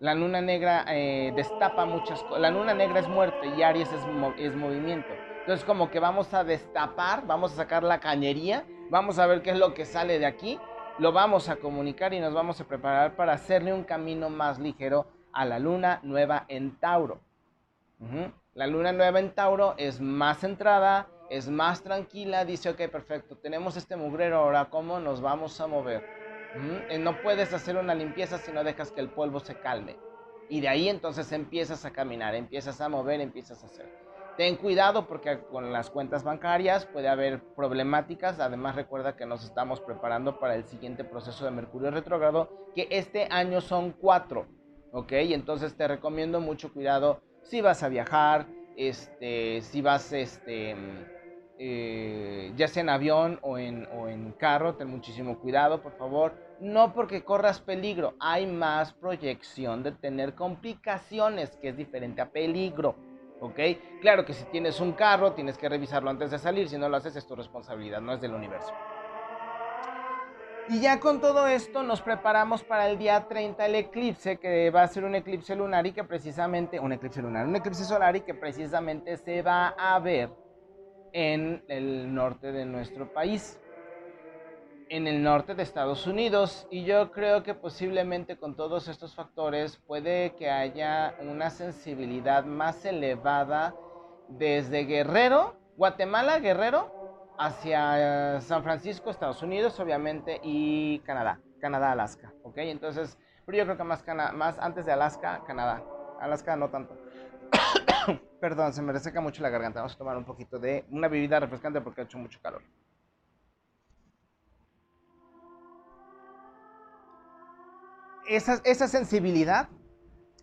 la 0.00 0.14
luna 0.14 0.40
negra 0.40 0.84
eh, 0.88 1.32
destapa 1.36 1.84
muchas 1.84 2.22
cosas. 2.24 2.40
La 2.40 2.50
luna 2.50 2.74
negra 2.74 3.00
es 3.00 3.08
muerte 3.08 3.46
y 3.56 3.62
Aries 3.62 3.88
es, 3.92 4.00
es 4.38 4.56
movimiento. 4.56 5.08
Entonces, 5.40 5.64
como 5.64 5.90
que 5.90 6.00
vamos 6.00 6.34
a 6.34 6.42
destapar, 6.42 7.26
vamos 7.26 7.52
a 7.52 7.56
sacar 7.56 7.84
la 7.84 8.00
cañería, 8.00 8.64
vamos 8.90 9.18
a 9.18 9.26
ver 9.26 9.42
qué 9.42 9.50
es 9.50 9.58
lo 9.58 9.74
que 9.74 9.84
sale 9.84 10.18
de 10.18 10.26
aquí 10.26 10.58
lo 10.98 11.12
vamos 11.12 11.48
a 11.48 11.56
comunicar 11.56 12.12
y 12.12 12.20
nos 12.20 12.34
vamos 12.34 12.60
a 12.60 12.64
preparar 12.64 13.16
para 13.16 13.32
hacerle 13.32 13.72
un 13.72 13.84
camino 13.84 14.28
más 14.30 14.58
ligero 14.58 15.06
a 15.32 15.44
la 15.44 15.58
luna 15.58 16.00
nueva 16.02 16.44
en 16.48 16.76
Tauro. 16.78 17.20
La 18.54 18.66
luna 18.66 18.92
nueva 18.92 19.20
en 19.20 19.34
Tauro 19.34 19.74
es 19.78 20.00
más 20.00 20.38
centrada, 20.38 21.06
es 21.32 21.48
más 21.48 21.82
tranquila, 21.82 22.44
dice, 22.44 22.68
ok, 22.68 22.90
perfecto, 22.90 23.38
tenemos 23.38 23.78
este 23.78 23.96
mugrero, 23.96 24.36
ahora 24.36 24.68
cómo 24.68 25.00
nos 25.00 25.22
vamos 25.22 25.58
a 25.62 25.66
mover. 25.66 26.04
Eh, 26.90 26.98
no 26.98 27.22
puedes 27.22 27.54
hacer 27.54 27.78
una 27.78 27.94
limpieza 27.94 28.36
si 28.36 28.52
no 28.52 28.62
dejas 28.62 28.92
que 28.92 29.00
el 29.00 29.08
polvo 29.08 29.40
se 29.40 29.58
calme. 29.58 29.96
Y 30.50 30.60
de 30.60 30.68
ahí 30.68 30.90
entonces 30.90 31.32
empiezas 31.32 31.86
a 31.86 31.90
caminar, 31.90 32.34
empiezas 32.34 32.82
a 32.82 32.90
mover, 32.90 33.22
empiezas 33.22 33.62
a 33.62 33.66
hacer. 33.66 33.88
Ten 34.36 34.56
cuidado 34.56 35.06
porque 35.06 35.40
con 35.50 35.72
las 35.72 35.88
cuentas 35.88 36.22
bancarias 36.22 36.84
puede 36.84 37.08
haber 37.08 37.42
problemáticas. 37.54 38.38
Además 38.38 38.76
recuerda 38.76 39.16
que 39.16 39.24
nos 39.24 39.42
estamos 39.42 39.80
preparando 39.80 40.38
para 40.38 40.54
el 40.54 40.64
siguiente 40.64 41.02
proceso 41.02 41.46
de 41.46 41.50
Mercurio 41.50 41.90
retrógrado, 41.90 42.68
que 42.74 42.88
este 42.90 43.26
año 43.30 43.62
son 43.62 43.92
cuatro. 43.92 44.48
¿Ok? 44.92 45.12
Entonces 45.12 45.74
te 45.78 45.88
recomiendo 45.88 46.42
mucho 46.42 46.74
cuidado 46.74 47.22
si 47.42 47.62
vas 47.62 47.82
a 47.82 47.88
viajar, 47.88 48.46
este, 48.76 49.62
si 49.62 49.80
vas, 49.80 50.12
este, 50.12 50.76
eh, 51.64 52.52
ya 52.56 52.66
sea 52.66 52.80
en 52.80 52.88
avión 52.88 53.38
o 53.40 53.56
en, 53.56 53.86
o 53.94 54.08
en 54.08 54.32
carro, 54.32 54.74
ten 54.74 54.88
muchísimo 54.88 55.38
cuidado, 55.38 55.80
por 55.80 55.92
favor. 55.92 56.34
No 56.58 56.92
porque 56.92 57.22
corras 57.22 57.60
peligro, 57.60 58.14
hay 58.18 58.46
más 58.46 58.92
proyección 58.92 59.84
de 59.84 59.92
tener 59.92 60.34
complicaciones, 60.34 61.56
que 61.58 61.68
es 61.68 61.76
diferente 61.76 62.20
a 62.20 62.30
peligro. 62.30 62.96
¿ok? 63.38 63.60
Claro 64.00 64.24
que 64.24 64.32
si 64.32 64.44
tienes 64.46 64.80
un 64.80 64.90
carro, 64.92 65.34
tienes 65.34 65.56
que 65.56 65.68
revisarlo 65.68 66.10
antes 66.10 66.32
de 66.32 66.38
salir, 66.40 66.68
si 66.68 66.78
no 66.78 66.88
lo 66.88 66.96
haces 66.96 67.14
es 67.14 67.28
tu 67.28 67.36
responsabilidad, 67.36 68.00
no 68.00 68.12
es 68.12 68.20
del 68.20 68.34
universo. 68.34 68.72
Y 70.68 70.80
ya 70.80 70.98
con 70.98 71.20
todo 71.20 71.46
esto 71.46 71.84
nos 71.84 72.00
preparamos 72.00 72.64
para 72.64 72.88
el 72.88 72.98
día 72.98 73.28
30 73.28 73.66
el 73.66 73.76
eclipse, 73.76 74.38
que 74.38 74.70
va 74.70 74.82
a 74.82 74.88
ser 74.88 75.04
un 75.04 75.14
eclipse 75.14 75.54
lunar 75.54 75.86
y 75.86 75.92
que 75.92 76.02
precisamente, 76.02 76.80
un 76.80 76.92
eclipse 76.92 77.22
lunar, 77.22 77.46
un 77.46 77.54
eclipse 77.54 77.84
solar 77.84 78.16
y 78.16 78.22
que 78.22 78.34
precisamente 78.34 79.16
se 79.16 79.42
va 79.42 79.68
a 79.78 79.96
ver 80.00 80.41
en 81.12 81.62
el 81.68 82.14
norte 82.14 82.52
de 82.52 82.64
nuestro 82.64 83.12
país, 83.12 83.60
en 84.88 85.06
el 85.06 85.22
norte 85.22 85.54
de 85.54 85.62
Estados 85.62 86.06
Unidos. 86.06 86.66
Y 86.70 86.84
yo 86.84 87.12
creo 87.12 87.42
que 87.42 87.54
posiblemente 87.54 88.36
con 88.36 88.56
todos 88.56 88.88
estos 88.88 89.14
factores 89.14 89.76
puede 89.76 90.34
que 90.36 90.50
haya 90.50 91.14
una 91.20 91.50
sensibilidad 91.50 92.44
más 92.44 92.84
elevada 92.84 93.74
desde 94.28 94.84
Guerrero, 94.84 95.56
Guatemala, 95.76 96.38
Guerrero, 96.38 97.34
hacia 97.38 98.40
San 98.40 98.62
Francisco, 98.62 99.10
Estados 99.10 99.42
Unidos, 99.42 99.80
obviamente, 99.80 100.40
y 100.42 101.00
Canadá, 101.00 101.40
Canadá, 101.60 101.92
Alaska, 101.92 102.32
¿ok? 102.42 102.58
Entonces, 102.58 103.18
pero 103.44 103.58
yo 103.58 103.64
creo 103.64 103.76
que 103.76 103.84
más, 103.84 104.04
más 104.34 104.58
antes 104.58 104.86
de 104.86 104.92
Alaska, 104.92 105.42
Canadá. 105.46 105.82
Alaska 106.20 106.54
no 106.56 106.70
tanto. 106.70 106.96
Perdón, 108.40 108.72
se 108.72 108.82
me 108.82 108.92
reseca 108.92 109.20
mucho 109.20 109.42
la 109.42 109.50
garganta. 109.50 109.80
Vamos 109.80 109.94
a 109.94 109.98
tomar 109.98 110.16
un 110.16 110.24
poquito 110.24 110.58
de 110.58 110.84
una 110.90 111.08
bebida 111.08 111.40
refrescante 111.40 111.80
porque 111.80 112.02
ha 112.02 112.04
hecho 112.04 112.18
mucho 112.18 112.40
calor. 112.42 112.62
Esa, 118.26 118.88
sensibilidad 118.88 119.68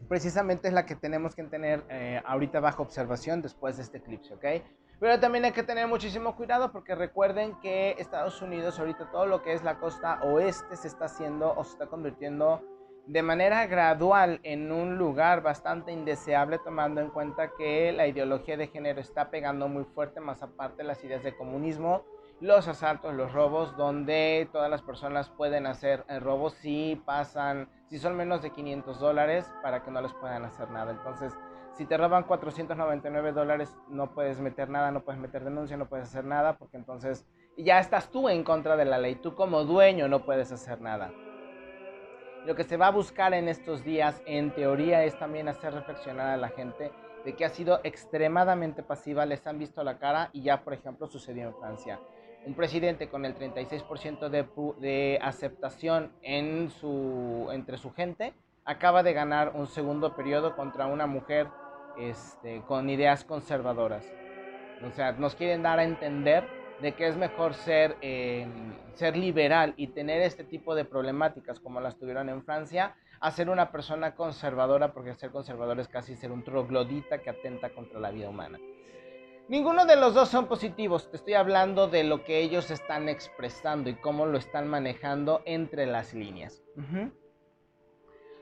precisamente 0.07 0.67
es 0.67 0.73
la 0.73 0.85
que 0.85 0.95
tenemos 0.95 1.33
que 1.33 1.43
tener 1.43 1.83
eh, 1.89 2.21
ahorita 2.25 2.59
bajo 2.59 2.83
observación 2.83 3.41
después 3.41 3.77
de 3.77 3.83
este 3.83 3.97
eclipse, 3.97 4.33
¿ok? 4.33 4.45
Pero 4.99 5.19
también 5.19 5.45
hay 5.45 5.53
que 5.53 5.63
tener 5.63 5.87
muchísimo 5.87 6.35
cuidado 6.35 6.71
porque 6.71 6.93
recuerden 6.93 7.57
que 7.61 7.95
Estados 7.97 8.41
Unidos 8.41 8.79
ahorita 8.79 9.09
todo 9.11 9.25
lo 9.25 9.41
que 9.41 9.53
es 9.53 9.63
la 9.63 9.79
costa 9.79 10.19
oeste 10.23 10.75
se 10.75 10.89
está 10.89 11.05
haciendo 11.05 11.53
o 11.55 11.63
se 11.63 11.71
está 11.71 11.87
convirtiendo 11.87 12.61
de 13.07 13.23
manera 13.23 13.65
gradual 13.65 14.39
en 14.43 14.71
un 14.71 14.97
lugar 14.97 15.41
bastante 15.41 15.91
indeseable 15.91 16.59
tomando 16.59 17.01
en 17.01 17.09
cuenta 17.09 17.51
que 17.57 17.91
la 17.91 18.07
ideología 18.07 18.57
de 18.57 18.67
género 18.67 19.01
está 19.01 19.31
pegando 19.31 19.67
muy 19.67 19.83
fuerte, 19.83 20.19
más 20.19 20.43
aparte 20.43 20.83
las 20.83 21.03
ideas 21.03 21.23
de 21.23 21.35
comunismo, 21.35 22.03
los 22.39 22.67
asaltos, 22.67 23.13
los 23.13 23.33
robos, 23.33 23.75
donde 23.75 24.47
todas 24.51 24.69
las 24.69 24.81
personas 24.81 25.29
pueden 25.29 25.65
hacer 25.67 26.05
eh, 26.07 26.19
robos 26.19 26.53
si 26.53 27.01
pasan, 27.05 27.67
si 27.87 27.97
son 27.97 28.15
menos 28.15 28.41
de 28.41 28.51
500 28.51 28.99
dólares 28.99 29.51
para 29.61 29.83
que 29.83 29.91
no 29.91 30.01
les 30.01 30.13
puedan 30.13 30.45
hacer 30.45 30.69
nada. 30.69 30.91
Entonces, 30.91 31.37
si 31.73 31.85
te 31.85 31.97
roban 31.97 32.23
499 32.23 33.31
dólares, 33.31 33.75
no 33.89 34.11
puedes 34.13 34.39
meter 34.39 34.69
nada, 34.69 34.91
no 34.91 35.01
puedes 35.01 35.19
meter 35.19 35.43
denuncia, 35.43 35.77
no 35.77 35.87
puedes 35.87 36.07
hacer 36.07 36.25
nada, 36.25 36.57
porque 36.57 36.77
entonces 36.77 37.25
ya 37.57 37.79
estás 37.79 38.09
tú 38.09 38.29
en 38.29 38.43
contra 38.43 38.77
de 38.77 38.85
la 38.85 38.97
ley. 38.97 39.15
Tú 39.15 39.35
como 39.35 39.63
dueño 39.63 40.07
no 40.07 40.25
puedes 40.25 40.51
hacer 40.51 40.81
nada. 40.81 41.11
Lo 42.45 42.55
que 42.55 42.63
se 42.63 42.77
va 42.77 42.87
a 42.87 42.91
buscar 42.91 43.33
en 43.33 43.47
estos 43.49 43.83
días, 43.83 44.21
en 44.25 44.51
teoría, 44.51 45.03
es 45.03 45.17
también 45.19 45.47
hacer 45.47 45.73
reflexionar 45.73 46.27
a 46.27 46.37
la 46.37 46.49
gente 46.49 46.91
de 47.25 47.35
que 47.35 47.45
ha 47.45 47.49
sido 47.49 47.81
extremadamente 47.83 48.81
pasiva, 48.81 49.25
les 49.25 49.45
han 49.45 49.59
visto 49.59 49.83
la 49.83 49.97
cara 49.97 50.29
y 50.31 50.41
ya, 50.41 50.63
por 50.63 50.73
ejemplo, 50.73 51.07
sucedió 51.07 51.47
en 51.47 51.55
Francia. 51.55 51.99
Un 52.45 52.53
presidente 52.53 53.09
con 53.09 53.25
el 53.25 53.35
36% 53.35 54.29
de, 54.29 54.47
de 54.79 55.19
aceptación 55.21 56.13
en 56.21 56.69
su, 56.69 57.49
entre 57.51 57.77
su 57.77 57.91
gente 57.91 58.33
acaba 58.63 59.03
de 59.03 59.13
ganar 59.13 59.51
un 59.55 59.67
segundo 59.67 60.15
periodo 60.15 60.55
contra 60.55 60.85
una 60.85 61.07
mujer 61.07 61.47
este, 61.97 62.61
con 62.61 62.89
ideas 62.89 63.25
conservadoras. 63.25 64.05
O 64.87 64.91
sea, 64.91 65.11
nos 65.11 65.35
quieren 65.35 65.63
dar 65.63 65.79
a 65.79 65.83
entender 65.83 66.58
de 66.81 66.93
que 66.93 67.07
es 67.07 67.17
mejor 67.17 67.53
ser, 67.53 67.97
eh, 68.01 68.47
ser 68.93 69.17
liberal 69.17 69.73
y 69.77 69.87
tener 69.87 70.21
este 70.21 70.43
tipo 70.43 70.75
de 70.75 70.85
problemáticas 70.85 71.59
como 71.59 71.81
las 71.81 71.97
tuvieron 71.97 72.29
en 72.29 72.43
Francia, 72.43 72.95
a 73.19 73.31
ser 73.31 73.49
una 73.49 73.71
persona 73.71 74.15
conservadora, 74.15 74.93
porque 74.93 75.13
ser 75.15 75.31
conservador 75.31 75.79
es 75.79 75.87
casi 75.87 76.15
ser 76.15 76.31
un 76.31 76.43
troglodita 76.43 77.19
que 77.19 77.29
atenta 77.29 77.69
contra 77.69 77.99
la 77.99 78.11
vida 78.11 78.29
humana. 78.29 78.59
Ninguno 79.49 79.85
de 79.85 79.95
los 79.95 80.13
dos 80.13 80.29
son 80.29 80.47
positivos, 80.47 81.09
estoy 81.11 81.33
hablando 81.33 81.87
de 81.87 82.03
lo 82.03 82.23
que 82.23 82.39
ellos 82.39 82.69
están 82.69 83.09
expresando 83.09 83.89
y 83.89 83.95
cómo 83.95 84.27
lo 84.27 84.37
están 84.37 84.67
manejando 84.67 85.41
entre 85.45 85.87
las 85.87 86.13
líneas. 86.13 86.61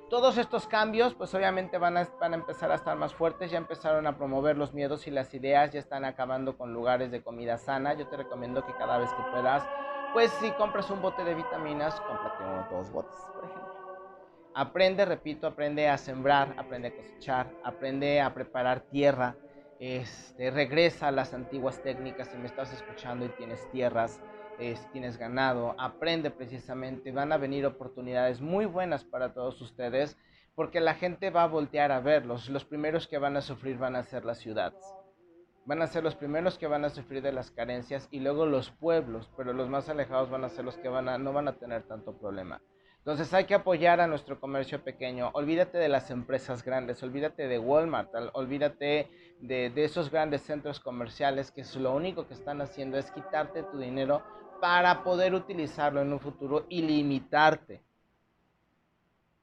Todos 0.09 0.37
estos 0.37 0.67
cambios, 0.67 1.15
pues 1.15 1.33
obviamente 1.33 1.77
van 1.77 1.97
a, 1.97 2.07
van 2.17 2.31
a 2.31 2.37
empezar 2.37 2.71
a 2.71 2.75
estar 2.75 2.95
más 2.97 3.13
fuertes, 3.13 3.51
ya 3.51 3.57
empezaron 3.57 4.07
a 4.07 4.17
promover 4.17 4.57
los 4.57 4.73
miedos 4.73 5.05
y 5.05 5.11
las 5.11 5.33
ideas, 5.33 5.71
ya 5.71 5.79
están 5.79 6.05
acabando 6.05 6.57
con 6.57 6.73
lugares 6.73 7.11
de 7.11 7.21
comida 7.21 7.57
sana. 7.57 7.93
Yo 7.93 8.07
te 8.07 8.15
recomiendo 8.15 8.65
que 8.65 8.73
cada 8.77 8.97
vez 8.99 9.11
que 9.13 9.23
puedas, 9.23 9.67
pues 10.13 10.31
si 10.39 10.51
compras 10.51 10.89
un 10.91 11.01
bote 11.01 11.25
de 11.25 11.35
vitaminas, 11.35 11.99
cómprate 12.01 12.43
dos 12.71 12.89
botes, 12.89 13.17
por 13.35 13.43
ejemplo. 13.43 13.73
Aprende, 14.53 15.03
repito, 15.03 15.45
aprende 15.45 15.89
a 15.89 15.97
sembrar, 15.97 16.53
aprende 16.57 16.87
a 16.87 16.95
cosechar, 16.95 17.51
aprende 17.61 18.21
a 18.21 18.33
preparar 18.33 18.79
tierra, 18.79 19.35
este, 19.77 20.51
regresa 20.51 21.09
a 21.09 21.11
las 21.11 21.33
antiguas 21.33 21.81
técnicas 21.83 22.29
si 22.29 22.37
me 22.37 22.47
estás 22.47 22.71
escuchando 22.71 23.25
y 23.25 23.29
tienes 23.29 23.69
tierras 23.71 24.21
tienes 24.91 25.17
ganado, 25.17 25.75
aprende 25.77 26.31
precisamente, 26.31 27.11
van 27.11 27.31
a 27.31 27.37
venir 27.37 27.65
oportunidades 27.65 28.41
muy 28.41 28.65
buenas 28.65 29.03
para 29.03 29.33
todos 29.33 29.61
ustedes 29.61 30.17
porque 30.55 30.79
la 30.79 30.95
gente 30.95 31.29
va 31.29 31.43
a 31.43 31.47
voltear 31.47 31.91
a 31.91 31.99
verlos. 31.99 32.49
Los 32.49 32.65
primeros 32.65 33.07
que 33.07 33.19
van 33.19 33.37
a 33.37 33.41
sufrir 33.41 33.77
van 33.77 33.95
a 33.95 34.01
ser 34.01 34.25
las 34.25 34.39
ciudades. 34.39 34.83
Van 35.65 35.83
a 35.83 35.87
ser 35.87 36.03
los 36.03 36.15
primeros 36.15 36.57
que 36.57 36.65
van 36.65 36.83
a 36.83 36.89
sufrir 36.89 37.21
de 37.21 37.31
las 37.31 37.51
carencias 37.51 38.07
y 38.09 38.21
luego 38.21 38.47
los 38.47 38.71
pueblos, 38.71 39.29
pero 39.37 39.53
los 39.53 39.69
más 39.69 39.87
alejados 39.89 40.31
van 40.31 40.43
a 40.43 40.49
ser 40.49 40.65
los 40.65 40.77
que 40.77 40.89
van 40.89 41.09
a, 41.09 41.19
no 41.19 41.31
van 41.31 41.47
a 41.47 41.59
tener 41.59 41.83
tanto 41.83 42.17
problema. 42.17 42.59
Entonces 43.07 43.31
hay 43.35 43.45
que 43.45 43.53
apoyar 43.53 44.01
a 44.01 44.07
nuestro 44.07 44.39
comercio 44.39 44.83
pequeño. 44.83 45.29
Olvídate 45.33 45.77
de 45.77 45.89
las 45.89 46.09
empresas 46.09 46.63
grandes, 46.63 47.03
olvídate 47.03 47.47
de 47.47 47.59
Walmart, 47.59 48.09
olvídate 48.33 49.09
de, 49.39 49.69
de, 49.69 49.83
esos 49.83 50.09
grandes 50.09 50.41
centros 50.41 50.79
comerciales 50.79 51.51
que 51.51 51.63
lo 51.79 51.95
único 51.95 52.27
que 52.27 52.33
están 52.33 52.61
haciendo 52.61 52.97
es 52.97 53.11
quitarte 53.11 53.61
tu 53.61 53.77
dinero 53.77 54.23
para 54.59 55.03
poder 55.03 55.33
utilizarlo 55.33 56.01
en 56.01 56.13
un 56.13 56.19
futuro 56.19 56.65
y 56.69 56.81
limitarte, 56.81 57.81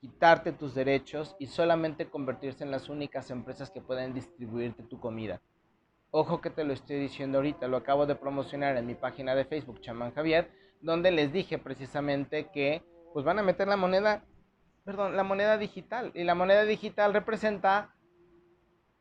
quitarte 0.00 0.53
tus 0.53 0.74
derechos 0.74 1.37
y 1.38 1.46
solamente 1.46 2.11
convertirse 2.11 2.64
en 2.64 2.70
las 2.70 2.88
únicas 2.88 3.31
empresas 3.31 3.70
que 3.70 3.81
pueden 3.81 4.12
distribuirte 4.12 4.83
tu 4.83 5.00
comida. 5.00 5.40
Ojo 6.11 6.40
que 6.40 6.50
te 6.50 6.64
lo 6.64 6.72
estoy 6.72 6.96
diciendo 6.96 7.38
ahorita, 7.38 7.66
lo 7.66 7.77
acabo 7.77 8.07
de 8.07 8.14
promocionar 8.14 8.77
en 8.77 8.87
mi 8.87 8.94
página 8.94 9.35
de 9.35 9.44
Facebook, 9.44 9.81
Chamán 9.81 10.14
Javier, 10.14 10.50
donde 10.81 11.11
les 11.11 11.33
dije 11.33 11.59
precisamente 11.59 12.50
que 12.53 12.83
pues 13.12 13.24
van 13.24 13.38
a 13.38 13.42
meter 13.42 13.68
la 13.68 13.77
moneda, 13.77 14.24
perdón, 14.85 15.16
la 15.16 15.22
moneda 15.22 15.57
digital. 15.57 16.12
Y 16.14 16.24
la 16.24 16.35
moneda 16.35 16.64
digital 16.64 17.14
representa 17.14 17.94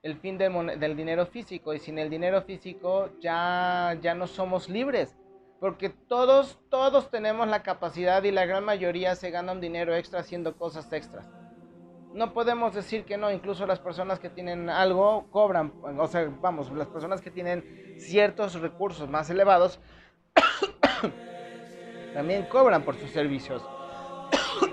el 0.02 0.18
fin 0.18 0.38
del, 0.38 0.80
del 0.80 0.96
dinero 0.96 1.26
físico. 1.26 1.74
Y 1.74 1.80
sin 1.80 2.00
el 2.00 2.10
dinero 2.10 2.44
físico 2.44 3.12
ya, 3.20 3.98
ya 4.02 4.16
no 4.16 4.28
somos 4.28 4.70
libres 4.70 5.16
porque 5.64 5.88
todos, 5.88 6.60
todos 6.68 7.10
tenemos 7.10 7.48
la 7.48 7.64
capacidad 7.64 8.22
y 8.24 8.32
la 8.32 8.46
gran 8.46 8.66
mayoría 8.66 9.16
se 9.16 9.32
ganan 9.32 9.62
dinero 9.62 9.96
extra 9.96 10.20
haciendo 10.20 10.58
cosas 10.58 10.92
extras. 10.92 11.26
No 12.14 12.34
podemos 12.34 12.74
decir 12.74 13.06
que 13.06 13.16
no, 13.16 13.32
incluso 13.32 13.66
las 13.66 13.80
personas 13.80 14.20
que 14.20 14.30
tienen 14.30 14.70
algo 14.70 15.26
cobran, 15.32 15.72
o 15.98 16.06
sea, 16.08 16.30
vamos, 16.42 16.70
las 16.74 16.90
personas 16.90 17.22
que 17.22 17.32
tienen 17.32 17.96
ciertos 17.98 18.56
recursos 18.56 19.08
más 19.08 19.30
elevados 19.30 19.80
también 22.14 22.46
cobran 22.48 22.84
por 22.84 22.98
sus 22.98 23.12
servicios. 23.12 23.64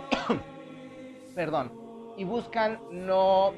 Perdón. 1.36 1.72
Y 2.16 2.24
buscan 2.24 2.80
no 2.90 3.54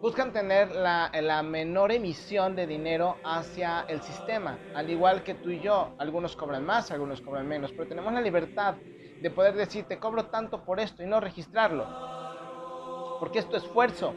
buscan 0.00 0.32
tener 0.32 0.74
la, 0.74 1.42
menor 1.42 1.92
emisión 1.92 2.56
de 2.56 2.66
dinero 2.66 3.16
hacia 3.22 3.84
el 3.88 4.00
sistema, 4.00 4.58
al 4.74 4.90
igual 4.90 5.22
que 5.22 5.34
tú 5.34 5.50
y 5.50 5.60
yo. 5.60 5.94
Algunos 5.98 6.36
cobran 6.36 6.64
más, 6.64 6.90
algunos 6.90 7.20
cobran 7.20 7.46
menos, 7.46 7.72
pero 7.72 7.88
tenemos 7.88 8.12
la 8.12 8.20
libertad 8.20 8.76
de 9.20 9.30
poder 9.30 9.54
decir, 9.54 9.84
te 9.84 9.98
cobro 9.98 10.26
tanto 10.26 10.64
por 10.64 10.80
esto 10.80 11.02
y 11.02 11.06
no 11.06 11.20
registrarlo. 11.20 11.84
Porque 13.18 13.40
es 13.40 13.48
tu 13.48 13.56
esfuerzo, 13.56 14.14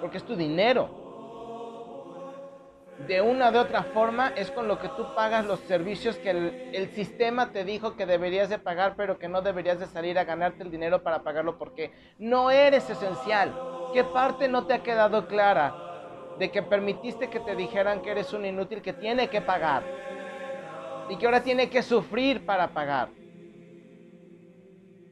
porque 0.00 0.16
es 0.16 0.24
tu 0.24 0.34
dinero. 0.34 1.01
De 3.06 3.20
una 3.20 3.50
de 3.50 3.58
otra 3.58 3.82
forma 3.82 4.32
es 4.36 4.50
con 4.50 4.68
lo 4.68 4.78
que 4.78 4.88
tú 4.90 5.14
pagas 5.16 5.44
los 5.44 5.60
servicios 5.60 6.16
que 6.16 6.30
el, 6.30 6.88
sistema 6.90 7.50
te 7.50 7.64
dijo 7.64 7.96
que 7.96 8.06
deberías 8.06 8.48
de 8.48 8.58
pagar, 8.58 8.94
pero 8.96 9.18
que 9.18 9.28
no 9.28 9.42
deberías 9.42 9.80
de 9.80 9.86
salir 9.86 10.18
a 10.18 10.24
ganarte 10.24 10.62
el 10.62 10.70
dinero 10.70 11.02
para 11.02 11.22
pagarlo 11.22 11.58
porque 11.58 11.90
no 12.18 12.50
eres 12.50 12.88
esencial 12.88 13.52
¿Qué 13.92 14.04
parte 14.04 14.48
no 14.48 14.66
te 14.66 14.72
ha 14.72 14.82
quedado 14.82 15.26
clara 15.26 15.74
de 16.38 16.50
que 16.50 16.62
permitiste 16.62 17.28
que 17.28 17.40
te 17.40 17.54
dijeran 17.54 18.00
que 18.00 18.10
eres 18.10 18.32
un 18.32 18.46
inútil 18.46 18.80
que 18.80 18.94
tiene 18.94 19.28
que 19.28 19.42
pagar 19.42 19.82
y 21.10 21.16
que 21.18 21.26
ahora 21.26 21.42
tiene 21.42 21.68
que 21.68 21.82
sufrir 21.82 22.46
para 22.46 22.68
pagar? 22.68 23.10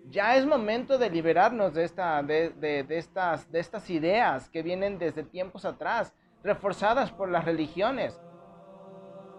Ya 0.08 0.34
es 0.34 0.46
momento 0.46 0.96
de 0.96 1.10
liberarnos 1.10 1.74
de, 1.74 1.84
esta, 1.84 2.22
de, 2.22 2.86
estas, 2.88 3.52
de 3.52 3.60
estas 3.60 3.88
ideas 3.90 4.48
que 4.48 4.62
vienen 4.62 4.98
desde 4.98 5.22
tiempos 5.22 5.66
atrás, 5.66 6.14
reforzadas 6.42 7.10
por 7.10 7.30
las 7.30 7.44
religiones. 7.44 8.20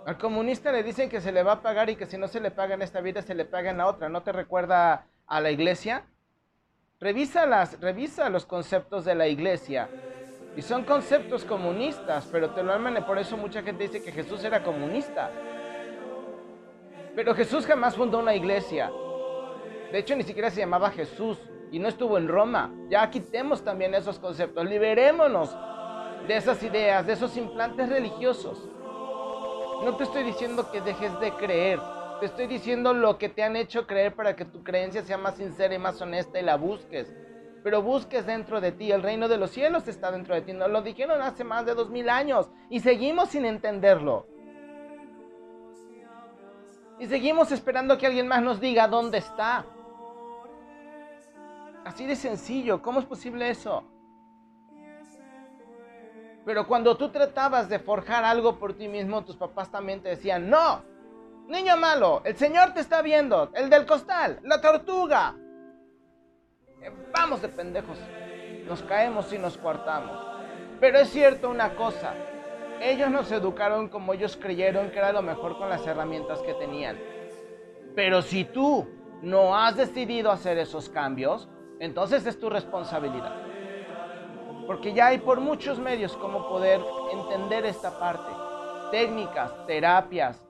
Al 0.06 0.18
comunista 0.18 0.72
le 0.72 0.84
dicen 0.84 1.10
que 1.10 1.22
se 1.22 1.32
le 1.32 1.44
va 1.44 1.54
a 1.54 1.62
pagar 1.62 1.90
y 1.90 1.96
que 1.96 2.06
si 2.06 2.18
no 2.18 2.28
se 2.28 2.40
le 2.40 2.52
paga 2.52 2.74
en 2.74 2.82
esta 2.82 3.02
vida 3.02 3.22
se 3.22 3.36
le 3.36 3.46
paga 3.46 3.70
en 3.70 3.78
la 3.78 3.88
otra. 3.88 4.10
¿No 4.10 4.24
te 4.24 4.32
recuerda 4.32 5.06
a 5.28 5.42
la 5.42 5.52
iglesia? 5.52 6.06
Revisa, 7.00 7.46
las, 7.46 7.80
revisa 7.80 8.30
los 8.30 8.46
conceptos 8.46 9.06
de 9.06 9.16
la 9.16 9.28
iglesia 9.28 9.90
Y 10.56 10.62
son 10.62 10.84
conceptos 10.84 11.44
comunistas, 11.46 12.30
pero 12.32 12.52
te 12.52 12.62
lo 12.62 12.72
arman, 12.72 13.04
por 13.08 13.18
eso 13.18 13.38
mucha 13.38 13.64
gente 13.64 13.84
dice 13.84 14.04
que 14.04 14.12
Jesús 14.12 14.44
era 14.44 14.64
comunista. 14.64 15.32
Pero 17.16 17.34
Jesús 17.36 17.66
jamás 17.66 17.96
fundó 17.96 18.20
una 18.20 18.36
iglesia. 18.36 18.92
De 19.92 19.98
hecho, 19.98 20.16
ni 20.16 20.24
siquiera 20.24 20.50
se 20.50 20.62
llamaba 20.62 20.92
Jesús 20.92 21.38
y 21.72 21.80
no 21.80 21.88
estuvo 21.88 22.18
en 22.18 22.28
Roma. 22.28 22.72
Ya 22.90 23.10
quitemos 23.10 23.64
también 23.64 23.94
esos 23.94 24.20
conceptos, 24.20 24.66
liberémonos 24.66 25.56
de 26.28 26.38
esas 26.38 26.62
ideas, 26.64 27.06
de 27.06 27.14
esos 27.14 27.36
implantes 27.38 27.90
religiosos. 27.90 28.70
No 29.84 29.96
te 29.98 30.04
estoy 30.04 30.24
diciendo 30.24 30.72
que 30.72 30.82
dejes 30.82 31.20
de 31.20 31.32
creer, 31.34 31.80
te 32.20 32.28
estoy 32.28 32.48
diciendo 32.48 32.94
lo 32.94 33.18
que 33.18 33.30
te 33.30 33.44
han 33.44 33.56
hecho 33.56 33.88
creer 33.88 34.14
para 34.14 34.36
que 34.36 34.46
tu 34.46 34.64
creencia 34.64 35.02
sea 35.02 35.18
más 35.18 35.38
sincera 35.38 35.74
y 35.74 35.80
más 35.80 36.00
honesta 36.02 36.40
y 36.40 36.44
la 36.44 36.56
busques. 36.56 37.12
Pero 37.64 37.82
busques 37.82 38.26
dentro 38.26 38.62
de 38.62 38.72
ti, 38.72 38.92
el 38.92 39.04
reino 39.04 39.28
de 39.28 39.38
los 39.38 39.52
cielos 39.52 39.88
está 39.88 40.12
dentro 40.12 40.36
de 40.36 40.42
ti. 40.42 40.54
Nos 40.54 40.70
lo 40.70 40.82
dijeron 40.82 41.22
hace 41.22 41.44
más 41.44 41.66
de 41.66 41.74
dos 41.74 41.90
mil 41.90 42.10
años 42.10 42.50
y 42.70 42.80
seguimos 42.80 43.30
sin 43.30 43.46
entenderlo. 43.46 44.28
Y 47.00 47.08
seguimos 47.08 47.52
esperando 47.52 47.98
que 47.98 48.06
alguien 48.06 48.28
más 48.28 48.44
nos 48.44 48.60
diga 48.60 48.88
dónde 48.88 49.18
está. 49.18 49.66
Así 51.84 52.06
de 52.06 52.16
sencillo, 52.16 52.84
¿cómo 52.84 53.00
es 53.00 53.06
posible 53.06 53.50
eso? 53.50 53.84
Pero 56.46 56.68
cuando 56.68 56.98
tú 56.98 57.10
tratabas 57.10 57.70
de 57.70 57.80
forjar 57.80 58.24
algo 58.24 58.58
por 58.58 58.74
ti 58.74 58.88
mismo, 58.88 59.24
tus 59.24 59.36
papás 59.36 59.70
también 59.70 60.02
te 60.02 60.10
decían, 60.10 60.50
no, 60.50 60.84
Niño 61.52 61.76
malo, 61.76 62.22
el 62.24 62.38
Señor 62.38 62.74
te 62.74 62.80
está 62.80 63.02
viendo. 63.02 63.52
El 63.54 63.70
del 63.70 63.86
costal, 63.86 64.40
la 64.44 64.62
tortuga. 64.62 65.36
Eh, 66.82 66.90
vamos 67.14 67.42
de 67.42 67.50
pendejos. 67.50 67.98
Nos 68.66 68.82
caemos 68.84 69.34
y 69.34 69.38
nos 69.38 69.58
cuartamos. 69.58 70.18
Pero 70.80 71.00
es 71.00 71.10
cierto 71.10 71.50
una 71.50 71.76
cosa. 71.76 72.14
Ellos 72.80 73.12
nos 73.12 73.30
educaron 73.34 73.90
como 73.90 74.14
ellos 74.14 74.38
creyeron 74.42 74.92
que 74.92 75.00
era 75.00 75.12
lo 75.12 75.22
mejor 75.22 75.58
con 75.58 75.68
las 75.68 75.86
herramientas 75.86 76.40
que 76.40 76.54
tenían. 76.54 76.98
Pero 77.96 78.22
si 78.22 78.46
tú 78.46 78.88
no 79.22 79.54
has 79.54 79.76
decidido 79.76 80.32
hacer 80.32 80.58
esos 80.58 80.88
cambios, 80.88 81.50
entonces 81.80 82.26
es 82.26 82.40
tu 82.40 82.50
responsabilidad. 82.50 83.51
Porque 84.68 84.94
ya 84.94 85.08
hay 85.08 85.18
por 85.18 85.40
muchos 85.40 85.80
medios 85.80 86.16
cómo 86.18 86.48
poder 86.48 86.82
entender 87.12 87.66
esta 87.66 87.98
parte. 88.00 88.32
Técnicas, 88.92 89.66
terapias, 89.66 90.44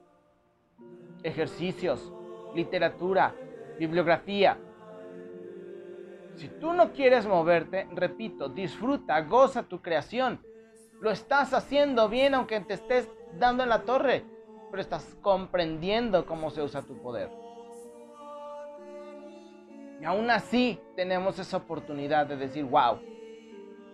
ejercicios, 1.22 2.12
literatura, 2.54 3.34
bibliografía. 3.78 4.58
Si 6.36 6.48
tú 6.48 6.72
no 6.72 6.92
quieres 6.92 7.26
moverte, 7.26 7.88
repito, 7.92 8.48
disfruta, 8.48 9.20
goza 9.22 9.62
tu 9.62 9.80
creación. 9.80 10.40
Lo 11.00 11.10
estás 11.10 11.52
haciendo 11.52 12.08
bien 12.08 12.34
aunque 12.34 12.60
te 12.60 12.74
estés 12.74 13.08
dando 13.38 13.62
en 13.62 13.68
la 13.68 13.82
torre, 13.82 14.24
pero 14.70 14.80
estás 14.80 15.16
comprendiendo 15.20 16.26
cómo 16.26 16.50
se 16.50 16.62
usa 16.62 16.82
tu 16.82 17.00
poder. 17.00 17.30
Y 20.00 20.04
aún 20.04 20.30
así 20.30 20.80
tenemos 20.96 21.38
esa 21.38 21.58
oportunidad 21.58 22.26
de 22.26 22.36
decir, 22.36 22.64
wow, 22.64 22.98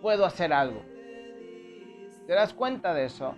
puedo 0.01 0.25
hacer 0.25 0.53
algo. 0.53 0.81
¿Te 2.27 2.33
das 2.33 2.53
cuenta 2.53 2.93
de 2.93 3.05
eso? 3.05 3.35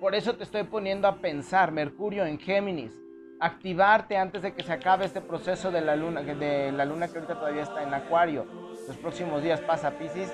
Por 0.00 0.14
eso 0.14 0.36
te 0.36 0.44
estoy 0.44 0.64
poniendo 0.64 1.08
a 1.08 1.16
pensar, 1.16 1.72
Mercurio 1.72 2.26
en 2.26 2.38
Géminis, 2.38 2.92
activarte 3.40 4.16
antes 4.16 4.42
de 4.42 4.52
que 4.52 4.62
se 4.62 4.72
acabe 4.72 5.04
este 5.04 5.20
proceso 5.20 5.70
de 5.70 5.80
la 5.80 5.96
luna, 5.96 6.22
de 6.22 6.72
la 6.72 6.84
luna 6.84 7.08
que 7.08 7.18
ahorita 7.18 7.38
todavía 7.38 7.62
está 7.62 7.82
en 7.82 7.94
Acuario. 7.94 8.46
Los 8.86 8.96
próximos 8.98 9.42
días 9.42 9.60
pasa 9.60 9.98
Pisces, 9.98 10.32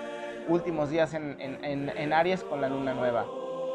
últimos 0.49 0.91
días 0.91 1.15
en, 1.15 1.37
en 1.41 2.13
Aries 2.13 2.43
con 2.45 2.61
la 2.61 2.69
luna 2.69 2.95
nueva. 2.95 3.27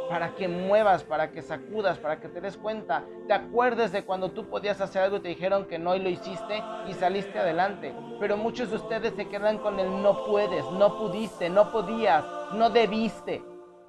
Para 0.09 0.35
que 0.35 0.47
muevas, 0.47 1.03
para 1.03 1.31
que 1.31 1.41
sacudas, 1.41 1.97
para 1.97 2.19
que 2.19 2.27
te 2.27 2.41
des 2.41 2.57
cuenta, 2.57 3.03
te 3.27 3.33
acuerdes 3.33 3.91
de 3.91 4.03
cuando 4.03 4.31
tú 4.31 4.49
podías 4.49 4.79
hacer 4.81 5.03
algo 5.03 5.17
y 5.17 5.21
te 5.21 5.29
dijeron 5.29 5.65
que 5.65 5.79
no 5.79 5.95
y 5.95 5.99
lo 5.99 6.09
hiciste 6.09 6.63
y 6.87 6.93
saliste 6.93 7.39
adelante. 7.39 7.93
Pero 8.19 8.37
muchos 8.37 8.69
de 8.69 8.75
ustedes 8.75 9.13
se 9.15 9.27
quedan 9.27 9.57
con 9.57 9.79
el 9.79 9.89
no 10.01 10.25
puedes, 10.25 10.63
no 10.71 10.97
pudiste, 10.97 11.49
no 11.49 11.71
podías, 11.71 12.23
no 12.53 12.69
debiste. 12.69 13.43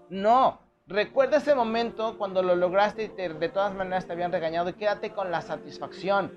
No, 0.08 0.60
Recuerda 0.88 1.38
ese 1.38 1.56
momento 1.56 2.16
cuando 2.16 2.44
lo 2.44 2.54
lograste 2.54 3.02
y 3.02 3.08
de 3.08 3.48
todas 3.48 3.74
maneras 3.74 4.06
te 4.06 4.12
habían 4.12 4.30
regañado 4.30 4.68
y 4.68 4.74
quédate 4.74 5.10
con 5.10 5.32
la 5.32 5.42
satisfacción. 5.42 6.32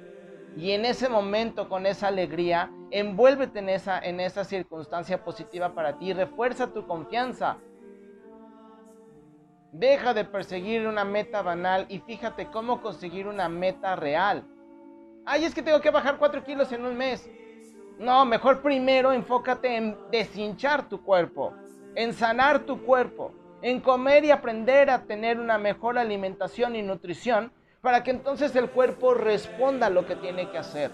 Y 0.57 0.71
en 0.71 0.85
ese 0.85 1.07
momento, 1.07 1.69
con 1.69 1.85
esa 1.85 2.07
alegría, 2.07 2.71
envuélvete 2.89 3.59
en 3.59 3.69
esa, 3.69 3.99
en 3.99 4.19
esa 4.19 4.43
circunstancia 4.43 5.23
positiva 5.23 5.75
para 5.75 5.99
ti, 5.99 6.13
refuerza 6.13 6.73
tu 6.73 6.87
confianza. 6.87 7.57
Deja 9.71 10.13
de 10.13 10.25
perseguir 10.25 10.87
una 10.87 11.05
meta 11.05 11.41
banal 11.41 11.85
y 11.89 11.99
fíjate 11.99 12.47
cómo 12.47 12.81
conseguir 12.81 13.27
una 13.27 13.49
meta 13.49 13.95
real. 13.95 14.43
Ay, 15.25 15.45
es 15.45 15.53
que 15.53 15.61
tengo 15.61 15.81
que 15.81 15.91
bajar 15.91 16.17
4 16.17 16.43
kilos 16.43 16.71
en 16.71 16.85
un 16.85 16.97
mes. 16.97 17.29
No, 17.97 18.25
mejor 18.25 18.61
primero 18.61 19.11
enfócate 19.11 19.75
en 19.75 19.97
deshinchar 20.11 20.87
tu 20.87 21.03
cuerpo, 21.03 21.53
en 21.95 22.13
sanar 22.13 22.59
tu 22.59 22.83
cuerpo 22.83 23.33
en 23.61 23.79
comer 23.81 24.25
y 24.25 24.31
aprender 24.31 24.89
a 24.89 25.03
tener 25.03 25.39
una 25.39 25.57
mejor 25.57 25.97
alimentación 25.97 26.75
y 26.75 26.81
nutrición 26.81 27.51
para 27.81 28.03
que 28.03 28.11
entonces 28.11 28.55
el 28.55 28.69
cuerpo 28.69 29.13
responda 29.13 29.87
a 29.87 29.89
lo 29.89 30.05
que 30.05 30.15
tiene 30.15 30.49
que 30.49 30.57
hacer. 30.57 30.91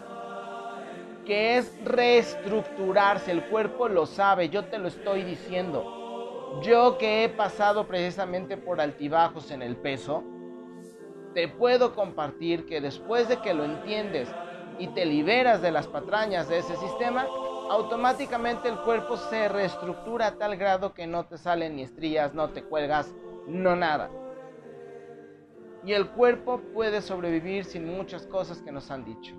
Que 1.26 1.58
es 1.58 1.74
reestructurarse, 1.84 3.32
el 3.32 3.46
cuerpo 3.46 3.88
lo 3.88 4.06
sabe, 4.06 4.50
yo 4.50 4.66
te 4.66 4.78
lo 4.78 4.88
estoy 4.88 5.24
diciendo. 5.24 6.05
Yo 6.62 6.98
que 6.98 7.24
he 7.24 7.30
pasado 7.30 7.86
precisamente 7.88 8.58
por 8.58 8.80
altibajos 8.80 9.52
en 9.52 9.62
el 9.62 9.76
peso, 9.76 10.24
te 11.34 11.48
puedo 11.48 11.94
compartir 11.94 12.66
que 12.66 12.80
después 12.80 13.28
de 13.28 13.38
que 13.38 13.54
lo 13.54 13.66
entiendes 13.66 14.30
y 14.80 14.88
te 14.88 15.06
liberas 15.06 15.62
de 15.62 15.72
las 15.72 15.88
patrañas 15.88 16.48
de 16.48 16.60
ese 16.60 16.76
sistema, 16.78 17.28
automáticamente 17.70 18.70
el 18.70 18.78
cuerpo 18.80 19.18
se 19.18 19.50
reestructura 19.50 20.28
a 20.28 20.38
tal 20.38 20.56
grado 20.56 20.94
que 20.94 21.08
no 21.08 21.26
te 21.26 21.38
salen 21.38 21.76
ni 21.76 21.84
estrías, 21.84 22.34
no 22.34 22.50
te 22.50 22.64
cuelgas, 22.64 23.14
no 23.48 23.76
nada. 23.76 24.10
Y 25.84 25.94
el 25.94 26.10
cuerpo 26.10 26.62
puede 26.74 27.02
sobrevivir 27.02 27.66
sin 27.66 27.86
muchas 27.86 28.26
cosas 28.28 28.62
que 28.62 28.72
nos 28.72 28.90
han 28.90 29.06
dicho. 29.06 29.36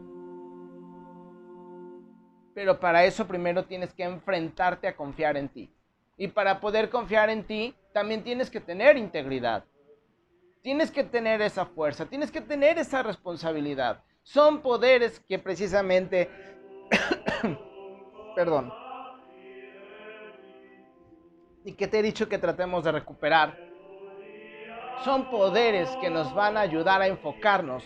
Pero 2.54 2.78
para 2.78 3.04
eso 3.04 3.26
primero 3.26 3.64
tienes 3.64 3.92
que 3.92 4.04
enfrentarte 4.04 4.86
a 4.86 4.96
confiar 4.96 5.36
en 5.36 5.48
ti. 5.48 5.75
Y 6.16 6.28
para 6.28 6.60
poder 6.60 6.90
confiar 6.90 7.30
en 7.30 7.44
ti, 7.44 7.74
también 7.92 8.22
tienes 8.22 8.50
que 8.50 8.60
tener 8.60 8.96
integridad. 8.96 9.64
Tienes 10.62 10.90
que 10.90 11.04
tener 11.04 11.42
esa 11.42 11.66
fuerza, 11.66 12.06
tienes 12.06 12.30
que 12.30 12.40
tener 12.40 12.78
esa 12.78 13.02
responsabilidad. 13.02 14.02
Son 14.22 14.60
poderes 14.62 15.20
que 15.20 15.38
precisamente 15.38 16.28
perdón. 18.34 18.72
Y 21.64 21.72
que 21.72 21.86
te 21.86 21.98
he 21.98 22.02
dicho 22.02 22.28
que 22.28 22.38
tratemos 22.38 22.84
de 22.84 22.92
recuperar. 22.92 23.58
Son 25.04 25.30
poderes 25.30 25.88
que 26.00 26.10
nos 26.10 26.34
van 26.34 26.56
a 26.56 26.60
ayudar 26.60 27.02
a 27.02 27.06
enfocarnos 27.06 27.84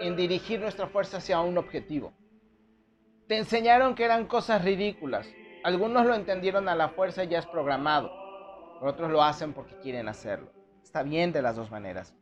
en 0.00 0.16
dirigir 0.16 0.60
nuestra 0.60 0.86
fuerza 0.86 1.18
hacia 1.18 1.40
un 1.40 1.58
objetivo. 1.58 2.12
Te 3.26 3.36
enseñaron 3.36 3.94
que 3.94 4.04
eran 4.04 4.26
cosas 4.26 4.64
ridículas. 4.64 5.26
Algunos 5.64 6.04
lo 6.04 6.14
entendieron 6.14 6.68
a 6.68 6.74
la 6.74 6.90
fuerza 6.90 7.24
y 7.24 7.28
ya 7.28 7.38
es 7.38 7.46
programado. 7.46 8.12
Otros 8.82 9.10
lo 9.10 9.22
hacen 9.22 9.54
porque 9.54 9.78
quieren 9.78 10.08
hacerlo. 10.08 10.52
Está 10.82 11.02
bien 11.02 11.32
de 11.32 11.40
las 11.40 11.56
dos 11.56 11.70
maneras. 11.70 12.14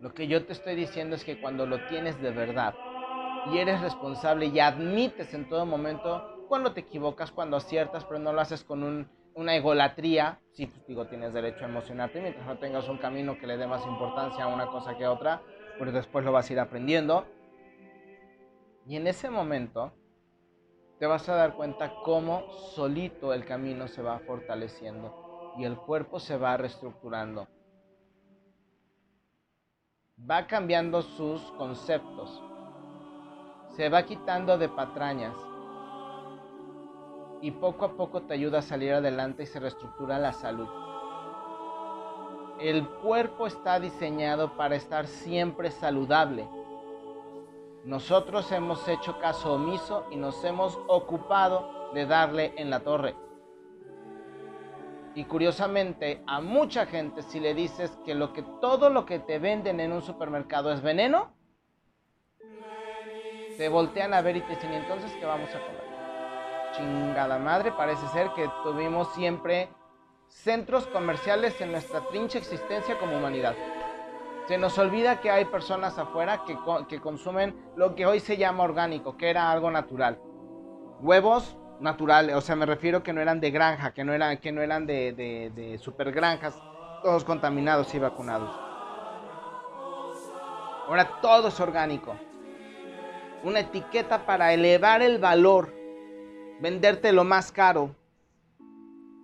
Lo 0.00 0.12
que 0.12 0.26
yo 0.26 0.44
te 0.44 0.52
estoy 0.52 0.74
diciendo 0.74 1.14
es 1.14 1.24
que 1.24 1.40
cuando 1.40 1.64
lo 1.64 1.86
tienes 1.86 2.20
de 2.20 2.32
verdad, 2.32 2.74
y 3.52 3.58
eres 3.58 3.80
responsable 3.82 4.46
y 4.46 4.58
admites 4.58 5.32
en 5.32 5.48
todo 5.48 5.64
momento 5.64 6.44
cuando 6.48 6.72
te 6.72 6.80
equivocas, 6.80 7.30
cuando 7.30 7.56
aciertas, 7.56 8.04
pero 8.04 8.18
no 8.18 8.32
lo 8.32 8.40
haces 8.40 8.64
con 8.64 9.08
una 9.34 9.54
egolatría. 9.54 10.40
Sí, 10.54 10.66
pues 10.66 10.84
digo, 10.88 11.06
tienes 11.06 11.32
derecho 11.32 11.64
a 11.64 11.68
emocionarte 11.68 12.20
mientras 12.20 12.44
no 12.46 12.58
tengas 12.58 12.88
un 12.88 12.98
camino 12.98 13.38
que 13.38 13.46
le 13.46 13.56
dé 13.56 13.68
más 13.68 13.86
importancia 13.86 14.42
a 14.42 14.48
una 14.48 14.66
cosa 14.66 14.96
que 14.96 15.04
a 15.04 15.12
otra, 15.12 15.40
pues 15.78 15.92
después 15.92 16.24
lo 16.24 16.32
vas 16.32 16.50
a 16.50 16.52
ir 16.52 16.58
aprendiendo. 16.58 17.26
Y 18.88 18.96
en 18.96 19.06
ese 19.06 19.30
momento 19.30 19.92
te 20.98 21.06
vas 21.06 21.28
a 21.28 21.34
dar 21.34 21.54
cuenta 21.54 21.92
cómo 22.02 22.50
solito 22.74 23.32
el 23.32 23.44
camino 23.44 23.88
se 23.88 24.02
va 24.02 24.18
fortaleciendo 24.20 25.54
y 25.58 25.64
el 25.64 25.76
cuerpo 25.76 26.18
se 26.20 26.36
va 26.36 26.56
reestructurando. 26.56 27.48
Va 30.18 30.46
cambiando 30.46 31.02
sus 31.02 31.42
conceptos 31.52 32.42
se 33.76 33.90
va 33.90 34.04
quitando 34.04 34.56
de 34.56 34.70
patrañas 34.70 35.36
y 37.42 37.50
poco 37.50 37.84
a 37.84 37.92
poco 37.92 38.22
te 38.22 38.32
ayuda 38.32 38.60
a 38.60 38.62
salir 38.62 38.94
adelante 38.94 39.42
y 39.42 39.46
se 39.46 39.60
reestructura 39.60 40.18
la 40.18 40.32
salud. 40.32 40.68
El 42.58 42.88
cuerpo 42.88 43.46
está 43.46 43.78
diseñado 43.78 44.56
para 44.56 44.76
estar 44.76 45.06
siempre 45.06 45.70
saludable. 45.70 46.48
Nosotros 47.86 48.50
hemos 48.50 48.88
hecho 48.88 49.20
caso 49.20 49.54
omiso 49.54 50.06
y 50.10 50.16
nos 50.16 50.42
hemos 50.42 50.76
ocupado 50.88 51.92
de 51.94 52.04
darle 52.04 52.52
en 52.56 52.68
la 52.68 52.80
torre. 52.80 53.14
Y 55.14 55.24
curiosamente, 55.24 56.20
a 56.26 56.40
mucha 56.40 56.86
gente 56.86 57.22
si 57.22 57.38
le 57.38 57.54
dices 57.54 57.96
que, 58.04 58.16
lo 58.16 58.32
que 58.32 58.42
todo 58.60 58.90
lo 58.90 59.06
que 59.06 59.20
te 59.20 59.38
venden 59.38 59.78
en 59.78 59.92
un 59.92 60.02
supermercado 60.02 60.72
es 60.72 60.82
veneno, 60.82 61.30
te 63.56 63.68
voltean 63.68 64.14
a 64.14 64.20
ver 64.20 64.38
y 64.38 64.40
te 64.40 64.56
dicen, 64.56 64.72
entonces 64.72 65.12
qué 65.20 65.24
vamos 65.24 65.48
a 65.50 65.60
comer? 65.64 65.84
Chingada 66.72 67.38
madre, 67.38 67.70
parece 67.70 68.04
ser 68.08 68.30
que 68.34 68.50
tuvimos 68.64 69.14
siempre 69.14 69.68
centros 70.26 70.88
comerciales 70.88 71.60
en 71.60 71.70
nuestra 71.70 72.00
trincha 72.08 72.38
existencia 72.38 72.98
como 72.98 73.16
humanidad. 73.16 73.54
Se 74.46 74.58
nos 74.58 74.78
olvida 74.78 75.20
que 75.20 75.30
hay 75.30 75.44
personas 75.46 75.98
afuera 75.98 76.44
que, 76.46 76.56
que 76.88 77.00
consumen 77.00 77.56
lo 77.74 77.96
que 77.96 78.06
hoy 78.06 78.20
se 78.20 78.36
llama 78.36 78.62
orgánico, 78.62 79.16
que 79.16 79.28
era 79.28 79.50
algo 79.50 79.72
natural. 79.72 80.20
Huevos 81.00 81.56
naturales, 81.80 82.36
o 82.36 82.40
sea, 82.40 82.54
me 82.54 82.64
refiero 82.64 83.02
que 83.02 83.12
no 83.12 83.20
eran 83.20 83.40
de 83.40 83.50
granja, 83.50 83.92
que 83.92 84.04
no 84.04 84.12
eran, 84.12 84.38
que 84.38 84.52
no 84.52 84.62
eran 84.62 84.86
de, 84.86 85.12
de, 85.12 85.50
de 85.50 85.78
super 85.78 86.12
granjas, 86.12 86.56
todos 87.02 87.24
contaminados 87.24 87.92
y 87.94 87.98
vacunados. 87.98 88.48
Ahora 90.86 91.20
todo 91.20 91.48
es 91.48 91.58
orgánico. 91.58 92.14
Una 93.42 93.60
etiqueta 93.60 94.26
para 94.26 94.52
elevar 94.52 95.02
el 95.02 95.18
valor, 95.18 95.74
venderte 96.60 97.12
lo 97.12 97.24
más 97.24 97.50
caro, 97.50 97.96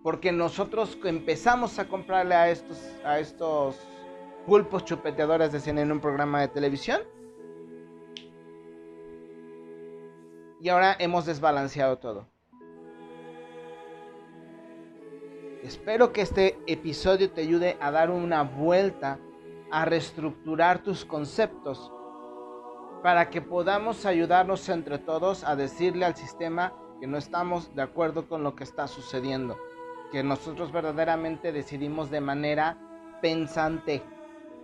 porque 0.02 0.32
nosotros 0.32 0.98
empezamos 1.04 1.78
a 1.78 1.86
comprarle 1.86 2.34
a 2.34 2.50
estos, 2.50 2.78
a 3.04 3.20
estos 3.20 3.76
pulpos 4.46 4.84
chupeteadores, 4.84 5.52
decían 5.52 5.78
en 5.78 5.92
un 5.92 6.00
programa 6.00 6.40
de 6.40 6.48
televisión. 6.48 7.02
Y 10.60 10.68
ahora 10.68 10.96
hemos 10.98 11.26
desbalanceado 11.26 11.98
todo. 11.98 12.26
Espero 15.62 16.12
que 16.12 16.22
este 16.22 16.58
episodio 16.66 17.30
te 17.30 17.42
ayude 17.42 17.76
a 17.80 17.90
dar 17.90 18.10
una 18.10 18.42
vuelta, 18.42 19.18
a 19.70 19.84
reestructurar 19.84 20.82
tus 20.82 21.04
conceptos, 21.04 21.92
para 23.02 23.30
que 23.30 23.42
podamos 23.42 24.06
ayudarnos 24.06 24.68
entre 24.68 24.98
todos 24.98 25.44
a 25.44 25.56
decirle 25.56 26.04
al 26.04 26.16
sistema 26.16 26.72
que 27.00 27.06
no 27.06 27.16
estamos 27.16 27.74
de 27.74 27.82
acuerdo 27.82 28.28
con 28.28 28.44
lo 28.44 28.54
que 28.54 28.64
está 28.64 28.86
sucediendo, 28.86 29.56
que 30.12 30.22
nosotros 30.22 30.70
verdaderamente 30.70 31.52
decidimos 31.52 32.10
de 32.10 32.20
manera 32.20 32.78
pensante, 33.20 34.02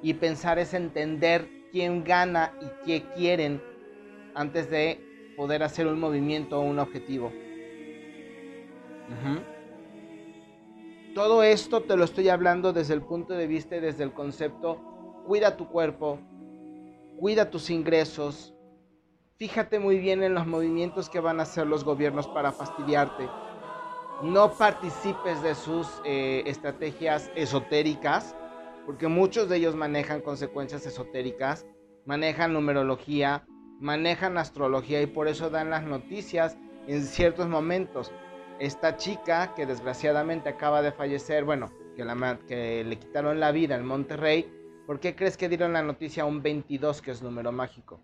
y 0.03 0.15
pensar 0.15 0.59
es 0.59 0.75
entender 0.75 1.49
quién 1.71 2.05
gana 2.05 2.53
y 2.61 2.87
qué 2.87 3.05
quieren 3.15 3.63
antes 4.35 4.71
de 4.71 5.33
poder 5.37 5.63
hacer 5.63 5.87
un 5.87 5.99
movimiento 5.99 6.59
o 6.59 6.63
un 6.63 6.79
objetivo. 6.79 7.33
Todo 11.15 11.43
esto 11.43 11.83
te 11.83 11.97
lo 11.97 12.05
estoy 12.05 12.29
hablando 12.29 12.73
desde 12.73 12.95
el 12.95 13.03
punto 13.03 13.35
de 13.35 13.47
vista 13.47 13.77
y 13.77 13.81
desde 13.81 14.05
el 14.05 14.13
concepto, 14.13 15.23
cuida 15.27 15.57
tu 15.57 15.69
cuerpo, 15.69 16.19
cuida 17.19 17.51
tus 17.51 17.71
ingresos, 17.71 18.55
fíjate 19.37 19.79
muy 19.79 19.99
bien 19.99 20.23
en 20.23 20.35
los 20.35 20.47
movimientos 20.47 21.09
que 21.09 21.21
van 21.21 21.41
a 21.41 21.45
hacer 21.45 21.67
los 21.67 21.85
gobiernos 21.85 22.29
para 22.29 22.53
fastidiarte. 22.53 23.29
No 24.23 24.53
participes 24.53 25.43
de 25.43 25.55
sus 25.55 25.89
eh, 26.05 26.43
estrategias 26.47 27.31
esotéricas 27.35 28.35
porque 28.89 29.07
muchos 29.07 29.51
de 29.51 29.59
ellos 29.59 29.77
manejan 29.77 30.23
consecuencias 30.23 30.87
esotéricas, 30.87 31.67
manejan 32.07 32.55
numerología, 32.55 33.47
manejan 33.81 34.39
astrología 34.39 35.03
y 35.03 35.07
por 35.07 35.29
eso 35.29 35.51
dan 35.51 35.69
las 35.69 35.83
noticias 35.83 36.57
en 36.87 37.03
ciertos 37.03 37.49
momentos. 37.49 38.11
Esta 38.59 38.97
chica 38.97 39.53
que 39.55 39.67
desgraciadamente 39.67 40.49
acaba 40.49 40.81
de 40.81 40.93
fallecer, 40.93 41.45
bueno, 41.45 41.71
que, 41.97 42.83
le 42.83 42.99
quitaron 42.99 43.39
la 43.41 43.53
vida 43.53 43.75
en 43.75 43.85
Monterrey, 43.85 44.51
¿por 44.87 45.01
qué 45.01 45.15
crees 45.15 45.37
que 45.37 45.51
dieron 45.51 45.75
la 45.75 45.83
noticia 45.83 46.23
a 46.23 46.27
un 46.27 46.43
22 46.43 47.03
que 47.03 47.11
es 47.11 47.21
número 47.21 47.53
mágico? 47.53 48.01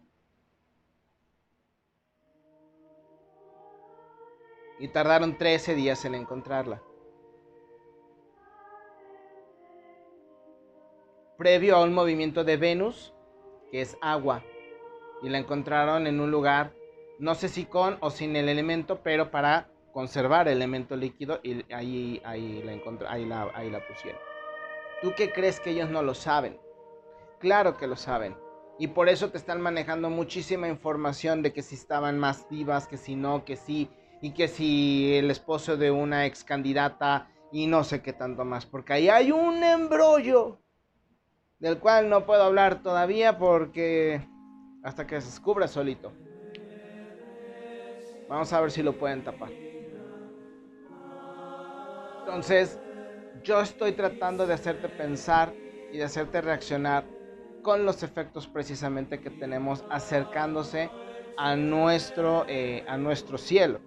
Y 4.79 4.89
tardaron 4.89 5.39
13 5.39 5.77
días 5.77 6.05
en 6.05 6.15
encontrarla. 6.15 6.83
Previo 11.45 11.77
a 11.77 11.83
un 11.83 11.93
movimiento 11.93 12.43
de 12.43 12.57
Venus, 12.57 13.13
que 13.71 13.83
es 13.83 13.99
agua, 14.01 14.43
y 15.23 15.29
la 15.29 15.37
encontraron 15.37 16.07
en 16.07 16.19
un 16.19 16.31
lugar, 16.31 16.73
no 17.19 17.35
sé 17.35 17.51
si 17.51 17.67
con 17.67 17.99
o 18.01 18.09
sin 18.09 18.35
el 18.35 18.49
elemento, 18.49 19.03
pero 19.03 19.31
para 19.31 19.69
conservar 19.93 20.49
el 20.49 20.57
elemento 20.57 20.97
líquido, 20.97 21.41
y 21.43 21.71
ahí, 21.71 22.23
ahí, 22.25 22.63
la, 22.63 23.11
ahí, 23.11 23.27
la, 23.27 23.51
ahí 23.55 23.71
la 23.71 23.87
pusieron. 23.87 24.19
¿Tú 25.03 25.13
qué 25.15 25.33
crees 25.33 25.61
que 25.61 25.73
ellos 25.73 25.91
no 25.91 26.03
lo 26.03 26.15
saben? 26.15 26.59
Claro 27.41 27.77
que 27.77 27.89
lo 27.89 27.97
saben. 27.97 28.35
Y 28.79 28.87
por 28.87 29.11
eso 29.11 29.29
te 29.29 29.37
están 29.37 29.61
manejando 29.61 30.09
muchísima 30.09 30.69
información 30.69 31.43
de 31.43 31.53
que 31.53 31.61
si 31.61 31.75
estaban 31.75 32.19
más 32.19 32.49
vivas, 32.49 32.89
que 32.89 32.97
si 32.97 33.17
no, 33.17 33.45
que 33.45 33.57
sí, 33.57 33.91
y 34.23 34.31
que 34.31 34.49
si 34.49 35.15
el 35.15 35.31
esposo 35.31 35.77
de 35.77 35.91
una 35.91 36.25
ex 36.25 36.43
candidata 36.43 37.29
y 37.53 37.67
no 37.67 37.85
sé 37.85 38.01
qué 38.01 38.15
tanto 38.15 38.47
más, 38.47 38.65
porque 38.65 38.95
ahí 38.95 39.11
hay 39.11 39.31
un 39.31 39.63
embrollo 39.63 40.64
del 41.65 41.79
cual 41.79 42.11
no 42.11 42.27
puedo 42.27 42.43
hablar 42.43 42.83
todavía 42.83 43.39
porque 43.39 44.21
hasta 44.83 45.07
que 45.07 45.19
se 45.23 45.29
descubra 45.29 45.67
solito. 45.67 46.13
Vamos 48.29 48.53
a 48.53 48.61
ver 48.61 48.71
si 48.71 48.83
lo 48.83 48.93
pueden 48.93 49.25
tapar. 49.25 49.49
Entonces, 52.21 52.79
yo 53.43 53.63
estoy 53.63 53.93
tratando 53.93 54.47
de 54.47 54.53
hacerte 54.53 54.91
pensar 54.91 55.55
y 55.91 55.97
de 55.97 56.05
hacerte 56.05 56.43
reaccionar 56.43 57.07
con 57.63 57.87
los 57.87 58.03
efectos 58.03 58.47
precisamente 58.47 59.19
que 59.21 59.31
tenemos 59.31 59.87
acercándose 59.89 60.91
a 61.39 61.57
nuestro, 61.57 62.45
eh, 62.47 62.85
a 62.87 62.99
nuestro 62.99 63.39
cielo. 63.39 63.81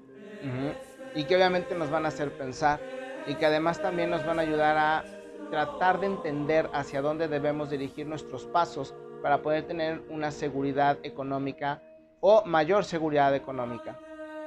Y 1.13 1.25
que 1.25 1.35
obviamente 1.35 1.75
nos 1.75 1.91
van 1.91 2.05
a 2.05 2.07
hacer 2.07 2.35
pensar 2.35 2.79
y 3.27 3.35
que 3.35 3.45
además 3.45 3.79
también 3.79 4.09
nos 4.09 4.25
van 4.25 4.39
a 4.39 4.41
ayudar 4.41 4.77
a 4.77 5.16
tratar 5.49 5.99
de 5.99 6.07
entender 6.07 6.69
hacia 6.73 7.01
dónde 7.01 7.27
debemos 7.27 7.69
dirigir 7.69 8.07
nuestros 8.07 8.45
pasos 8.45 8.95
para 9.21 9.41
poder 9.41 9.67
tener 9.67 10.01
una 10.09 10.31
seguridad 10.31 10.97
económica 11.03 11.81
o 12.19 12.43
mayor 12.45 12.83
seguridad 12.83 13.35
económica. 13.35 13.99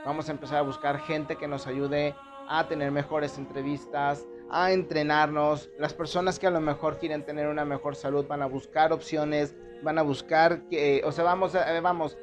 Vamos 0.05 0.29
a 0.29 0.33
empezar 0.33 0.59
a 0.59 0.63
buscar 0.63 0.99
gente 1.01 1.37
que 1.37 1.49
nos 1.49 1.67
ayude 1.67 2.15
a 2.49 2.67
tener 2.67 2.91
mejores 2.91 3.39
entrevistas, 3.39 4.27
a 4.51 4.73
entrenarnos. 4.73 5.71
Las 5.79 5.95
personas 5.95 6.39
que 6.39 6.47
a 6.47 6.51
lo 6.51 6.61
mejor 6.61 6.99
quieren 6.99 7.25
tener 7.25 7.49
una 7.49 7.65
mejor 7.65 7.95
salud 7.95 8.27
van 8.27 8.43
a 8.43 8.47
buscar 8.47 8.93
opciones, 8.93 9.55
van 9.83 9.99
a 9.99 10.03
buscar 10.03 10.63
que, 10.69 11.03
o 11.05 11.13
sea, 11.13 11.25
vamos, 11.25 11.55
a, 11.55 11.81
vamos, 11.81 12.19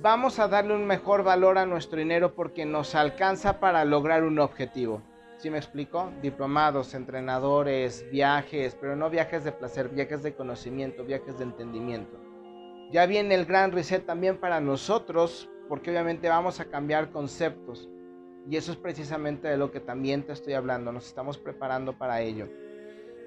vamos 0.00 0.38
a 0.38 0.48
darle 0.48 0.74
un 0.74 0.86
mejor 0.86 1.24
valor 1.24 1.58
a 1.58 1.66
nuestro 1.66 1.98
dinero 1.98 2.34
porque 2.34 2.64
nos 2.64 2.94
alcanza 2.94 3.60
para 3.60 3.84
lograr 3.84 4.24
un 4.24 4.38
objetivo. 4.38 5.02
¿Sí 5.44 5.50
me 5.50 5.58
explico? 5.58 6.10
Diplomados, 6.22 6.94
entrenadores, 6.94 8.10
viajes, 8.10 8.74
pero 8.80 8.96
no 8.96 9.10
viajes 9.10 9.44
de 9.44 9.52
placer, 9.52 9.90
viajes 9.90 10.22
de 10.22 10.34
conocimiento, 10.34 11.04
viajes 11.04 11.36
de 11.36 11.44
entendimiento. 11.44 12.18
Ya 12.90 13.04
viene 13.04 13.34
el 13.34 13.44
gran 13.44 13.70
reset 13.70 14.06
también 14.06 14.38
para 14.38 14.58
nosotros, 14.62 15.50
porque 15.68 15.90
obviamente 15.90 16.30
vamos 16.30 16.60
a 16.60 16.64
cambiar 16.64 17.10
conceptos. 17.10 17.90
Y 18.48 18.56
eso 18.56 18.72
es 18.72 18.78
precisamente 18.78 19.46
de 19.46 19.58
lo 19.58 19.70
que 19.70 19.80
también 19.80 20.22
te 20.22 20.32
estoy 20.32 20.54
hablando, 20.54 20.92
nos 20.92 21.08
estamos 21.08 21.36
preparando 21.36 21.98
para 21.98 22.22
ello. 22.22 22.48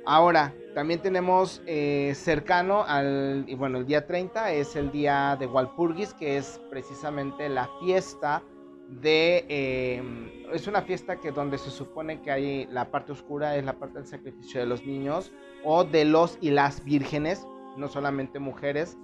Ahora, 0.04 0.56
también 0.74 1.00
tenemos 1.00 1.62
eh, 1.68 2.14
cercano 2.16 2.84
al, 2.84 3.46
bueno, 3.60 3.78
el 3.78 3.86
día 3.86 4.08
30 4.08 4.54
es 4.54 4.76
el 4.76 4.92
día 4.92 5.38
de 5.40 5.46
Walpurgis, 5.46 6.16
que 6.16 6.38
es 6.38 6.60
precisamente 6.72 7.48
la 7.48 7.70
fiesta 7.80 8.42
de 8.88 9.46
em, 9.50 10.30
es 10.54 10.68
una 10.68 10.82
fiesta 10.82 11.20
que 11.20 11.32
donde 11.32 11.58
se 11.58 11.70
supone 11.70 12.22
que 12.22 12.32
hay 12.32 12.66
la 12.68 12.90
parte 12.90 13.12
oscura 13.12 13.56
es 13.58 13.66
la 13.66 13.74
parte 13.74 14.00
del 14.00 14.08
sacrificio 14.08 14.60
de 14.60 14.66
los 14.66 14.86
niños 14.86 15.32
o 15.64 15.84
de 15.84 16.06
los 16.06 16.38
y 16.42 16.52
las 16.52 16.84
vírgenes 16.84 17.46
no 17.76 17.88
solamente 17.88 18.40
mujeres. 18.40 18.98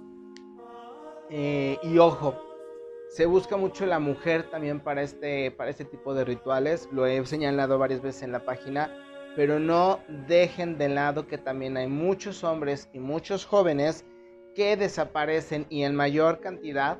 Eh, 1.30 1.78
y 1.82 1.98
ojo 1.98 2.34
se 3.08 3.26
busca 3.26 3.56
mucho 3.56 3.86
la 3.86 3.98
mujer 3.98 4.50
también 4.50 4.80
para 4.80 5.02
este 5.02 5.50
para 5.50 5.70
este 5.70 5.84
tipo 5.84 6.14
de 6.14 6.24
rituales. 6.24 6.88
Lo 6.92 7.06
he 7.06 7.24
señalado 7.26 7.78
varias 7.78 8.02
veces 8.02 8.22
en 8.22 8.32
la 8.32 8.44
página 8.44 8.90
pero 9.36 9.58
no 9.58 10.00
dejen 10.28 10.78
de 10.78 10.88
lado 10.88 11.26
que 11.26 11.38
también 11.38 11.76
hay 11.76 11.88
muchos 11.88 12.44
hombres 12.44 12.88
y 12.92 13.00
muchos 13.00 13.44
jóvenes 13.44 14.04
que 14.54 14.76
desaparecen 14.76 15.66
y 15.68 15.82
en 15.82 15.94
mayor 15.96 16.40
cantidad 16.40 16.98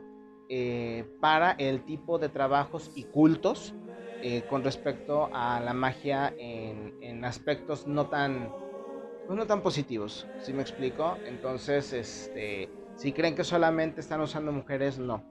eh, 0.48 1.04
para 1.20 1.52
el 1.52 1.84
tipo 1.84 2.18
de 2.18 2.28
trabajos 2.28 2.90
y 2.94 3.04
cultos 3.04 3.74
eh, 4.22 4.42
con 4.48 4.64
respecto 4.64 5.28
a 5.32 5.60
la 5.60 5.74
magia 5.74 6.34
en, 6.38 7.24
aspectos 7.24 7.86
no 7.86 8.06
tan, 8.06 8.50
pues 9.26 9.38
no 9.38 9.46
tan 9.46 9.62
positivos, 9.62 10.26
si 10.38 10.52
me 10.52 10.62
explico? 10.62 11.18
Entonces, 11.26 11.92
este, 11.92 12.68
si 12.96 13.12
creen 13.12 13.34
que 13.34 13.44
solamente 13.44 14.00
están 14.00 14.20
usando 14.20 14.52
mujeres, 14.52 14.98
no. 14.98 15.22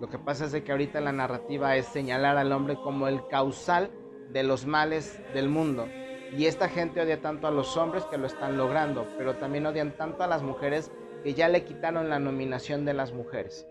Lo 0.00 0.08
que 0.08 0.18
pasa 0.18 0.44
es 0.44 0.52
de 0.52 0.62
que 0.62 0.72
ahorita 0.72 1.00
la 1.00 1.12
narrativa 1.12 1.76
es 1.76 1.86
señalar 1.86 2.36
al 2.36 2.52
hombre 2.52 2.76
como 2.76 3.08
el 3.08 3.26
causal 3.28 3.90
de 4.32 4.42
los 4.42 4.66
males 4.66 5.20
del 5.32 5.48
mundo. 5.48 5.88
Y 6.36 6.46
esta 6.46 6.68
gente 6.68 7.00
odia 7.00 7.20
tanto 7.20 7.46
a 7.46 7.50
los 7.50 7.76
hombres 7.76 8.04
que 8.04 8.18
lo 8.18 8.26
están 8.26 8.56
logrando, 8.56 9.06
pero 9.16 9.36
también 9.36 9.66
odian 9.66 9.96
tanto 9.96 10.22
a 10.22 10.26
las 10.26 10.42
mujeres 10.42 10.92
que 11.22 11.34
ya 11.34 11.48
le 11.48 11.64
quitaron 11.64 12.08
la 12.08 12.18
nominación 12.18 12.84
de 12.84 12.94
las 12.94 13.12
mujeres. 13.12 13.66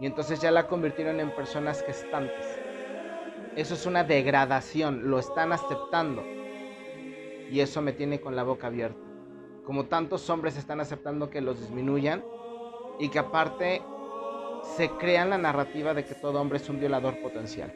Y 0.00 0.06
entonces 0.06 0.40
ya 0.40 0.50
la 0.50 0.66
convirtieron 0.66 1.20
en 1.20 1.34
personas 1.34 1.82
gestantes. 1.84 2.60
Eso 3.56 3.74
es 3.74 3.86
una 3.86 4.04
degradación, 4.04 5.10
lo 5.10 5.18
están 5.18 5.52
aceptando. 5.52 6.22
Y 7.50 7.60
eso 7.60 7.82
me 7.82 7.92
tiene 7.92 8.20
con 8.20 8.34
la 8.34 8.42
boca 8.42 8.68
abierta. 8.68 8.98
Como 9.64 9.86
tantos 9.86 10.28
hombres 10.30 10.56
están 10.56 10.80
aceptando 10.80 11.30
que 11.30 11.40
los 11.40 11.60
disminuyan 11.60 12.24
y 12.98 13.10
que 13.10 13.18
aparte 13.18 13.82
se 14.76 14.90
crean 14.90 15.30
la 15.30 15.38
narrativa 15.38 15.92
de 15.94 16.04
que 16.04 16.14
todo 16.14 16.40
hombre 16.40 16.58
es 16.58 16.68
un 16.68 16.80
violador 16.80 17.20
potencial. 17.20 17.72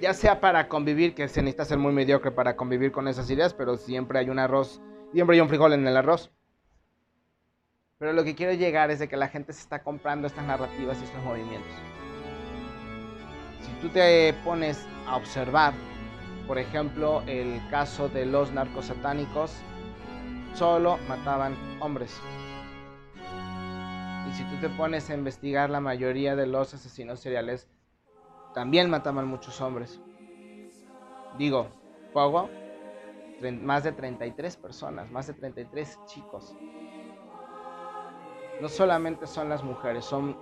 Ya 0.00 0.14
sea 0.14 0.40
para 0.40 0.68
convivir, 0.68 1.14
que 1.14 1.28
se 1.28 1.42
necesita 1.42 1.64
ser 1.64 1.78
muy 1.78 1.92
mediocre 1.92 2.30
para 2.30 2.56
convivir 2.56 2.92
con 2.92 3.08
esas 3.08 3.30
ideas, 3.30 3.54
pero 3.54 3.76
siempre 3.76 4.18
hay 4.18 4.30
un 4.30 4.38
arroz, 4.38 4.80
siempre 5.12 5.36
hay 5.36 5.40
un 5.40 5.48
frijol 5.48 5.72
en 5.72 5.86
el 5.86 5.96
arroz. 5.96 6.32
Pero 8.02 8.14
lo 8.14 8.24
que 8.24 8.34
quiero 8.34 8.52
llegar 8.52 8.90
es 8.90 8.98
de 8.98 9.08
que 9.08 9.16
la 9.16 9.28
gente 9.28 9.52
se 9.52 9.60
está 9.60 9.84
comprando 9.84 10.26
estas 10.26 10.44
narrativas 10.44 11.00
y 11.00 11.04
estos 11.04 11.22
movimientos. 11.22 11.70
Si 13.60 13.70
tú 13.80 13.90
te 13.90 14.34
pones 14.42 14.84
a 15.06 15.14
observar, 15.14 15.72
por 16.48 16.58
ejemplo, 16.58 17.22
el 17.28 17.60
caso 17.70 18.08
de 18.08 18.26
los 18.26 18.50
narcosatánicos, 18.50 19.54
solo 20.54 20.98
mataban 21.06 21.56
hombres. 21.78 22.12
Y 24.28 24.32
si 24.34 24.42
tú 24.46 24.56
te 24.60 24.68
pones 24.70 25.08
a 25.08 25.14
investigar, 25.14 25.70
la 25.70 25.78
mayoría 25.78 26.34
de 26.34 26.48
los 26.48 26.74
asesinos 26.74 27.20
seriales 27.20 27.68
también 28.52 28.90
mataban 28.90 29.28
muchos 29.28 29.60
hombres. 29.60 30.00
Digo, 31.38 31.68
Pogo, 32.12 32.50
más 33.60 33.84
de 33.84 33.92
33 33.92 34.56
personas, 34.56 35.08
más 35.08 35.28
de 35.28 35.34
33 35.34 36.00
chicos 36.06 36.56
no 38.62 38.68
solamente 38.68 39.26
son 39.26 39.48
las 39.48 39.64
mujeres, 39.64 40.04
son 40.04 40.36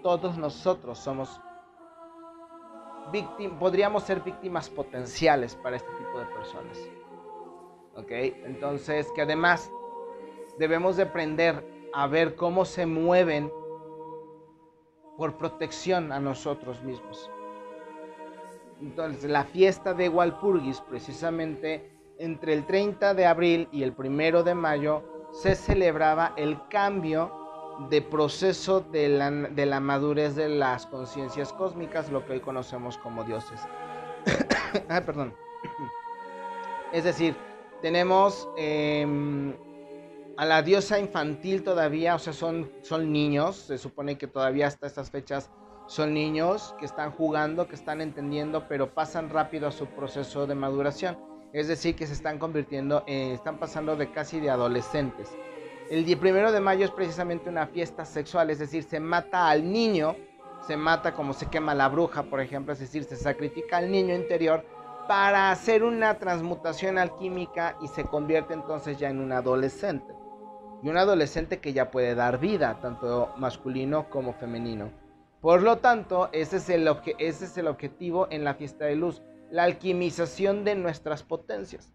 todos 0.00 0.38
nosotros 0.38 0.96
somos 0.96 1.40
víctimas, 3.10 3.58
podríamos 3.58 4.04
ser 4.04 4.20
víctimas 4.20 4.70
potenciales 4.70 5.56
para 5.56 5.74
este 5.74 5.90
tipo 5.98 6.20
de 6.20 6.26
personas. 6.26 6.78
¿Ok? 7.96 8.10
Entonces, 8.46 9.10
que 9.16 9.22
además 9.22 9.68
debemos 10.56 10.96
de 10.96 11.02
aprender 11.02 11.90
a 11.92 12.06
ver 12.06 12.36
cómo 12.36 12.64
se 12.64 12.86
mueven 12.86 13.50
por 15.16 15.36
protección 15.36 16.12
a 16.12 16.20
nosotros 16.20 16.80
mismos. 16.84 17.28
Entonces, 18.80 19.28
la 19.28 19.42
fiesta 19.42 19.94
de 19.94 20.08
Walpurgis, 20.08 20.80
precisamente 20.80 21.90
entre 22.18 22.52
el 22.52 22.66
30 22.66 23.14
de 23.14 23.26
abril 23.26 23.68
y 23.72 23.82
el 23.82 23.92
1 23.98 24.44
de 24.44 24.54
mayo, 24.54 25.02
se 25.32 25.56
celebraba 25.56 26.34
el 26.36 26.56
cambio 26.68 27.43
de 27.90 28.02
proceso 28.02 28.80
de 28.80 29.08
la, 29.08 29.80
madurez 29.80 30.36
de 30.36 30.48
las 30.48 30.86
conciencias 30.86 31.52
cósmicas, 31.52 32.10
lo 32.10 32.24
que 32.24 32.34
hoy 32.34 32.40
conocemos 32.40 32.98
como 32.98 33.24
dioses. 33.24 33.60
ah, 34.88 35.00
perdón. 35.00 35.34
es 36.92 37.04
decir, 37.04 37.36
tenemos 37.82 38.48
em, 38.56 39.54
a 40.36 40.44
la 40.44 40.62
diosa 40.62 40.98
infantil 40.98 41.62
todavía, 41.62 42.14
o 42.14 42.18
sea, 42.18 42.32
son, 42.32 42.70
son 42.82 43.12
niños, 43.12 43.56
se 43.56 43.78
supone 43.78 44.16
que 44.16 44.26
todavía 44.26 44.66
hasta 44.66 44.86
estas 44.86 45.10
fechas 45.10 45.50
son 45.86 46.14
niños 46.14 46.74
que 46.78 46.86
están 46.86 47.10
jugando, 47.10 47.68
que 47.68 47.74
están 47.74 48.00
entendiendo, 48.00 48.66
pero 48.68 48.94
pasan 48.94 49.28
rápido 49.30 49.68
a 49.68 49.72
su 49.72 49.86
proceso 49.86 50.46
de 50.46 50.54
maduración. 50.54 51.18
Es 51.52 51.68
decir, 51.68 51.94
que 51.94 52.06
se 52.06 52.14
están 52.14 52.38
convirtiendo, 52.38 53.04
están 53.06 53.58
pasando 53.58 53.94
de 53.94 54.10
casi 54.10 54.40
de 54.40 54.50
adolescentes. 54.50 55.30
El 55.90 56.06
día 56.06 56.18
primero 56.18 56.50
de 56.50 56.60
mayo 56.60 56.86
es 56.86 56.90
precisamente 56.90 57.50
una 57.50 57.66
fiesta 57.66 58.06
sexual, 58.06 58.48
es 58.48 58.58
decir, 58.58 58.84
se 58.84 59.00
mata 59.00 59.50
al 59.50 59.70
niño, 59.70 60.16
se 60.66 60.78
mata 60.78 61.12
como 61.12 61.34
se 61.34 61.50
quema 61.50 61.74
la 61.74 61.90
bruja, 61.90 62.22
por 62.22 62.40
ejemplo, 62.40 62.72
es 62.72 62.78
decir, 62.78 63.04
se 63.04 63.16
sacrifica 63.16 63.76
al 63.76 63.90
niño 63.90 64.14
interior 64.14 64.64
para 65.06 65.50
hacer 65.50 65.84
una 65.84 66.18
transmutación 66.18 66.96
alquímica 66.96 67.76
y 67.82 67.88
se 67.88 68.04
convierte 68.04 68.54
entonces 68.54 68.98
ya 68.98 69.10
en 69.10 69.20
un 69.20 69.32
adolescente. 69.32 70.14
Y 70.82 70.88
un 70.88 70.96
adolescente 70.96 71.60
que 71.60 71.74
ya 71.74 71.90
puede 71.90 72.14
dar 72.14 72.38
vida, 72.38 72.78
tanto 72.80 73.34
masculino 73.36 74.08
como 74.08 74.32
femenino. 74.32 74.90
Por 75.42 75.60
lo 75.60 75.76
tanto, 75.76 76.30
ese 76.32 76.56
es 76.56 76.70
el, 76.70 76.88
ese 77.18 77.44
es 77.44 77.58
el 77.58 77.68
objetivo 77.68 78.26
en 78.30 78.42
la 78.42 78.54
fiesta 78.54 78.86
de 78.86 78.96
luz, 78.96 79.22
la 79.50 79.64
alquimización 79.64 80.64
de 80.64 80.76
nuestras 80.76 81.22
potencias 81.22 81.92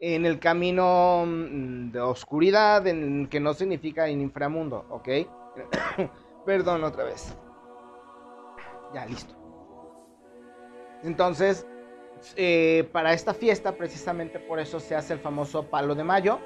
en 0.00 0.24
el 0.24 0.40
camino 0.40 1.24
mm, 1.26 1.92
de 1.92 2.00
oscuridad, 2.00 2.86
en, 2.86 3.28
que 3.28 3.38
no 3.38 3.52
significa 3.54 4.08
en 4.08 4.22
inframundo, 4.22 4.86
¿ok? 4.88 5.08
Perdón 6.46 6.84
otra 6.84 7.04
vez. 7.04 7.36
Ya, 8.94 9.04
listo. 9.06 9.34
Entonces, 11.02 11.66
eh, 12.36 12.88
para 12.92 13.12
esta 13.12 13.34
fiesta, 13.34 13.76
precisamente 13.76 14.38
por 14.38 14.58
eso 14.58 14.80
se 14.80 14.96
hace 14.96 15.12
el 15.12 15.20
famoso 15.20 15.64
palo 15.70 15.94
de 15.94 16.04
mayo, 16.04 16.40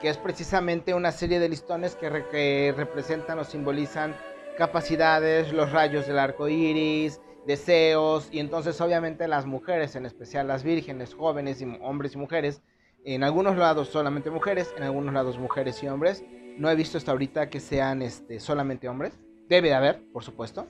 que 0.00 0.08
es 0.08 0.18
precisamente 0.18 0.94
una 0.94 1.12
serie 1.12 1.38
de 1.38 1.48
listones 1.48 1.94
que, 1.94 2.24
que 2.30 2.74
representan 2.76 3.38
o 3.38 3.44
simbolizan 3.44 4.14
capacidades, 4.56 5.52
los 5.52 5.72
rayos 5.72 6.06
del 6.06 6.18
arco 6.18 6.48
iris, 6.48 7.20
deseos, 7.46 8.28
y 8.32 8.40
entonces, 8.40 8.80
obviamente, 8.80 9.28
las 9.28 9.46
mujeres, 9.46 9.94
en 9.94 10.06
especial 10.06 10.48
las 10.48 10.62
vírgenes, 10.62 11.14
jóvenes, 11.14 11.60
y 11.60 11.78
hombres 11.82 12.14
y 12.14 12.18
mujeres, 12.18 12.62
en 13.04 13.22
algunos 13.22 13.56
lados 13.56 13.88
solamente 13.88 14.30
mujeres, 14.30 14.72
en 14.76 14.82
algunos 14.82 15.12
lados 15.12 15.38
mujeres 15.38 15.82
y 15.82 15.88
hombres. 15.88 16.24
No 16.56 16.70
he 16.70 16.74
visto 16.74 16.98
hasta 16.98 17.12
ahorita 17.12 17.50
que 17.50 17.60
sean 17.60 18.02
este, 18.02 18.40
solamente 18.40 18.88
hombres. 18.88 19.18
Debe 19.48 19.68
de 19.68 19.74
haber, 19.74 20.02
por 20.12 20.24
supuesto. 20.24 20.68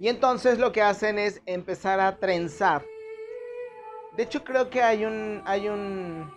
Y 0.00 0.08
entonces 0.08 0.58
lo 0.58 0.72
que 0.72 0.82
hacen 0.82 1.18
es 1.18 1.40
empezar 1.46 2.00
a 2.00 2.16
trenzar. 2.16 2.84
De 4.16 4.24
hecho 4.24 4.42
creo 4.42 4.68
que 4.68 4.82
hay 4.82 5.04
un 5.04 5.42
hay 5.44 5.68
un 5.68 6.30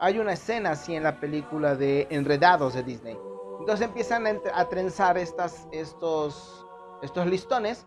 hay 0.00 0.18
una 0.18 0.32
escena 0.32 0.70
así 0.70 0.94
en 0.94 1.02
la 1.02 1.20
película 1.20 1.76
de 1.76 2.06
Enredados 2.10 2.74
de 2.74 2.82
Disney. 2.82 3.18
Entonces 3.60 3.86
empiezan 3.86 4.26
a, 4.54 4.68
trenzar 4.70 5.18
estas, 5.18 5.68
estos, 5.70 6.66
estos 7.02 7.26
listones 7.26 7.86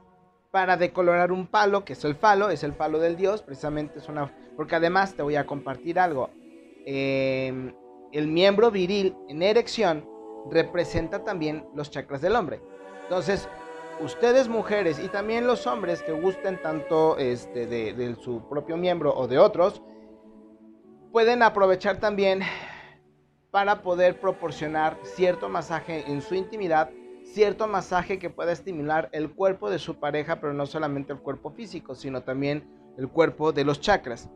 para 0.54 0.78
decolorar 0.78 1.32
un 1.32 1.48
palo, 1.48 1.84
que 1.84 1.94
es 1.94 2.06
el 2.06 2.14
falo, 2.14 2.52
es 2.52 2.64
el 2.64 2.74
falo 2.74 3.00
del 3.00 3.16
dios, 3.16 3.42
precisamente 3.42 3.98
es 3.98 4.08
una... 4.08 4.32
Porque 4.56 4.76
además 4.76 5.16
te 5.16 5.24
voy 5.24 5.36
a 5.36 5.48
compartir 5.48 5.98
algo. 6.00 6.30
Em, 6.86 7.74
el 8.12 8.28
miembro 8.28 8.70
viril 8.70 9.16
en 9.28 9.42
erección 9.42 10.08
representa 10.52 11.24
también 11.24 11.66
los 11.74 11.90
chakras 11.90 12.22
del 12.22 12.36
hombre. 12.36 12.62
Entonces, 13.02 13.50
ustedes 14.00 14.48
mujeres 14.48 15.00
y 15.04 15.08
también 15.08 15.48
los 15.48 15.66
hombres 15.66 16.04
que 16.04 16.12
gusten 16.12 16.62
tanto 16.62 17.18
este, 17.18 17.66
de 17.66 18.16
su 18.22 18.48
propio 18.48 18.78
miembro 18.78 19.12
o 19.12 19.28
de 19.28 19.40
otros, 19.40 19.82
pueden 21.12 21.42
aprovechar 21.42 21.98
también 21.98 22.42
para 23.50 23.82
poder 23.82 24.20
proporcionar 24.20 25.00
cierto 25.02 25.50
masaje 25.50 26.04
en 26.06 26.22
su 26.22 26.36
intimidad 26.36 26.92
cierto 27.34 27.68
masaje 27.68 28.20
que 28.20 28.30
pueda 28.30 28.52
estimular 28.52 29.10
el 29.12 29.32
cuerpo 29.32 29.72
de 29.72 29.80
su 29.80 30.00
pareja, 30.00 30.40
pero 30.40 30.54
no 30.54 30.68
solamente 30.68 31.14
el 31.14 31.20
cuerpo 31.20 31.52
físico, 31.52 31.96
sino 31.96 32.22
también 32.22 32.70
el 32.98 33.10
cuerpo 33.10 33.52
de 33.52 33.66
los 33.66 33.82
chakras. 33.82 34.30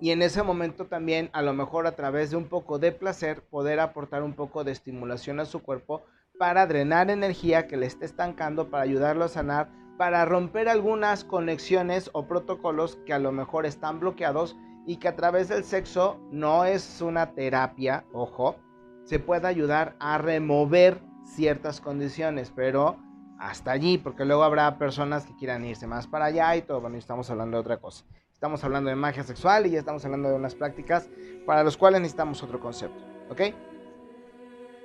Y 0.00 0.10
en 0.10 0.22
ese 0.22 0.42
momento 0.42 0.86
también, 0.86 1.28
a 1.32 1.42
lo 1.42 1.54
mejor 1.54 1.86
a 1.86 1.96
través 1.96 2.30
de 2.30 2.36
un 2.36 2.48
poco 2.48 2.78
de 2.78 2.92
placer, 2.92 3.42
poder 3.42 3.80
aportar 3.80 4.22
un 4.22 4.34
poco 4.34 4.62
de 4.62 4.70
estimulación 4.70 5.40
a 5.40 5.44
su 5.44 5.60
cuerpo 5.60 6.02
para 6.38 6.66
drenar 6.66 7.10
energía 7.10 7.66
que 7.66 7.76
le 7.76 7.86
esté 7.86 8.04
estancando, 8.04 8.70
para 8.70 8.84
ayudarlo 8.84 9.24
a 9.24 9.28
sanar, 9.28 9.72
para 9.98 10.24
romper 10.24 10.68
algunas 10.68 11.24
conexiones 11.24 12.10
o 12.12 12.28
protocolos 12.28 12.96
que 13.06 13.14
a 13.14 13.18
lo 13.18 13.32
mejor 13.32 13.66
están 13.66 13.98
bloqueados 13.98 14.54
y 14.86 14.98
que 14.98 15.08
a 15.08 15.16
través 15.16 15.48
del 15.48 15.64
sexo 15.64 16.20
no 16.30 16.64
es 16.64 17.00
una 17.00 17.32
terapia, 17.34 18.04
ojo, 18.12 18.56
se 19.04 19.18
puede 19.18 19.48
ayudar 19.48 19.96
a 19.98 20.18
remover 20.18 21.00
ciertas 21.26 21.80
condiciones, 21.80 22.52
pero 22.54 22.96
hasta 23.38 23.72
allí, 23.72 23.98
porque 23.98 24.24
luego 24.24 24.44
habrá 24.44 24.78
personas 24.78 25.26
que 25.26 25.36
quieran 25.36 25.64
irse 25.64 25.86
más 25.86 26.06
para 26.06 26.26
allá 26.26 26.56
y 26.56 26.62
todo, 26.62 26.80
bueno, 26.80 26.96
estamos 26.96 27.28
hablando 27.30 27.56
de 27.56 27.60
otra 27.60 27.76
cosa. 27.78 28.04
Estamos 28.32 28.62
hablando 28.64 28.90
de 28.90 28.96
magia 28.96 29.22
sexual 29.22 29.66
y 29.66 29.70
ya 29.70 29.78
estamos 29.78 30.04
hablando 30.04 30.28
de 30.28 30.36
unas 30.36 30.54
prácticas 30.54 31.08
para 31.46 31.64
las 31.64 31.76
cuales 31.76 32.00
necesitamos 32.00 32.42
otro 32.42 32.60
concepto, 32.60 33.02
¿ok? 33.30 33.40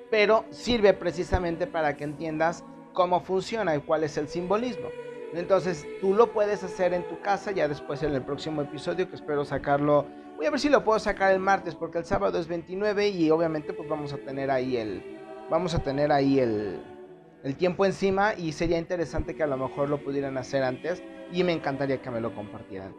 Pero 0.10 0.46
sirve 0.52 0.94
precisamente 0.94 1.68
para 1.68 1.96
que 1.96 2.04
entiendas 2.04 2.64
cómo 2.94 3.22
funciona 3.22 3.76
y 3.76 3.80
cuál 3.80 4.04
es 4.04 4.18
el 4.18 4.28
simbolismo. 4.28 4.90
Entonces 5.34 5.86
tú 6.02 6.14
lo 6.14 6.34
puedes 6.34 6.64
hacer 6.64 6.94
en 6.94 7.08
tu 7.08 7.20
casa 7.22 7.52
ya 7.52 7.68
después 7.68 8.04
en 8.04 8.14
el 8.14 8.22
próximo 8.22 8.62
episodio 8.62 9.10
que 9.10 9.16
espero 9.16 9.46
sacarlo. 9.46 10.06
Voy 10.36 10.46
a 10.46 10.52
ver 10.52 10.60
si 10.60 10.70
lo 10.70 10.84
puedo 10.84 11.00
sacar 11.00 11.32
el 11.32 11.40
martes 11.40 11.76
porque 11.76 12.00
el 12.00 12.06
sábado 12.06 12.38
es 12.38 12.48
29 12.48 13.10
y 13.10 13.32
obviamente 13.32 13.74
pues 13.74 13.88
vamos 13.88 14.12
a 14.12 14.18
tener 14.18 14.52
ahí 14.52 14.76
el, 14.76 15.21
vamos 15.52 15.76
a 15.76 15.80
tener 15.80 16.14
ahí 16.14 16.40
el, 16.40 16.82
tiempo 17.58 17.86
encima 17.86 18.34
y 18.36 18.54
sería 18.54 18.78
interesante 18.78 19.36
que 19.36 19.44
a 19.44 19.48
lo 19.48 19.58
mejor 19.58 19.90
lo 19.90 20.02
pudieran 20.02 20.38
hacer 20.38 20.64
antes 20.64 21.04
y 21.34 21.44
me 21.44 21.52
encantaría 21.52 22.02
que 22.02 22.10
me 22.10 22.22
lo 22.22 22.34
compartieran. 22.34 22.96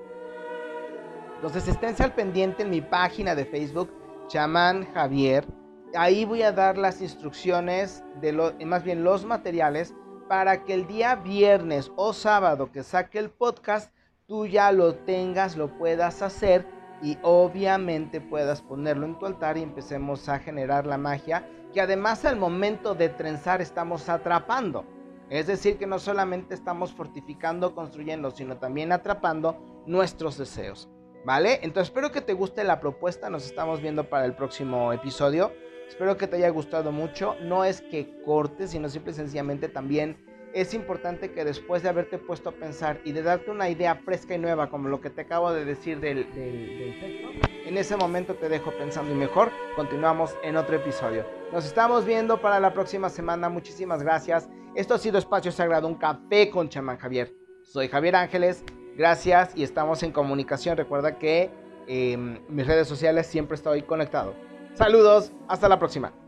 Entonces 1.36 1.66
esténse 1.66 2.04
al 2.04 2.14
pendiente 2.14 2.62
en 2.62 2.70
mi 2.70 2.82
página 2.82 3.34
de 3.34 3.46
Facebook, 3.46 3.90
chamán 4.28 4.84
Javier. 4.92 5.46
Ahí 5.94 6.24
voy 6.26 6.42
a 6.42 6.52
dar 6.52 6.76
las 6.76 7.00
instrucciones, 7.00 8.04
de 8.20 8.32
lo, 8.32 8.52
más 8.66 8.84
bien 8.84 9.02
los 9.02 9.24
materiales, 9.24 9.94
para 10.28 10.64
que 10.64 10.74
el 10.74 10.86
día 10.86 11.14
viernes 11.16 11.90
o 11.96 12.12
sábado 12.12 12.70
que 12.70 12.82
saque 12.82 13.18
el 13.18 13.30
podcast, 13.30 13.92
tú 14.26 14.46
ya 14.46 14.72
lo 14.72 14.94
tengas, 14.94 15.56
lo 15.56 15.78
puedas 15.78 16.20
hacer 16.20 16.66
y 17.02 17.16
obviamente 17.22 18.20
puedas 18.20 18.60
ponerlo 18.60 19.06
en 19.06 19.18
tu 19.18 19.26
altar 19.26 19.56
y 19.56 19.62
empecemos 19.62 20.28
a 20.28 20.38
generar 20.38 20.86
la 20.86 20.98
magia 20.98 21.46
que 21.72 21.80
además 21.80 22.24
al 22.24 22.36
momento 22.36 22.94
de 22.94 23.08
trenzar 23.08 23.60
estamos 23.60 24.08
atrapando. 24.08 24.84
Es 25.30 25.46
decir, 25.46 25.78
que 25.78 25.86
no 25.86 25.98
solamente 25.98 26.54
estamos 26.54 26.92
fortificando, 26.92 27.74
construyendo, 27.74 28.30
sino 28.30 28.58
también 28.58 28.92
atrapando 28.92 29.82
nuestros 29.86 30.36
deseos. 30.36 30.88
¿Vale? 31.24 31.60
Entonces 31.62 31.88
espero 31.88 32.10
que 32.10 32.20
te 32.20 32.32
guste 32.32 32.64
la 32.64 32.80
propuesta. 32.80 33.30
Nos 33.30 33.46
estamos 33.46 33.80
viendo 33.80 34.10
para 34.10 34.24
el 34.24 34.34
próximo 34.34 34.92
episodio. 34.92 35.52
Espero 35.88 36.16
que 36.16 36.26
te 36.26 36.36
haya 36.36 36.50
gustado 36.50 36.90
mucho. 36.90 37.36
No 37.42 37.64
es 37.64 37.80
que 37.80 38.22
cortes, 38.24 38.70
sino 38.70 38.88
simple 38.88 39.12
y 39.12 39.14
sencillamente 39.14 39.68
también 39.68 40.16
es 40.54 40.74
importante 40.74 41.32
que 41.32 41.44
después 41.44 41.82
de 41.82 41.88
haberte 41.88 42.18
puesto 42.18 42.50
a 42.50 42.52
pensar 42.52 43.00
y 43.04 43.12
de 43.12 43.22
darte 43.22 43.50
una 43.50 43.68
idea 43.68 43.94
fresca 43.94 44.34
y 44.34 44.38
nueva, 44.38 44.70
como 44.70 44.88
lo 44.88 45.00
que 45.00 45.10
te 45.10 45.22
acabo 45.22 45.52
de 45.52 45.64
decir 45.64 46.00
del, 46.00 46.26
texto, 46.30 47.28
en 47.66 47.76
ese 47.78 47.96
momento 47.96 48.34
te 48.34 48.48
dejo 48.48 48.70
pensando 48.72 49.12
y 49.12 49.16
mejor 49.16 49.50
continuamos 49.76 50.36
en 50.42 50.56
otro 50.56 50.76
episodio. 50.76 51.24
Nos 51.52 51.64
estamos 51.64 52.04
viendo 52.04 52.40
para 52.40 52.60
la 52.60 52.72
próxima 52.72 53.08
semana. 53.08 53.48
Muchísimas 53.48 54.02
gracias. 54.02 54.48
Esto 54.74 54.94
ha 54.94 54.98
sido 54.98 55.18
Espacio 55.18 55.52
Sagrado, 55.52 55.88
un 55.88 55.96
café 55.96 56.50
con 56.50 56.68
chamán 56.68 56.98
Javier. 56.98 57.34
Soy 57.62 57.88
Javier 57.88 58.16
Ángeles. 58.16 58.64
Gracias 58.96 59.56
y 59.56 59.62
estamos 59.62 60.02
en 60.02 60.12
comunicación. 60.12 60.76
Recuerda 60.76 61.18
que 61.18 61.50
em, 61.86 62.40
mis 62.48 62.66
redes 62.66 62.88
sociales 62.88 63.26
siempre 63.26 63.54
estoy 63.54 63.82
conectado. 63.82 64.34
Saludos, 64.74 65.32
hasta 65.48 65.68
la 65.68 65.78
próxima. 65.78 66.21